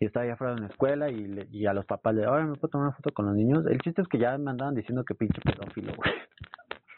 Y 0.00 0.06
estaba 0.06 0.24
allá 0.24 0.34
afuera 0.34 0.54
de 0.54 0.60
la 0.62 0.66
escuela 0.68 1.10
y, 1.10 1.26
le- 1.26 1.46
y 1.50 1.66
a 1.66 1.74
los 1.74 1.84
papás 1.84 2.14
le, 2.14 2.24
ahora 2.24 2.44
me 2.46 2.54
puedo 2.54 2.68
tomar 2.68 2.86
una 2.88 2.96
foto 2.96 3.12
con 3.12 3.26
los 3.26 3.34
niños. 3.34 3.66
El 3.66 3.78
chiste 3.80 4.00
es 4.02 4.08
que 4.08 4.18
ya 4.18 4.38
me 4.38 4.50
andaban 4.50 4.74
diciendo 4.74 5.04
que 5.04 5.14
pinche 5.14 5.40
pedófilo, 5.42 5.92
güey. 5.94 6.12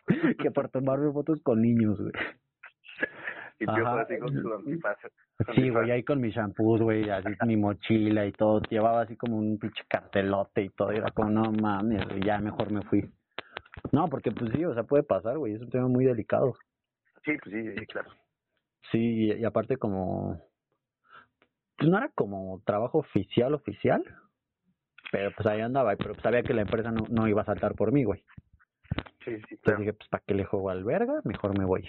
que 0.38 0.50
por 0.52 0.68
tomarme 0.68 1.10
fotos 1.12 1.40
con 1.42 1.60
niños, 1.60 1.98
güey. 2.00 2.12
y 3.58 3.66
Piojo 3.66 3.98
así 3.98 4.18
con 4.18 4.40
su 4.42 4.52
antifaz. 4.54 4.98
Sí, 5.54 5.68
güey, 5.70 5.90
ahí 5.90 6.02
con 6.04 6.20
mi 6.20 6.30
shampoo, 6.30 6.78
güey, 6.78 7.08
así 7.10 7.28
mi 7.46 7.56
mochila 7.56 8.24
y 8.26 8.32
todo, 8.32 8.60
llevaba 8.70 9.02
así 9.02 9.16
como 9.16 9.36
un 9.38 9.58
pinche 9.58 9.82
cartelote 9.88 10.62
y 10.62 10.68
todo, 10.70 10.92
y 10.92 10.96
era 10.96 11.10
como, 11.10 11.30
no 11.30 11.52
mames, 11.52 12.04
ya 12.24 12.38
mejor 12.38 12.70
me 12.70 12.82
fui. 12.82 13.10
No, 13.92 14.08
porque 14.08 14.30
pues 14.32 14.52
sí, 14.54 14.64
o 14.64 14.74
sea, 14.74 14.84
puede 14.84 15.02
pasar, 15.02 15.36
güey, 15.38 15.54
es 15.54 15.60
un 15.62 15.70
tema 15.70 15.88
muy 15.88 16.04
delicado. 16.04 16.54
Sí, 17.24 17.32
pues 17.42 17.54
sí, 17.54 17.74
sí, 17.78 17.86
claro. 17.86 18.10
Sí, 18.90 19.32
y, 19.32 19.44
aparte 19.44 19.76
como, 19.76 20.40
pues 21.76 21.90
no 21.90 21.98
era 21.98 22.08
como 22.14 22.62
trabajo 22.64 22.98
oficial, 22.98 23.54
oficial, 23.54 24.04
pero 25.10 25.30
pues 25.36 25.46
ahí 25.46 25.60
andaba, 25.60 25.96
pero 25.96 26.14
sabía 26.20 26.42
que 26.42 26.54
la 26.54 26.62
empresa 26.62 26.90
no, 26.90 27.04
no 27.08 27.28
iba 27.28 27.42
a 27.42 27.46
saltar 27.46 27.74
por 27.74 27.92
mí, 27.92 28.04
güey. 28.04 28.24
Sí, 29.24 29.36
sí, 29.48 29.54
Entonces 29.56 29.78
dije, 29.80 29.92
pues, 29.92 30.08
¿para 30.08 30.22
qué 30.24 30.34
le 30.34 30.44
juego 30.44 30.70
al 30.70 30.84
verga? 30.84 31.20
Mejor 31.24 31.58
me 31.58 31.64
voy. 31.64 31.88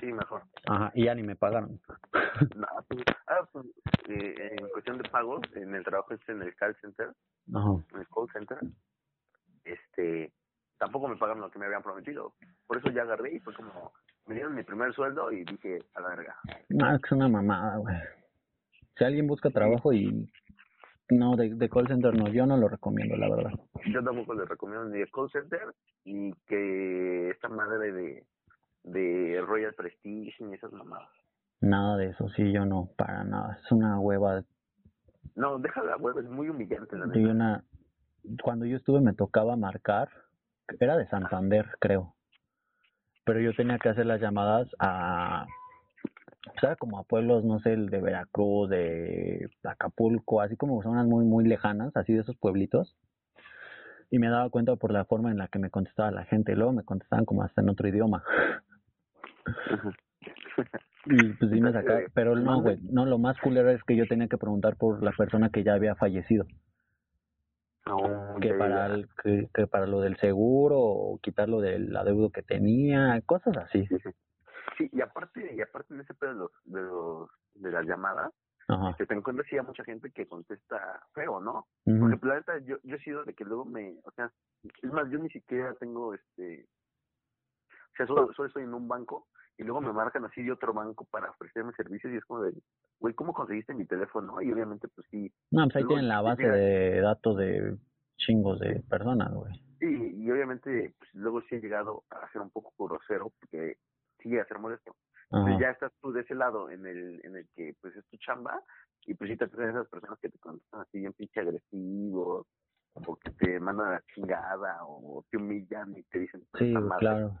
Sí, 0.00 0.12
mejor. 0.12 0.42
Ajá, 0.66 0.90
y 0.94 1.04
ya 1.04 1.14
ni 1.14 1.22
me 1.22 1.36
pagaron. 1.36 1.80
No, 2.56 2.66
pues, 2.88 3.04
ah, 3.26 3.46
pues, 3.52 3.66
eh, 4.08 4.56
en 4.58 4.68
cuestión 4.70 4.98
de 4.98 5.08
pagos, 5.10 5.42
en 5.54 5.74
el 5.74 5.84
trabajo 5.84 6.14
este 6.14 6.32
en 6.32 6.42
el 6.42 6.54
call 6.56 6.74
center, 6.80 7.12
Ajá. 7.54 7.70
en 7.92 8.00
el 8.00 8.08
call 8.08 8.28
center, 8.32 8.58
este, 9.64 10.32
tampoco 10.78 11.08
me 11.08 11.16
pagaron 11.16 11.42
lo 11.42 11.50
que 11.50 11.58
me 11.58 11.66
habían 11.66 11.82
prometido. 11.82 12.34
Por 12.66 12.78
eso 12.78 12.90
ya 12.90 13.02
agarré 13.02 13.34
y 13.34 13.40
fue 13.40 13.54
como, 13.54 13.92
me 14.26 14.34
dieron 14.34 14.54
mi 14.54 14.62
primer 14.62 14.92
sueldo 14.94 15.30
y 15.32 15.44
dije, 15.44 15.78
a 15.94 16.00
la 16.00 16.08
verga. 16.10 16.36
No, 16.68 16.94
es 16.94 17.12
una 17.12 17.28
mamada, 17.28 17.76
güey. 17.78 17.96
Si 18.96 19.04
alguien 19.04 19.26
busca 19.26 19.50
trabajo 19.50 19.92
y... 19.92 20.30
No, 21.10 21.36
de, 21.36 21.54
de 21.54 21.68
call 21.68 21.88
center 21.88 22.14
no, 22.14 22.28
yo 22.28 22.46
no 22.46 22.56
lo 22.56 22.68
recomiendo, 22.68 23.16
la 23.16 23.28
verdad. 23.28 23.52
Yo 23.86 24.02
tampoco 24.02 24.34
les 24.34 24.48
recomiendo 24.48 24.86
ni 24.86 25.00
el 25.00 25.10
call 25.10 25.30
center 25.30 25.74
ni 26.04 26.32
que 26.46 27.30
esta 27.30 27.48
madre 27.48 27.92
de, 27.92 28.26
de 28.84 29.42
Royal 29.46 29.74
Prestige 29.74 30.32
ni 30.44 30.54
esas 30.54 30.72
mamadas. 30.72 31.10
Nada 31.60 31.96
de 31.96 32.06
eso, 32.06 32.28
sí, 32.30 32.50
yo 32.52 32.64
no, 32.64 32.90
para 32.96 33.24
nada. 33.24 33.58
Es 33.62 33.70
una 33.70 34.00
hueva. 34.00 34.42
No, 35.34 35.58
deja 35.58 35.82
la 35.82 35.96
web, 35.96 36.18
es 36.18 36.28
muy 36.28 36.48
humillante 36.48 36.96
la 36.96 37.06
una... 37.06 37.64
Cuando 38.42 38.64
yo 38.66 38.76
estuve 38.76 39.00
me 39.00 39.14
tocaba 39.14 39.56
marcar, 39.56 40.08
era 40.80 40.96
de 40.96 41.08
Santander, 41.08 41.66
creo. 41.80 42.14
Pero 43.24 43.40
yo 43.40 43.52
tenía 43.54 43.78
que 43.78 43.88
hacer 43.88 44.06
las 44.06 44.20
llamadas 44.20 44.68
a... 44.78 45.46
O 46.54 46.60
sea, 46.60 46.76
como 46.76 46.98
a 46.98 47.04
pueblos, 47.04 47.44
no 47.44 47.60
sé, 47.60 47.72
el 47.72 47.88
de 47.88 48.00
Veracruz, 48.00 48.68
de 48.68 49.48
Acapulco, 49.62 50.40
así 50.40 50.56
como 50.56 50.82
zonas 50.82 51.06
muy, 51.06 51.24
muy 51.24 51.44
lejanas, 51.44 51.96
así 51.96 52.12
de 52.12 52.20
esos 52.20 52.36
pueblitos. 52.36 52.96
Y 54.10 54.18
me 54.18 54.28
daba 54.28 54.50
cuenta 54.50 54.76
por 54.76 54.92
la 54.92 55.04
forma 55.04 55.30
en 55.30 55.38
la 55.38 55.48
que 55.48 55.58
me 55.58 55.70
contestaba 55.70 56.10
la 56.10 56.24
gente. 56.24 56.56
Luego 56.56 56.72
me 56.72 56.82
contestaban 56.82 57.24
como 57.24 57.42
hasta 57.44 57.62
en 57.62 57.70
otro 57.70 57.88
idioma. 57.88 58.24
Y 61.06 61.32
pues 61.32 61.50
sí 61.50 61.60
me 61.60 61.72
sacaba, 61.72 62.00
pero 62.14 62.36
no, 62.36 62.62
güey, 62.62 62.78
no, 62.82 63.06
lo 63.06 63.18
más 63.18 63.36
culero 63.38 63.70
es 63.70 63.82
que 63.82 63.96
yo 63.96 64.06
tenía 64.06 64.28
que 64.28 64.38
preguntar 64.38 64.76
por 64.76 65.02
la 65.02 65.10
persona 65.12 65.50
que 65.50 65.64
ya 65.64 65.74
había 65.74 65.96
fallecido, 65.96 66.46
Que 68.40 68.54
para 68.54 68.86
el, 68.86 69.08
que, 69.22 69.48
que 69.52 69.66
para 69.66 69.86
lo 69.86 70.00
del 70.00 70.16
seguro 70.18 70.78
o 70.78 71.18
quitarlo 71.18 71.60
del 71.60 71.94
adeudo 71.96 72.30
que 72.30 72.42
tenía, 72.42 73.20
cosas 73.26 73.56
así. 73.56 73.86
Sí, 73.86 73.98
sí. 73.98 74.10
Sí, 74.78 74.88
y 74.92 75.00
aparte, 75.00 75.54
y 75.54 75.60
aparte 75.60 75.94
de 75.94 76.02
ese 76.02 76.14
pedo 76.14 76.30
de 76.30 76.38
los, 76.38 76.50
de 76.64 76.82
los, 76.82 77.30
de 77.54 77.70
las 77.70 77.86
llamadas, 77.86 78.32
Ajá. 78.68 78.94
que 78.96 79.06
te 79.06 79.14
encuentras 79.14 79.46
sí 79.48 79.58
a 79.58 79.62
mucha 79.62 79.84
gente 79.84 80.10
que 80.12 80.26
contesta 80.26 81.02
feo, 81.12 81.40
¿no? 81.40 81.66
Porque 81.84 82.26
la 82.26 82.36
neta, 82.36 82.58
yo, 82.60 82.76
yo 82.84 82.96
he 82.96 83.00
sido 83.00 83.24
de 83.24 83.34
que 83.34 83.44
luego 83.44 83.64
me, 83.64 83.96
o 84.04 84.10
sea, 84.12 84.30
es 84.62 84.92
más, 84.92 85.10
yo 85.10 85.18
ni 85.18 85.28
siquiera 85.30 85.74
tengo 85.74 86.14
este, 86.14 86.66
o 87.92 87.96
sea, 87.96 88.06
solo, 88.06 88.32
solo 88.34 88.48
estoy 88.48 88.62
en 88.62 88.74
un 88.74 88.88
banco 88.88 89.26
y 89.58 89.64
luego 89.64 89.80
me 89.80 89.92
marcan 89.92 90.24
así 90.24 90.42
de 90.42 90.52
otro 90.52 90.72
banco 90.72 91.06
para 91.10 91.30
ofrecerme 91.30 91.72
servicios 91.72 92.12
y 92.12 92.16
es 92.16 92.24
como 92.24 92.42
de, 92.42 92.52
güey, 93.02 93.14
¿cómo 93.14 93.34
conseguiste 93.34 93.74
mi 93.74 93.84
teléfono? 93.84 94.40
Y 94.40 94.52
obviamente, 94.52 94.88
pues 94.88 95.06
sí, 95.10 95.30
No, 95.50 95.64
pues 95.64 95.76
ahí 95.76 95.84
tienen 95.86 96.08
la 96.08 96.22
base 96.22 96.48
de 96.48 97.00
datos 97.00 97.36
de 97.36 97.76
chingos 98.16 98.60
de 98.60 98.80
personas, 98.88 99.34
güey. 99.34 99.52
sí, 99.80 100.14
y 100.16 100.30
obviamente, 100.30 100.94
pues 100.98 101.10
luego 101.14 101.42
sí 101.42 101.56
he 101.56 101.60
llegado 101.60 102.04
a 102.10 102.30
ser 102.30 102.40
un 102.40 102.50
poco 102.50 102.72
grosero 102.86 103.32
porque 103.40 103.76
sí 104.20 104.38
a 104.38 104.44
ser 104.46 104.60
molesto. 104.60 104.94
Ajá. 105.32 105.44
Pues 105.44 105.58
ya 105.58 105.70
estás 105.70 105.92
tú 106.00 106.12
de 106.12 106.20
ese 106.20 106.34
lado 106.34 106.70
en 106.70 106.86
el, 106.86 107.20
en 107.24 107.36
el 107.36 107.48
que 107.56 107.74
pues 107.80 107.96
es 107.96 108.04
tu 108.06 108.16
chamba 108.18 108.62
y 109.04 109.14
pues 109.14 109.30
sí 109.30 109.36
te 109.36 109.48
traen 109.48 109.70
esas 109.70 109.88
personas 109.88 110.18
que 110.20 110.28
te 110.28 110.38
contestan 110.38 110.82
así 110.82 110.98
bien 111.00 111.12
pinche 111.14 111.40
agresivos 111.40 112.46
o 112.94 113.16
que 113.16 113.30
te 113.32 113.58
mandan 113.58 113.88
a 113.88 113.92
la 113.92 114.02
chingada 114.14 114.78
o 114.84 115.24
te 115.30 115.38
humillan 115.38 115.96
y 115.96 116.02
te 116.04 116.20
dicen 116.20 116.42
Sí, 116.58 116.74
claro. 116.98 117.34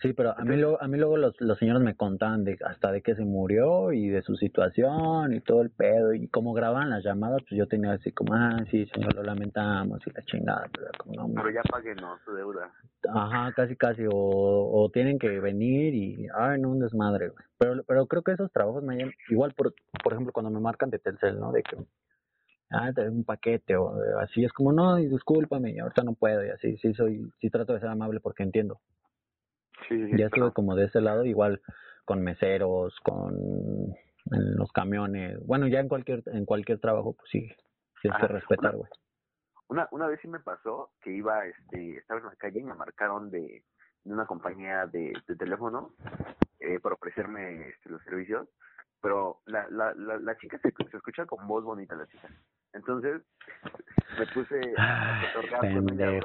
Sí, 0.00 0.12
pero 0.12 0.36
a 0.36 0.44
mí 0.44 0.56
luego, 0.56 0.82
a 0.82 0.88
mí 0.88 0.98
luego 0.98 1.16
los, 1.16 1.40
los 1.40 1.58
señores 1.58 1.82
me 1.82 1.94
contaban 1.94 2.44
de 2.44 2.58
hasta 2.66 2.92
de 2.92 3.00
que 3.00 3.14
se 3.14 3.24
murió 3.24 3.92
y 3.92 4.08
de 4.08 4.22
su 4.22 4.36
situación 4.36 5.32
y 5.32 5.40
todo 5.40 5.62
el 5.62 5.70
pedo 5.70 6.12
y 6.12 6.28
como 6.28 6.52
grababan 6.52 6.90
las 6.90 7.04
llamadas, 7.04 7.40
pues 7.48 7.58
yo 7.58 7.66
tenía 7.66 7.92
así 7.92 8.12
como, 8.12 8.34
ah, 8.34 8.56
sí, 8.70 8.86
señor, 8.92 9.14
lo 9.14 9.22
lamentamos 9.22 10.00
y 10.06 10.10
la 10.10 10.22
chingada, 10.24 10.68
pero 10.72 10.88
como, 10.98 11.28
no, 11.28 11.34
pero 11.34 11.50
ya 11.54 11.62
paguen 11.70 11.96
¿no? 11.96 12.18
su 12.24 12.34
deuda 12.34 12.70
Ajá, 13.12 13.52
casi, 13.52 13.76
casi, 13.76 14.04
o, 14.06 14.12
o 14.12 14.90
tienen 14.90 15.18
que 15.18 15.28
venir 15.40 15.94
y, 15.94 16.26
ay, 16.34 16.60
no, 16.60 16.70
un 16.70 16.80
desmadre, 16.80 17.28
güey. 17.28 17.44
Pero, 17.58 17.82
pero 17.86 18.06
creo 18.06 18.22
que 18.22 18.32
esos 18.32 18.50
trabajos 18.50 18.82
me 18.82 18.94
hayan, 18.94 19.12
igual, 19.28 19.52
por, 19.54 19.74
por 20.02 20.12
ejemplo, 20.12 20.32
cuando 20.32 20.50
me 20.50 20.60
marcan 20.60 20.90
de 20.90 20.98
Telcel, 20.98 21.38
¿no? 21.38 21.52
De 21.52 21.62
que, 21.62 21.76
ah, 22.70 22.92
te 22.94 23.08
un 23.08 23.24
paquete 23.24 23.76
o 23.76 23.96
eh, 24.02 24.14
así, 24.22 24.44
es 24.44 24.52
como, 24.52 24.72
no, 24.72 24.96
discúlpame, 24.96 25.78
ahorita 25.80 26.02
no 26.02 26.14
puedo 26.14 26.44
y 26.44 26.50
así, 26.50 26.76
sí 26.78 26.94
soy, 26.94 27.30
sí 27.40 27.50
trato 27.50 27.74
de 27.74 27.80
ser 27.80 27.90
amable 27.90 28.20
porque 28.20 28.42
entiendo. 28.42 28.80
Sí, 29.88 30.06
sí, 30.10 30.12
Ya 30.18 30.26
estuve 30.26 30.52
como 30.52 30.74
de 30.74 30.86
ese 30.86 31.00
lado, 31.00 31.24
igual 31.24 31.60
con 32.04 32.22
meseros, 32.22 32.94
con 33.00 33.34
en 34.30 34.56
los 34.56 34.72
camiones, 34.72 35.38
bueno, 35.46 35.66
ya 35.66 35.80
en 35.80 35.88
cualquier, 35.88 36.22
en 36.26 36.46
cualquier 36.46 36.80
trabajo, 36.80 37.12
pues 37.14 37.28
sí, 37.30 37.50
tienes 38.00 38.20
que 38.20 38.26
respetar, 38.28 38.74
güey. 38.74 38.90
una 39.68 39.88
una 39.92 40.06
vez 40.06 40.20
sí 40.20 40.28
me 40.28 40.40
pasó 40.40 40.90
que 41.00 41.10
iba 41.10 41.46
este 41.46 41.96
estaba 41.98 42.20
en 42.20 42.26
la 42.26 42.36
calle 42.36 42.60
y 42.60 42.64
me 42.64 42.74
marcaron 42.74 43.30
de, 43.30 43.64
de 44.04 44.12
una 44.12 44.26
compañía 44.26 44.86
de, 44.86 45.12
de 45.26 45.36
teléfono 45.36 45.94
eh, 46.60 46.80
para 46.80 46.94
ofrecerme 46.94 47.68
este, 47.68 47.90
los 47.90 48.02
servicios 48.02 48.48
pero 49.00 49.40
la, 49.46 49.68
la, 49.70 49.94
la, 49.94 50.18
la 50.18 50.36
chica 50.38 50.58
se, 50.62 50.70
se 50.90 50.96
escucha 50.96 51.26
con 51.26 51.46
voz 51.46 51.64
bonita 51.64 51.94
la 51.94 52.06
chica 52.06 52.28
entonces 52.74 53.22
me 54.18 54.26
puse 54.26 54.60
a 54.76 55.32
cotorrear 55.32 55.60
con 55.60 56.00
ella 56.00 56.20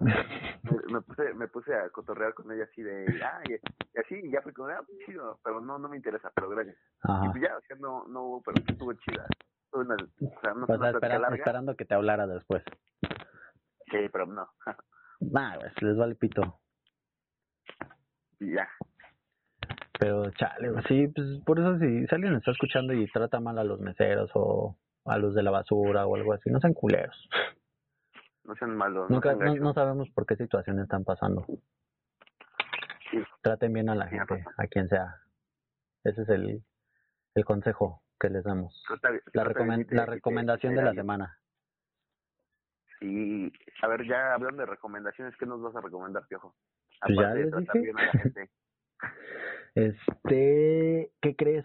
me, 0.00 0.92
me 0.92 1.00
puse 1.02 1.34
me 1.34 1.48
puse 1.48 1.74
a 1.74 1.88
cotorrear 1.90 2.34
con 2.34 2.50
ella 2.50 2.64
así 2.64 2.82
de 2.82 3.04
ah 3.22 3.40
y, 3.48 3.52
y 3.52 4.00
así 4.00 4.14
y 4.22 4.30
ya 4.30 4.42
fue 4.42 4.52
como 4.52 4.68
ah 4.68 4.82
pues 4.86 4.98
chido 5.06 5.38
pero 5.44 5.60
no 5.60 5.78
no 5.78 5.88
me 5.88 5.96
interesa 5.96 6.30
pero 6.34 6.48
gracias. 6.50 6.76
Y 7.04 7.28
pues 7.30 7.42
ya 7.42 7.56
o 7.56 7.60
sea 7.60 7.76
no 7.78 8.06
no 8.08 8.22
hubo 8.22 8.42
pero 8.42 8.62
estuvo 8.66 8.92
chida. 8.94 9.26
Estuvo 9.64 9.82
una, 9.82 9.94
o 9.94 10.40
sea, 10.40 10.54
no 10.54 10.66
Pues 10.66 10.78
una 10.78 10.90
esperando 11.34 11.76
que 11.76 11.84
te 11.84 11.94
hablara 11.94 12.26
después. 12.26 12.62
sí 13.90 14.08
pero 14.12 14.26
no. 14.26 14.48
Nah, 15.20 15.56
güey, 15.56 15.70
les 15.82 15.96
vale 15.96 16.16
pito. 16.16 16.58
y 18.40 18.54
ya. 18.54 18.68
Pero 20.00 20.28
chale, 20.32 20.72
sí, 20.88 21.06
pues 21.14 21.40
por 21.46 21.60
eso 21.60 21.78
si, 21.78 22.06
si 22.08 22.14
alguien 22.14 22.34
está 22.34 22.50
escuchando 22.50 22.92
y 22.92 23.06
trata 23.12 23.38
mal 23.38 23.56
a 23.56 23.62
los 23.62 23.78
meseros 23.78 24.28
o 24.34 24.76
a 25.04 25.18
los 25.18 25.34
de 25.34 25.42
la 25.42 25.50
basura 25.50 26.06
o 26.06 26.16
algo 26.16 26.32
así, 26.32 26.50
no 26.50 26.60
sean 26.60 26.74
culeros. 26.74 27.28
no 28.44 28.54
sean 28.56 28.76
malos 28.76 29.08
no 29.10 29.16
Nunca, 29.16 29.34
no, 29.34 29.72
sabemos 29.74 30.08
por 30.10 30.26
qué 30.26 30.36
situaciones 30.36 30.84
están 30.84 31.04
pasando. 31.04 31.44
Sí. 33.10 33.22
Traten 33.42 33.72
bien 33.72 33.88
a 33.88 33.94
la 33.94 34.06
gente, 34.06 34.44
a 34.56 34.66
quien 34.66 34.88
sea. 34.88 35.16
Ese 36.04 36.22
es 36.22 36.28
el, 36.28 36.62
el 37.34 37.44
consejo 37.44 38.02
que 38.18 38.30
les 38.30 38.44
damos. 38.44 38.82
La, 39.02 39.10
y 39.12 39.94
la 39.94 40.02
y 40.02 40.06
recomendación 40.06 40.72
y 40.72 40.76
de 40.76 40.82
la 40.82 40.94
semana. 40.94 41.38
Sí, 43.00 43.52
a 43.82 43.88
ver, 43.88 44.06
ya 44.06 44.34
hablando 44.34 44.62
de 44.62 44.66
recomendaciones, 44.66 45.36
¿qué 45.36 45.44
nos 45.44 45.60
vas 45.60 45.74
a 45.74 45.80
recomendar, 45.80 46.24
Piojo? 46.28 46.54
Pues 47.00 47.18
ya 47.18 47.26
Aparte 47.26 47.38
de 47.38 47.44
les 47.44 47.50
tratar 47.50 47.74
dije. 47.74 47.78
bien 47.80 47.98
a 47.98 48.04
la 48.04 48.12
gente. 48.12 48.50
Este, 49.74 51.10
¿qué 51.22 51.34
crees? 51.34 51.64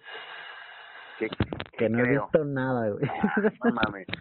¿Qué, 1.19 1.29
Que 1.77 1.89
no 1.89 1.99
he 1.99 2.03
creo? 2.03 2.23
visto 2.23 2.45
nada, 2.45 2.89
güey. 2.89 3.05
Ah, 3.09 3.51
no 3.63 3.71
mames. 3.73 4.07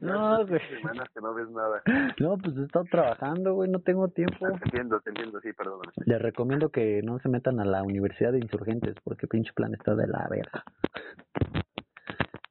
No, 0.00 0.46
güey. 0.46 0.60
semanas 0.76 1.08
que 1.14 1.20
no 1.20 1.34
ves 1.34 1.48
nada. 1.50 1.82
No, 2.20 2.36
pues 2.38 2.56
he 2.56 2.64
estado 2.64 2.84
trabajando, 2.90 3.54
güey, 3.54 3.70
no 3.70 3.80
tengo 3.80 4.08
tiempo. 4.08 4.46
Ah, 4.46 4.58
Te 4.58 4.64
entiendo, 4.66 5.00
te 5.00 5.10
entiendo, 5.10 5.40
sí, 5.40 5.52
perdóname. 5.52 5.92
Les 6.04 6.20
recomiendo 6.20 6.70
que 6.70 7.00
no 7.02 7.18
se 7.20 7.28
metan 7.28 7.58
a 7.60 7.64
la 7.64 7.82
Universidad 7.82 8.32
de 8.32 8.38
Insurgentes 8.38 8.94
porque 9.04 9.26
pinche 9.26 9.52
plan 9.54 9.72
está 9.74 9.94
de 9.94 10.06
la 10.06 10.26
verga. 10.28 10.62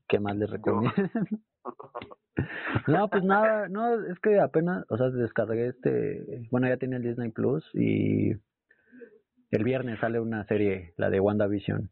¿Qué 0.08 0.20
más 0.20 0.36
les 0.38 0.50
recomiendo? 0.50 0.94
No, 2.88 3.08
pues 3.10 3.24
nada, 3.24 3.68
no, 3.68 4.00
es 4.06 4.20
que 4.20 4.40
apenas, 4.40 4.86
o 4.90 4.98
sea, 4.98 5.10
descargué 5.10 5.68
este, 5.70 6.48
bueno, 6.52 6.68
ya 6.68 6.78
tenía 6.78 6.98
el 6.98 7.04
Disney 7.04 7.30
Plus 7.32 7.68
y 7.74 8.32
el 9.52 9.64
viernes 9.64 10.00
sale 10.00 10.20
una 10.20 10.46
serie, 10.46 10.94
la 10.98 11.10
de 11.10 11.20
WandaVision, 11.20 11.90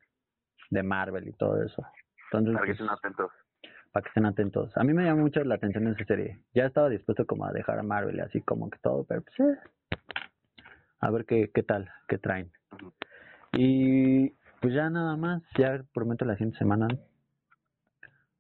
de 0.70 0.84
Marvel 0.84 1.28
y 1.28 1.34
todo 1.34 1.62
eso. 1.64 1.84
Entonces, 2.32 2.54
Para 2.54 2.66
que 2.66 2.72
pues, 2.72 2.80
estén 2.82 2.90
atentos. 2.90 3.32
para 3.92 4.04
que 4.04 4.08
estén 4.10 4.26
atentos. 4.26 4.78
A 4.78 4.84
mí 4.84 4.94
me 4.94 5.04
llama 5.06 5.22
mucho 5.22 5.44
la 5.44 5.56
atención 5.56 5.88
esa 5.88 6.04
serie. 6.06 6.40
Ya 6.54 6.66
estaba 6.66 6.90
dispuesto 6.90 7.26
como 7.26 7.46
a 7.46 7.52
dejar 7.52 7.80
a 7.80 7.84
Marvel 7.84 8.20
así 8.20 8.42
como 8.42 8.70
que 8.70 8.78
todo, 8.80 9.06
pero 9.06 9.22
pues 9.22 9.40
eh, 9.40 9.58
a 11.00 11.12
ver 11.12 11.26
qué, 11.26 11.52
qué 11.54 11.64
tal, 11.64 11.90
qué 12.08 12.18
traen. 12.18 12.52
Y 13.54 14.30
pues 14.62 14.74
ya 14.74 14.90
nada 14.90 15.16
más, 15.16 15.44
ya 15.58 15.84
prometo 15.94 16.26
la 16.26 16.34
siguiente 16.34 16.58
semana. 16.58 16.88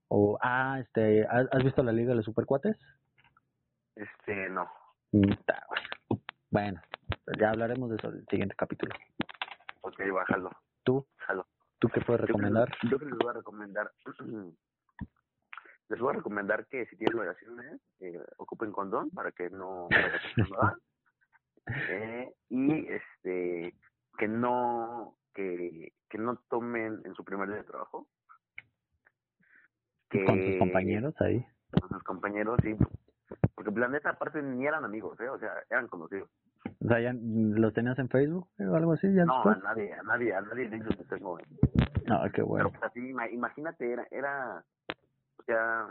O, 0.07 0.37
ah, 0.41 0.79
este, 0.81 1.25
¿has 1.25 1.47
has 1.51 1.63
visto 1.63 1.83
la 1.83 1.91
Liga 1.91 2.09
de 2.09 2.15
los 2.15 2.25
Supercuates? 2.25 2.77
Este, 3.95 4.49
no. 4.49 4.69
Mm. 5.11 5.31
Bueno, 6.51 6.81
ya 7.39 7.49
hablaremos 7.51 7.89
de 7.89 7.95
eso 7.95 8.09
en 8.09 8.15
el 8.17 8.25
siguiente 8.27 8.55
capítulo. 8.57 8.93
Ok, 9.81 9.99
bájalo. 10.13 10.51
¿Tú? 10.83 11.05
Bájalo. 11.19 11.47
¿Tú 11.85 11.91
qué 11.93 12.01
puedes 12.01 12.21
Yo 12.21 12.25
creo- 12.25 12.37
recomendar? 12.37 12.69
Yo 12.89 12.97
que 12.99 13.05
les 13.05 13.17
voy 13.17 13.29
a 13.29 13.33
recomendar. 13.33 13.91
les 15.89 15.99
voy 15.99 16.09
a 16.09 16.17
recomendar 16.17 16.65
que 16.65 16.85
si 16.87 16.97
tienen 16.97 17.19
relaciones, 17.19 17.79
eh, 17.99 18.19
ocupen 18.37 18.71
condón 18.71 19.11
para 19.11 19.31
que 19.31 19.49
no 19.51 19.87
para 19.89 20.19
que 20.19 20.41
no 20.49 20.55
hagan. 20.61 20.79
eh, 21.89 22.33
y 22.49 22.87
este 22.87 23.75
que 24.17 24.27
no 24.27 25.15
que, 25.33 25.93
que 26.09 26.17
no 26.17 26.37
tomen 26.49 27.01
en 27.05 27.13
su 27.13 27.23
primer 27.23 27.47
día 27.49 27.57
de 27.57 27.63
trabajo 27.65 28.07
que 30.09 30.23
Con 30.25 30.43
tus 30.43 30.57
compañeros 30.57 31.13
ahí. 31.21 31.45
con 31.71 31.89
sus 31.89 32.03
compañeros 32.03 32.57
sí 32.63 32.75
porque 33.53 33.71
la 33.79 33.87
neta 33.89 34.11
aparte 34.11 34.41
ni 34.41 34.65
eran 34.65 34.85
amigos 34.85 35.19
eh 35.19 35.27
o 35.29 35.37
sea 35.39 35.53
eran 35.69 35.87
conocidos 35.87 36.29
O 36.83 36.87
sea, 36.87 36.99
ya 36.99 37.13
los 37.13 37.73
tenías 37.73 37.97
en 37.99 38.09
Facebook 38.09 38.47
o 38.59 38.75
algo 38.75 38.93
así, 38.93 39.11
ya 39.13 39.25
no 39.25 39.33
a 39.33 39.37
después. 39.37 39.63
nadie 39.63 39.93
a 39.93 40.03
nadie 40.03 40.33
a 40.35 40.41
nadie 40.41 40.69
de 40.69 40.75
ellos 40.77 40.95
tengo. 41.09 41.37
No, 42.05 42.21
qué 42.33 42.41
bueno. 42.41 42.69
Pero 42.69 42.79
pues 42.79 42.91
así, 42.91 42.99
ima- 42.99 43.31
imagínate, 43.31 43.91
era, 43.91 44.07
era, 44.11 44.63
o 45.37 45.43
sea, 45.43 45.87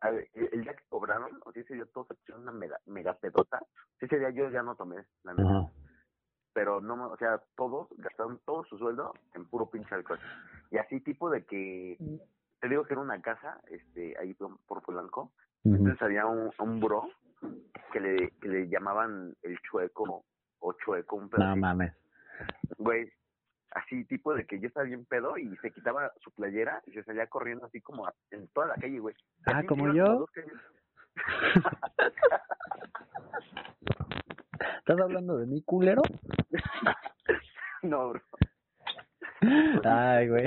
a 0.00 0.10
ver, 0.10 0.28
el, 0.34 0.62
día 0.62 0.74
que 0.74 0.82
cobraron, 0.88 1.30
o 1.44 1.52
sea, 1.52 1.62
ese 1.62 1.74
día 1.74 1.86
todos 1.94 2.08
se 2.08 2.14
pusieron 2.14 2.42
una 2.42 2.52
mega, 2.52 2.78
mega 2.86 3.14
pedota. 3.14 3.64
Ese 4.00 4.18
día 4.18 4.30
yo 4.30 4.50
ya 4.50 4.62
no 4.62 4.74
tomé, 4.74 4.96
la 5.22 5.34
neta. 5.34 5.48
Ajá. 5.48 5.70
Pero 6.54 6.80
no, 6.80 7.10
o 7.10 7.16
sea, 7.16 7.40
todos 7.56 7.88
gastaron 7.96 8.40
todo 8.44 8.64
su 8.64 8.76
sueldo 8.76 9.14
en 9.34 9.46
puro 9.46 9.70
pinche 9.70 9.94
alcohol. 9.94 10.18
Y 10.70 10.78
así 10.78 11.00
tipo 11.00 11.30
de 11.30 11.44
que, 11.44 11.96
te 12.60 12.68
digo 12.68 12.84
que 12.84 12.94
era 12.94 13.00
una 13.02 13.22
casa, 13.22 13.60
este, 13.70 14.18
ahí 14.18 14.34
por, 14.34 14.58
por 14.66 14.82
Polanco. 14.82 15.32
Entonces 15.64 16.02
había 16.02 16.26
un, 16.26 16.50
un 16.58 16.80
bro 16.80 17.08
que 17.92 18.00
le, 18.00 18.30
que 18.40 18.48
le 18.48 18.68
llamaban 18.68 19.34
el 19.42 19.58
chueco 19.60 20.24
o 20.60 20.72
chueco, 20.84 21.16
un 21.16 21.28
pedo 21.28 21.44
No 21.44 21.56
mames. 21.56 21.92
güey, 22.78 23.10
así 23.72 24.04
tipo 24.04 24.34
de 24.34 24.46
que 24.46 24.60
yo 24.60 24.68
estaba 24.68 24.84
bien 24.86 25.04
pedo 25.06 25.36
y 25.38 25.56
se 25.58 25.70
quitaba 25.70 26.12
su 26.20 26.30
playera 26.32 26.82
y 26.86 26.92
se 26.92 27.02
salía 27.04 27.26
corriendo 27.26 27.66
así 27.66 27.80
como 27.80 28.06
a- 28.06 28.14
en 28.30 28.48
toda 28.48 28.68
la 28.68 28.74
calle, 28.74 28.98
güey. 28.98 29.14
Ah, 29.46 29.62
¿como 29.66 29.92
yo? 29.92 30.26
¿Estás 34.78 35.00
hablando 35.00 35.38
de 35.38 35.46
mi 35.46 35.62
culero? 35.62 36.02
no, 37.82 38.10
bro. 38.10 38.20
Ay, 39.84 40.28
güey. 40.28 40.46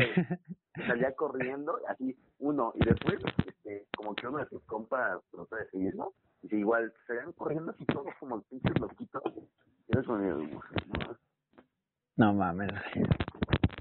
Salía 0.88 1.14
corriendo, 1.16 1.80
así 1.88 2.18
uno, 2.40 2.74
y 2.76 2.86
después, 2.86 3.20
este, 3.46 3.88
como 3.96 4.14
que 4.16 4.28
uno 4.28 4.40
de 4.40 4.48
sus 4.48 4.64
compas 4.66 5.22
trató 5.32 5.56
de 5.56 5.70
seguirlo, 5.70 6.14
y 6.35 6.35
sí, 6.50 6.56
igual 6.58 6.94
salían 7.08 7.32
corriendo 7.34 7.72
así 7.72 7.86
todos 7.86 8.14
como 8.20 8.42
pinches 8.44 8.80
loquitos. 8.80 9.24
Era 9.88 10.04
como, 10.04 10.18
no, 10.20 11.18
No 12.18 12.34
mames. 12.34 12.72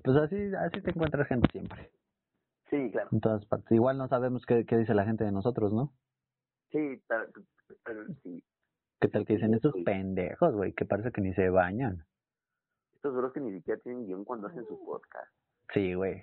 Pues 0.03 0.17
así, 0.19 0.37
así 0.55 0.81
te 0.83 0.91
encuentras 0.91 1.27
gente 1.29 1.49
siempre, 1.51 1.91
Sí, 2.69 2.91
claro. 2.91 3.09
en 3.13 3.21
todas 3.21 3.45
partes. 3.47 3.71
Igual 3.73 3.97
no 3.97 4.09
sabemos 4.09 4.45
qué, 4.47 4.67
qué 4.67 4.77
dice 4.77 4.95
la 4.95 5.05
gente 5.05 5.25
de 5.25 5.33
nosotros, 5.33 5.73
¿no? 5.73 5.93
Sí, 6.71 7.03
pero, 7.09 7.27
pero 7.85 8.05
sí. 8.23 8.45
¿Qué 9.01 9.09
tal 9.09 9.25
que 9.25 9.35
dicen 9.35 9.55
estos 9.55 9.75
pendejos, 9.85 10.55
güey? 10.55 10.73
Que 10.73 10.85
parece 10.85 11.11
que 11.13 11.21
ni 11.21 11.33
se 11.35 11.49
bañan. 11.51 12.05
Estos 12.95 13.15
bros 13.15 13.33
que 13.33 13.41
ni 13.41 13.53
siquiera 13.53 13.81
tienen 13.81 14.07
guion 14.07 14.25
cuando 14.25 14.49
hacen 14.49 14.67
su 14.67 14.83
podcast. 14.85 15.31
Sí, 15.73 15.95
güey. 15.95 16.23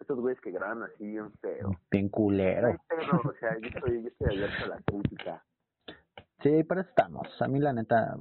Estos 0.00 0.18
güeyes 0.18 0.40
que 0.40 0.50
graban 0.50 0.82
así 0.82 1.06
bien 1.06 1.30
feo. 1.40 1.70
Bien 1.90 2.08
culero. 2.08 2.68
Ay, 2.68 2.76
pero, 2.88 3.20
o 3.24 3.32
sea, 3.38 3.56
yo 3.60 3.68
estoy, 3.68 4.02
yo 4.02 4.08
estoy 4.08 4.36
abierto 4.36 4.64
a 4.64 4.68
la 4.68 4.82
crítica. 4.82 5.44
Sí, 6.44 6.62
pero 6.68 6.82
estamos. 6.82 7.26
A 7.40 7.48
mí 7.48 7.58
la 7.58 7.72
neta, 7.72 8.18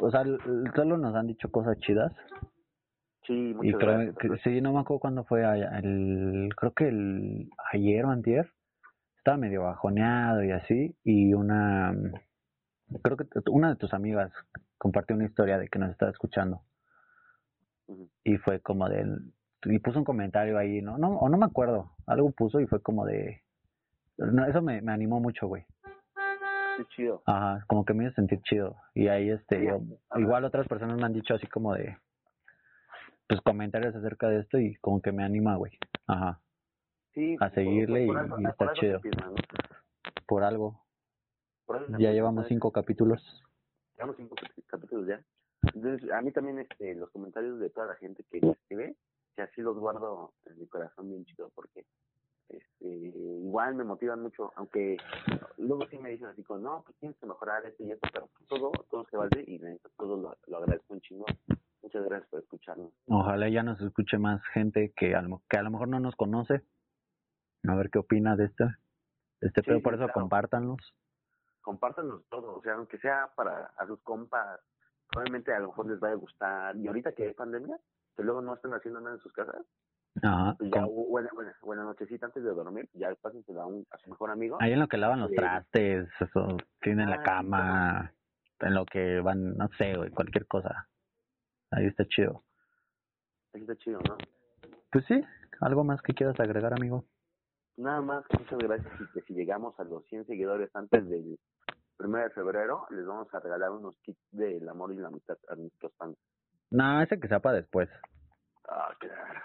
o 0.00 0.10
sea, 0.10 0.24
solo 0.74 0.98
nos 0.98 1.14
han 1.14 1.28
dicho 1.28 1.48
cosas 1.50 1.78
chidas. 1.78 2.12
Sí, 3.24 3.50
Y 3.50 3.54
muchas 3.54 3.78
creo 3.78 3.98
gracias. 3.98 4.16
que, 4.18 4.36
sí, 4.38 4.60
no 4.60 4.72
me 4.72 4.80
acuerdo 4.80 4.98
cuándo 4.98 5.24
fue, 5.24 5.42
el, 5.78 6.48
creo 6.56 6.72
que 6.74 6.88
el 6.88 7.50
ayer 7.72 8.04
o 8.04 8.10
antier, 8.10 8.50
estaba 9.18 9.36
medio 9.36 9.62
bajoneado 9.62 10.42
y 10.42 10.50
así, 10.50 10.96
y 11.04 11.32
una, 11.34 11.94
creo 13.00 13.16
que 13.16 13.26
una 13.48 13.68
de 13.68 13.76
tus 13.76 13.94
amigas 13.94 14.32
compartió 14.76 15.14
una 15.14 15.26
historia 15.26 15.56
de 15.58 15.68
que 15.68 15.78
nos 15.78 15.92
estaba 15.92 16.10
escuchando, 16.10 16.62
y 18.24 18.38
fue 18.38 18.58
como 18.58 18.88
del, 18.88 19.32
y 19.66 19.78
puso 19.78 20.00
un 20.00 20.04
comentario 20.04 20.58
ahí, 20.58 20.82
no, 20.82 20.98
no, 20.98 21.16
o 21.16 21.28
no 21.28 21.38
me 21.38 21.46
acuerdo, 21.46 21.92
algo 22.08 22.32
puso 22.32 22.58
y 22.58 22.66
fue 22.66 22.82
como 22.82 23.06
de, 23.06 23.42
no, 24.18 24.44
eso 24.46 24.60
me, 24.62 24.82
me 24.82 24.90
animó 24.90 25.20
mucho, 25.20 25.46
güey, 25.46 25.64
Chido. 26.88 27.22
ajá, 27.26 27.64
como 27.68 27.84
que 27.84 27.94
me 27.94 28.04
hizo 28.04 28.14
sentir 28.14 28.40
chido, 28.42 28.76
y 28.94 29.08
ahí 29.08 29.30
este, 29.30 29.60
Sí, 29.60 29.66
yo- 29.66 29.80
igual 30.18 30.44
otras 30.44 30.66
personas 30.68 30.96
me 30.96 31.04
han 31.04 31.12
dicho 31.12 31.34
así 31.34 31.46
como 31.46 31.74
de, 31.74 31.96
pues 33.28 33.40
comentarios 33.42 33.94
acerca 33.94 34.28
de 34.28 34.40
esto 34.40 34.58
y 34.58 34.74
como 34.76 35.00
que 35.00 35.12
me 35.12 35.24
anima, 35.24 35.56
güey. 35.56 35.72
Ajá, 36.06 36.40
Sí, 37.14 37.36
a 37.40 37.50
seguirle 37.50 38.06
y- 38.06 38.10
algo- 38.10 38.40
y 38.40 38.46
está 38.46 38.64
algo 38.64 38.74
chido. 38.74 39.00
por 40.26 40.44
algo. 40.44 40.84
Ya 41.98 42.10
llevamos 42.12 42.46
cinco 42.48 42.72
capítulos. 42.72 43.42
Llevamos 43.96 44.16
cinco 44.16 44.34
cap- 44.34 44.50
capítulos 44.66 45.06
ya. 45.06 45.22
Entonces, 45.74 46.10
a 46.10 46.20
mí 46.20 46.32
también 46.32 46.58
este, 46.58 46.94
los 46.94 47.10
comentarios 47.10 47.58
de 47.60 47.70
toda 47.70 47.86
la 47.86 47.94
gente 47.96 48.24
que 48.30 48.40
me 48.40 48.52
escribe, 48.52 48.96
que 49.36 49.42
así 49.42 49.62
los 49.62 49.78
guardo 49.78 50.34
en 50.46 50.58
mi 50.58 50.66
corazón 50.66 51.08
bien 51.08 51.24
chido, 51.24 51.50
porque 51.54 51.84
este, 52.48 52.86
igual 52.86 53.74
me 53.74 53.84
motivan 53.84 54.20
mucho, 54.22 54.52
aunque 54.56 54.96
luego 55.58 55.86
sí 55.88 55.98
me 55.98 56.10
dicen 56.10 56.26
así 56.28 56.42
como, 56.42 56.60
no, 56.60 56.82
pues 56.84 56.96
tienes 56.98 57.16
que 57.18 57.26
mejorar 57.26 57.64
esto 57.66 57.82
y 57.82 57.92
esto, 57.92 58.08
pero 58.12 58.28
todo, 58.48 58.70
todo 58.90 59.06
se 59.10 59.16
vale 59.16 59.44
y 59.46 59.58
todo 59.96 60.16
lo, 60.16 60.36
lo 60.46 60.56
agradezco 60.58 60.94
un 60.94 61.00
chingo. 61.00 61.26
Muchas 61.82 62.04
gracias 62.04 62.28
por 62.30 62.40
escucharnos. 62.40 62.92
Ojalá 63.06 63.48
ya 63.48 63.62
nos 63.62 63.80
escuche 63.80 64.16
más 64.18 64.40
gente 64.54 64.92
que 64.96 65.14
a 65.16 65.22
lo, 65.22 65.42
que 65.48 65.58
a 65.58 65.62
lo 65.62 65.70
mejor 65.70 65.88
no 65.88 65.98
nos 65.98 66.14
conoce. 66.14 66.62
A 67.66 67.74
ver 67.74 67.90
qué 67.90 67.98
opina 67.98 68.36
de 68.36 68.44
este, 68.46 68.64
de 68.64 69.48
este 69.48 69.62
Sí, 69.62 69.70
sí, 69.76 69.80
Por 69.80 69.94
eso 69.94 70.04
claro. 70.04 70.12
compártanlos. 70.20 70.94
compártanos 71.60 72.24
todo, 72.28 72.56
o 72.56 72.62
sea, 72.62 72.74
aunque 72.74 72.98
sea 72.98 73.32
para 73.36 73.66
a 73.76 73.86
sus 73.86 74.00
compas, 74.02 74.60
probablemente 75.08 75.52
a 75.52 75.60
lo 75.60 75.68
mejor 75.68 75.86
les 75.90 76.00
vaya 76.00 76.14
a 76.14 76.18
gustar. 76.18 76.76
Y 76.76 76.86
ahorita 76.88 77.12
que 77.12 77.24
hay 77.28 77.34
pandemia, 77.34 77.78
que 78.16 78.22
luego 78.22 78.42
no 78.42 78.54
están 78.54 78.74
haciendo 78.74 79.00
nada 79.00 79.16
en 79.16 79.22
sus 79.22 79.32
casas, 79.32 79.64
Ajá. 80.22 80.56
ya 80.60 80.84
buena, 80.84 81.30
buena, 81.32 81.54
buena 81.62 81.84
nochecita 81.84 82.26
antes 82.26 82.42
de 82.44 82.50
dormir, 82.50 82.88
ya 82.92 83.14
pásensela 83.20 83.62
a, 83.62 83.66
un, 83.66 83.86
a 83.90 83.96
su 83.98 84.10
mejor 84.10 84.30
amigo. 84.30 84.58
Ahí 84.60 84.72
en 84.72 84.80
lo 84.80 84.88
que 84.88 84.98
lavan 84.98 85.20
los 85.20 85.30
Sí. 85.30 85.36
trastes, 85.36 86.08
eso, 86.20 86.56
tienen 86.80 87.08
la 87.08 87.16
Ah, 87.16 87.22
cama, 87.22 88.12
en 88.60 88.74
lo 88.74 88.84
que 88.84 89.20
van, 89.20 89.56
no 89.56 89.68
sé, 89.78 89.96
güey, 89.96 90.10
cualquier 90.10 90.46
cosa. 90.46 90.86
Ahí 91.70 91.86
está 91.86 92.04
chido. 92.06 92.44
Así 93.54 93.62
está 93.62 93.74
chido, 93.76 94.00
¿no? 94.06 94.16
Pues 94.90 95.04
sí, 95.06 95.20
algo 95.60 95.82
más 95.84 96.02
que 96.02 96.12
quieras 96.12 96.38
agregar, 96.38 96.72
amigo. 96.74 97.04
Nada 97.78 98.02
más, 98.02 98.24
muchas 98.38 98.58
gracias 98.58 98.92
y 99.00 99.06
que 99.12 99.22
si 99.22 99.32
llegamos 99.34 99.78
a 99.80 99.84
los 99.84 100.04
100 100.08 100.26
seguidores 100.26 100.70
antes 100.76 101.08
del 101.08 101.38
1 101.98 102.18
de 102.18 102.30
febrero, 102.30 102.86
les 102.90 103.06
vamos 103.06 103.32
a 103.32 103.40
regalar 103.40 103.70
unos 103.70 103.96
kits 104.02 104.20
del 104.30 104.68
amor 104.68 104.92
y 104.92 104.96
la 104.98 105.08
amistad 105.08 105.38
a 105.48 105.54
nuestros 105.54 105.94
fans. 105.96 106.16
No, 106.70 107.00
ese 107.02 107.18
que 107.18 107.28
sea 107.28 107.40
para 107.40 107.56
después. 107.56 107.88
Ah, 108.68 108.94
claro. 109.00 109.40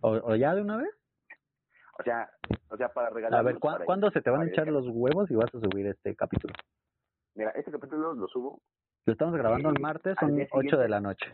¿O, 0.00 0.10
o 0.10 0.34
ya 0.36 0.54
de 0.54 0.60
una 0.62 0.76
vez? 0.76 0.90
O 1.98 2.02
sea, 2.02 2.28
o 2.68 2.76
sea, 2.76 2.88
para 2.90 3.10
regalar. 3.10 3.40
A 3.40 3.42
ver, 3.42 3.58
¿cuá- 3.58 3.84
¿cuándo 3.84 4.10
se 4.10 4.20
te 4.20 4.30
van 4.30 4.42
a 4.42 4.46
echar 4.46 4.66
los 4.68 4.86
huevos 4.88 5.30
y 5.30 5.34
vas 5.34 5.54
a 5.54 5.60
subir 5.60 5.86
este 5.86 6.14
capítulo? 6.16 6.52
Mira, 7.34 7.50
este 7.50 7.70
capítulo 7.70 8.12
lo 8.14 8.26
subo, 8.28 8.60
Lo 9.06 9.12
estamos 9.12 9.34
grabando 9.36 9.70
el 9.70 9.80
martes, 9.80 10.16
son 10.20 10.36
día 10.36 10.46
8 10.50 10.76
de 10.76 10.88
la 10.88 11.00
noche. 11.00 11.32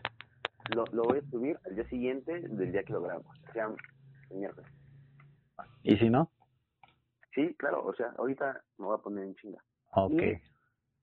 lo, 0.75 0.85
lo 0.93 1.03
voy 1.03 1.19
a 1.19 1.21
subir 1.29 1.59
al 1.65 1.75
día 1.75 1.87
siguiente 1.89 2.39
del 2.39 2.71
día 2.71 2.83
que 2.83 2.93
lo 2.93 3.01
grabamos, 3.01 3.37
o 3.49 3.51
sea, 3.53 3.67
el 4.29 4.37
miércoles. 4.37 4.71
¿Y 5.83 5.97
si 5.97 6.09
no? 6.09 6.31
Sí, 7.35 7.53
claro, 7.55 7.83
o 7.85 7.93
sea, 7.93 8.13
ahorita 8.17 8.61
me 8.77 8.85
voy 8.85 8.95
a 8.97 9.01
poner 9.01 9.23
en 9.25 9.35
chinga. 9.35 9.63
Ok. 9.93 10.13
Y, 10.13 10.41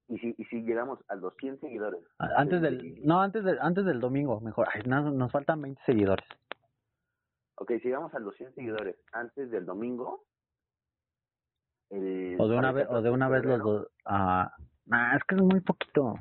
y 0.08 0.18
si, 0.18 0.34
y 0.38 0.44
si 0.46 0.62
llegamos 0.62 0.98
a 1.08 1.14
los 1.16 1.34
100 1.36 1.60
seguidores. 1.60 2.02
Antes 2.18 2.60
del, 2.62 3.00
no, 3.06 3.20
antes 3.20 3.44
del, 3.44 3.58
antes 3.60 3.84
del 3.84 4.00
domingo, 4.00 4.40
mejor. 4.40 4.68
Ay, 4.72 4.82
no, 4.86 5.10
nos 5.10 5.30
faltan 5.30 5.60
20 5.62 5.80
seguidores. 5.84 6.26
Ok, 7.56 7.72
si 7.82 7.88
llegamos 7.88 8.14
a 8.14 8.18
los 8.18 8.34
100 8.36 8.54
seguidores 8.54 8.96
antes 9.12 9.50
del 9.50 9.66
domingo. 9.66 10.24
el- 11.90 12.36
O 12.38 12.48
de 12.48 12.56
una 12.56 12.72
vez, 12.72 12.84
o 12.88 13.00
de 13.00 13.10
14 13.10 13.10
una 13.10 13.28
vez 13.28 13.44
los 13.44 13.58
dos. 13.62 13.88
Ah, 14.04 14.52
nah, 14.86 15.16
es 15.16 15.24
que 15.24 15.34
es 15.36 15.40
muy 15.42 15.60
poquito. 15.60 16.14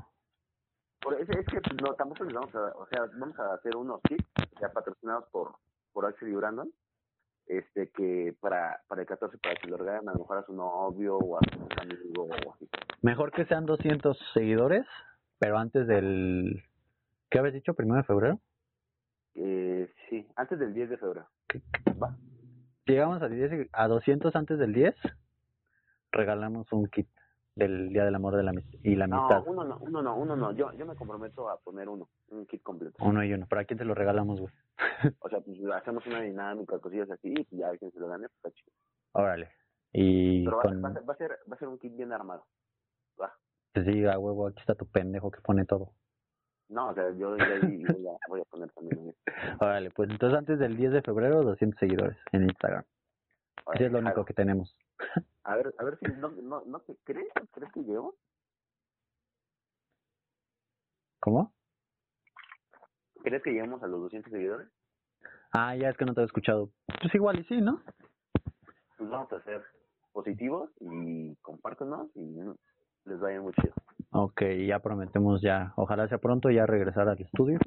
Por 1.01 1.13
es 1.19 1.27
que 1.27 1.61
no, 1.81 1.93
tampoco 1.93 2.23
les 2.23 2.33
vamos 2.33 2.53
a, 2.55 2.71
o 2.75 2.85
sea, 2.87 3.05
vamos 3.17 3.37
a 3.39 3.53
hacer 3.53 3.75
unos 3.75 4.01
kits 4.01 4.25
ya 4.59 4.69
patrocinados 4.69 5.25
por, 5.31 5.55
por 5.93 6.05
Axel 6.05 6.29
y 6.29 6.35
Brandon, 6.35 6.71
este, 7.47 7.89
que 7.89 8.35
para, 8.39 8.81
para 8.87 9.01
el 9.01 9.07
14 9.07 9.37
para 9.37 9.55
que 9.55 9.67
lo 9.67 9.77
regalen 9.77 10.07
a 10.09 10.13
lo 10.13 10.19
mejor 10.19 10.37
a 10.37 10.45
su 10.45 10.53
novio 10.53 11.17
o 11.17 11.37
a 11.37 11.41
su 11.51 11.67
amigo 11.81 12.23
o 12.23 12.53
así. 12.53 12.67
Mejor 13.01 13.31
que 13.31 13.45
sean 13.45 13.65
200 13.65 14.17
seguidores, 14.33 14.85
pero 15.39 15.57
antes 15.57 15.87
del, 15.87 16.63
¿Qué 17.29 17.39
habéis 17.39 17.55
dicho? 17.55 17.73
¿Primero 17.73 17.97
de 17.97 18.03
febrero? 18.03 18.39
Eh, 19.35 19.93
sí, 20.09 20.27
antes 20.35 20.57
del 20.59 20.73
10 20.73 20.89
de 20.89 20.97
febrero. 20.97 21.27
¿Qué- 21.47 21.61
Va. 22.01 22.15
Llegamos 22.85 23.21
a, 23.21 23.27
10, 23.27 23.67
a 23.73 23.87
200 23.87 24.35
antes 24.35 24.57
del 24.57 24.73
10, 24.73 24.95
regalamos 26.11 26.71
un 26.71 26.87
kit 26.87 27.07
del 27.57 27.89
Día 27.89 28.05
del 28.05 28.15
Amor 28.15 28.35
de 28.35 28.43
la, 28.43 28.53
y 28.83 28.95
la 28.95 29.07
No, 29.07 29.17
Amistad. 29.17 29.43
uno 29.47 29.63
no, 29.63 29.77
uno 29.79 30.01
no, 30.01 30.15
uno 30.15 30.35
no. 30.35 30.51
Yo, 30.51 30.71
yo 30.73 30.85
me 30.85 30.95
comprometo 30.95 31.49
a 31.49 31.57
poner 31.57 31.89
uno, 31.89 32.07
un 32.29 32.45
kit 32.45 32.61
completo. 32.63 32.95
Uno 33.03 33.23
y 33.23 33.33
uno. 33.33 33.47
¿Para 33.47 33.65
quién 33.65 33.77
te 33.77 33.85
lo 33.85 33.95
regalamos, 33.95 34.39
güey? 34.39 34.53
O 35.19 35.29
sea, 35.29 35.39
pues 35.41 35.57
hacemos 35.73 36.05
una 36.07 36.21
dinámica, 36.21 36.79
cosillas 36.79 37.09
así, 37.11 37.33
y 37.51 37.57
ya 37.57 37.75
quien 37.77 37.91
se 37.91 37.99
lo 37.99 38.07
gane, 38.07 38.27
pues 38.29 38.35
está 38.37 38.51
chido. 38.51 38.73
Órale. 39.13 39.49
Y 39.91 40.45
Pero 40.45 40.57
va, 40.57 40.63
con... 40.63 40.83
va, 40.83 40.89
a 40.89 40.93
ser, 40.93 41.09
va, 41.09 41.13
a 41.13 41.17
ser, 41.17 41.31
va 41.51 41.55
a 41.55 41.59
ser 41.59 41.67
un 41.67 41.79
kit 41.79 41.95
bien 41.95 42.11
armado. 42.11 42.45
Va. 43.19 43.33
Te 43.73 43.81
diga, 43.81 44.17
huevo, 44.19 44.47
aquí 44.47 44.59
está 44.59 44.75
tu 44.75 44.85
pendejo 44.85 45.31
que 45.31 45.41
pone 45.41 45.65
todo. 45.65 45.91
No, 46.69 46.89
o 46.89 46.93
sea, 46.93 47.11
yo 47.11 47.35
de 47.35 47.43
ahí 47.43 47.83
voy 47.97 48.07
a, 48.07 48.17
voy 48.27 48.41
a 48.41 48.45
poner 48.45 48.71
también. 48.71 49.15
Órale, 49.59 49.89
pues 49.91 50.09
entonces 50.09 50.37
antes 50.37 50.59
del 50.59 50.75
10 50.75 50.91
de 50.91 51.01
febrero, 51.01 51.43
200 51.43 51.79
seguidores 51.79 52.17
en 52.31 52.43
Instagram. 52.43 52.83
Ese 53.73 53.85
es 53.85 53.91
lo 53.91 53.99
único 53.99 54.25
que 54.25 54.33
tenemos. 54.33 54.75
A 55.43 55.55
ver, 55.55 55.73
a 55.77 55.83
ver 55.83 55.97
si 55.99 56.11
no, 56.13 56.29
no, 56.29 56.63
no 56.65 56.79
te 56.81 56.95
crees, 57.03 57.27
¿crees 57.53 57.71
que 57.71 57.81
llego? 57.83 58.15
¿Cómo? 61.19 61.53
¿Crees 63.23 63.43
que 63.43 63.51
lleguemos 63.51 63.81
a 63.83 63.87
los 63.87 64.01
200 64.01 64.31
seguidores? 64.31 64.67
Ah, 65.51 65.75
ya 65.75 65.89
es 65.89 65.97
que 65.97 66.05
no 66.05 66.13
te 66.13 66.21
he 66.21 66.25
escuchado. 66.25 66.69
Pues 67.01 67.13
igual 67.15 67.39
y 67.39 67.43
sí, 67.45 67.61
¿no? 67.61 67.81
Pues 68.97 69.09
vamos 69.09 69.31
a 69.33 69.41
ser 69.43 69.63
positivos 70.11 70.69
y 70.79 71.35
compártenos 71.37 72.09
y 72.15 72.37
les 73.05 73.19
vaya 73.19 73.41
muy 73.41 73.53
chido. 73.53 73.73
Ok, 74.11 74.41
ya 74.67 74.79
prometemos 74.79 75.41
ya, 75.41 75.73
ojalá 75.75 76.07
sea 76.07 76.17
pronto 76.17 76.49
ya 76.49 76.65
regresar 76.65 77.07
al 77.07 77.19
estudio, 77.21 77.59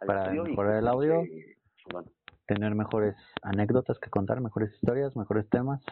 Al 0.00 0.06
Para 0.06 0.22
estudio 0.24 0.44
mejorar 0.44 0.76
el 0.76 0.88
audio. 0.88 1.22
chingón. 1.76 2.10
Tener 2.46 2.74
mejores 2.74 3.16
anécdotas 3.42 3.98
que 3.98 4.10
contar, 4.10 4.40
mejores 4.40 4.72
historias, 4.74 5.14
mejores 5.16 5.48
temas, 5.48 5.82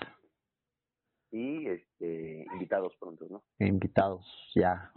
Y 1.31 1.67
este, 1.67 2.45
invitados 2.53 2.95
prontos, 3.01 3.31
¿no? 3.31 3.43
invitados, 3.59 4.27
ya. 4.55 4.93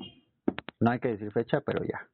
No 0.82 0.92
hay 0.92 1.00
que 1.00 1.08
decir 1.10 1.32
fecha, 1.32 1.62
pero 1.62 1.84
ya, 1.86 2.08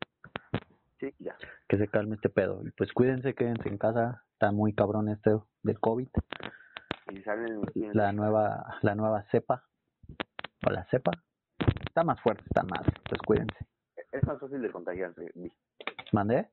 Sí, 1.00 1.12
ya. 1.20 1.36
que 1.68 1.78
se 1.78 1.88
calme 1.88 2.16
este 2.16 2.30
pedo. 2.30 2.62
Y 2.66 2.72
pues 2.72 2.94
cuídense, 2.94 3.34
quédense 3.34 3.68
en 3.70 3.78
casa, 3.80 4.24
está 4.34 4.52
muy 4.52 4.74
cabrón 4.74 5.10
este 5.10 5.32
del 5.64 5.80
COVID, 5.80 6.08
Y 7.12 7.24
salen 7.24 7.62
la 7.94 8.12
nueva, 8.14 8.78
la 8.84 8.94
nueva 8.96 9.24
cepa, 9.32 9.66
o 10.68 10.70
la 10.70 10.86
cepa, 10.92 11.12
está 11.88 12.04
más 12.04 12.22
fuerte, 12.22 12.44
está 12.46 12.62
más, 12.64 12.84
pues 13.10 13.20
cuídense. 13.26 13.58
Es 14.12 14.24
más 14.28 14.40
fácil 14.40 14.62
de 14.62 14.72
contagiarse. 14.72 15.32
¿Mandé? 16.12 16.50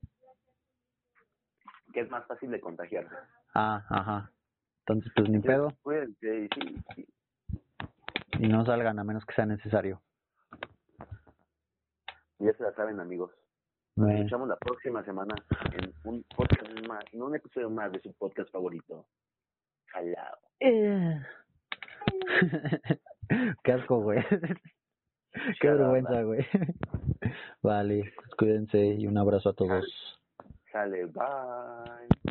Que 1.93 2.01
es 2.01 2.09
más 2.09 2.25
fácil 2.27 2.51
de 2.51 2.59
contagiarse. 2.59 3.15
Ah, 3.53 3.83
ajá. 3.89 4.31
Entonces, 4.85 5.11
pues 5.15 5.29
ni 5.29 5.39
pedo, 5.39 5.69
Cuídense 5.81 6.45
y 6.45 6.47
sí, 6.55 6.83
sí. 6.95 7.07
y 8.39 8.47
no 8.47 8.65
salgan 8.65 8.97
a 8.99 9.03
menos 9.03 9.25
que 9.25 9.33
sea 9.35 9.45
necesario. 9.45 10.01
Ya 12.39 12.53
se 12.53 12.63
la 12.63 12.71
saben, 12.73 12.99
amigos. 12.99 13.31
Nos 13.95 14.05
Bueno. 14.05 14.19
escuchamos 14.19 14.47
la 14.49 14.55
próxima 14.57 15.03
semana 15.03 15.35
en 15.73 15.93
un 16.05 16.23
podcast 16.35 16.87
más, 16.87 17.03
en 17.11 17.21
un 17.21 17.35
episodio 17.35 17.69
más 17.69 17.91
de 17.91 17.99
su 18.01 18.13
podcast 18.13 18.49
favorito. 18.51 19.05
Jalao. 19.87 20.37
Eh. 20.61 21.21
Qué 23.63 23.71
asco, 23.73 24.01
güey. 24.01 24.23
Qué 25.59 25.67
vergüenza, 25.69 26.21
güey. 26.23 26.45
Vale, 27.61 28.13
pues 28.15 28.29
cuídense 28.37 28.79
y 28.79 29.05
un 29.05 29.17
abrazo 29.17 29.49
a 29.49 29.53
todos. 29.53 30.18
Sale, 30.71 31.07
bye. 31.13 32.28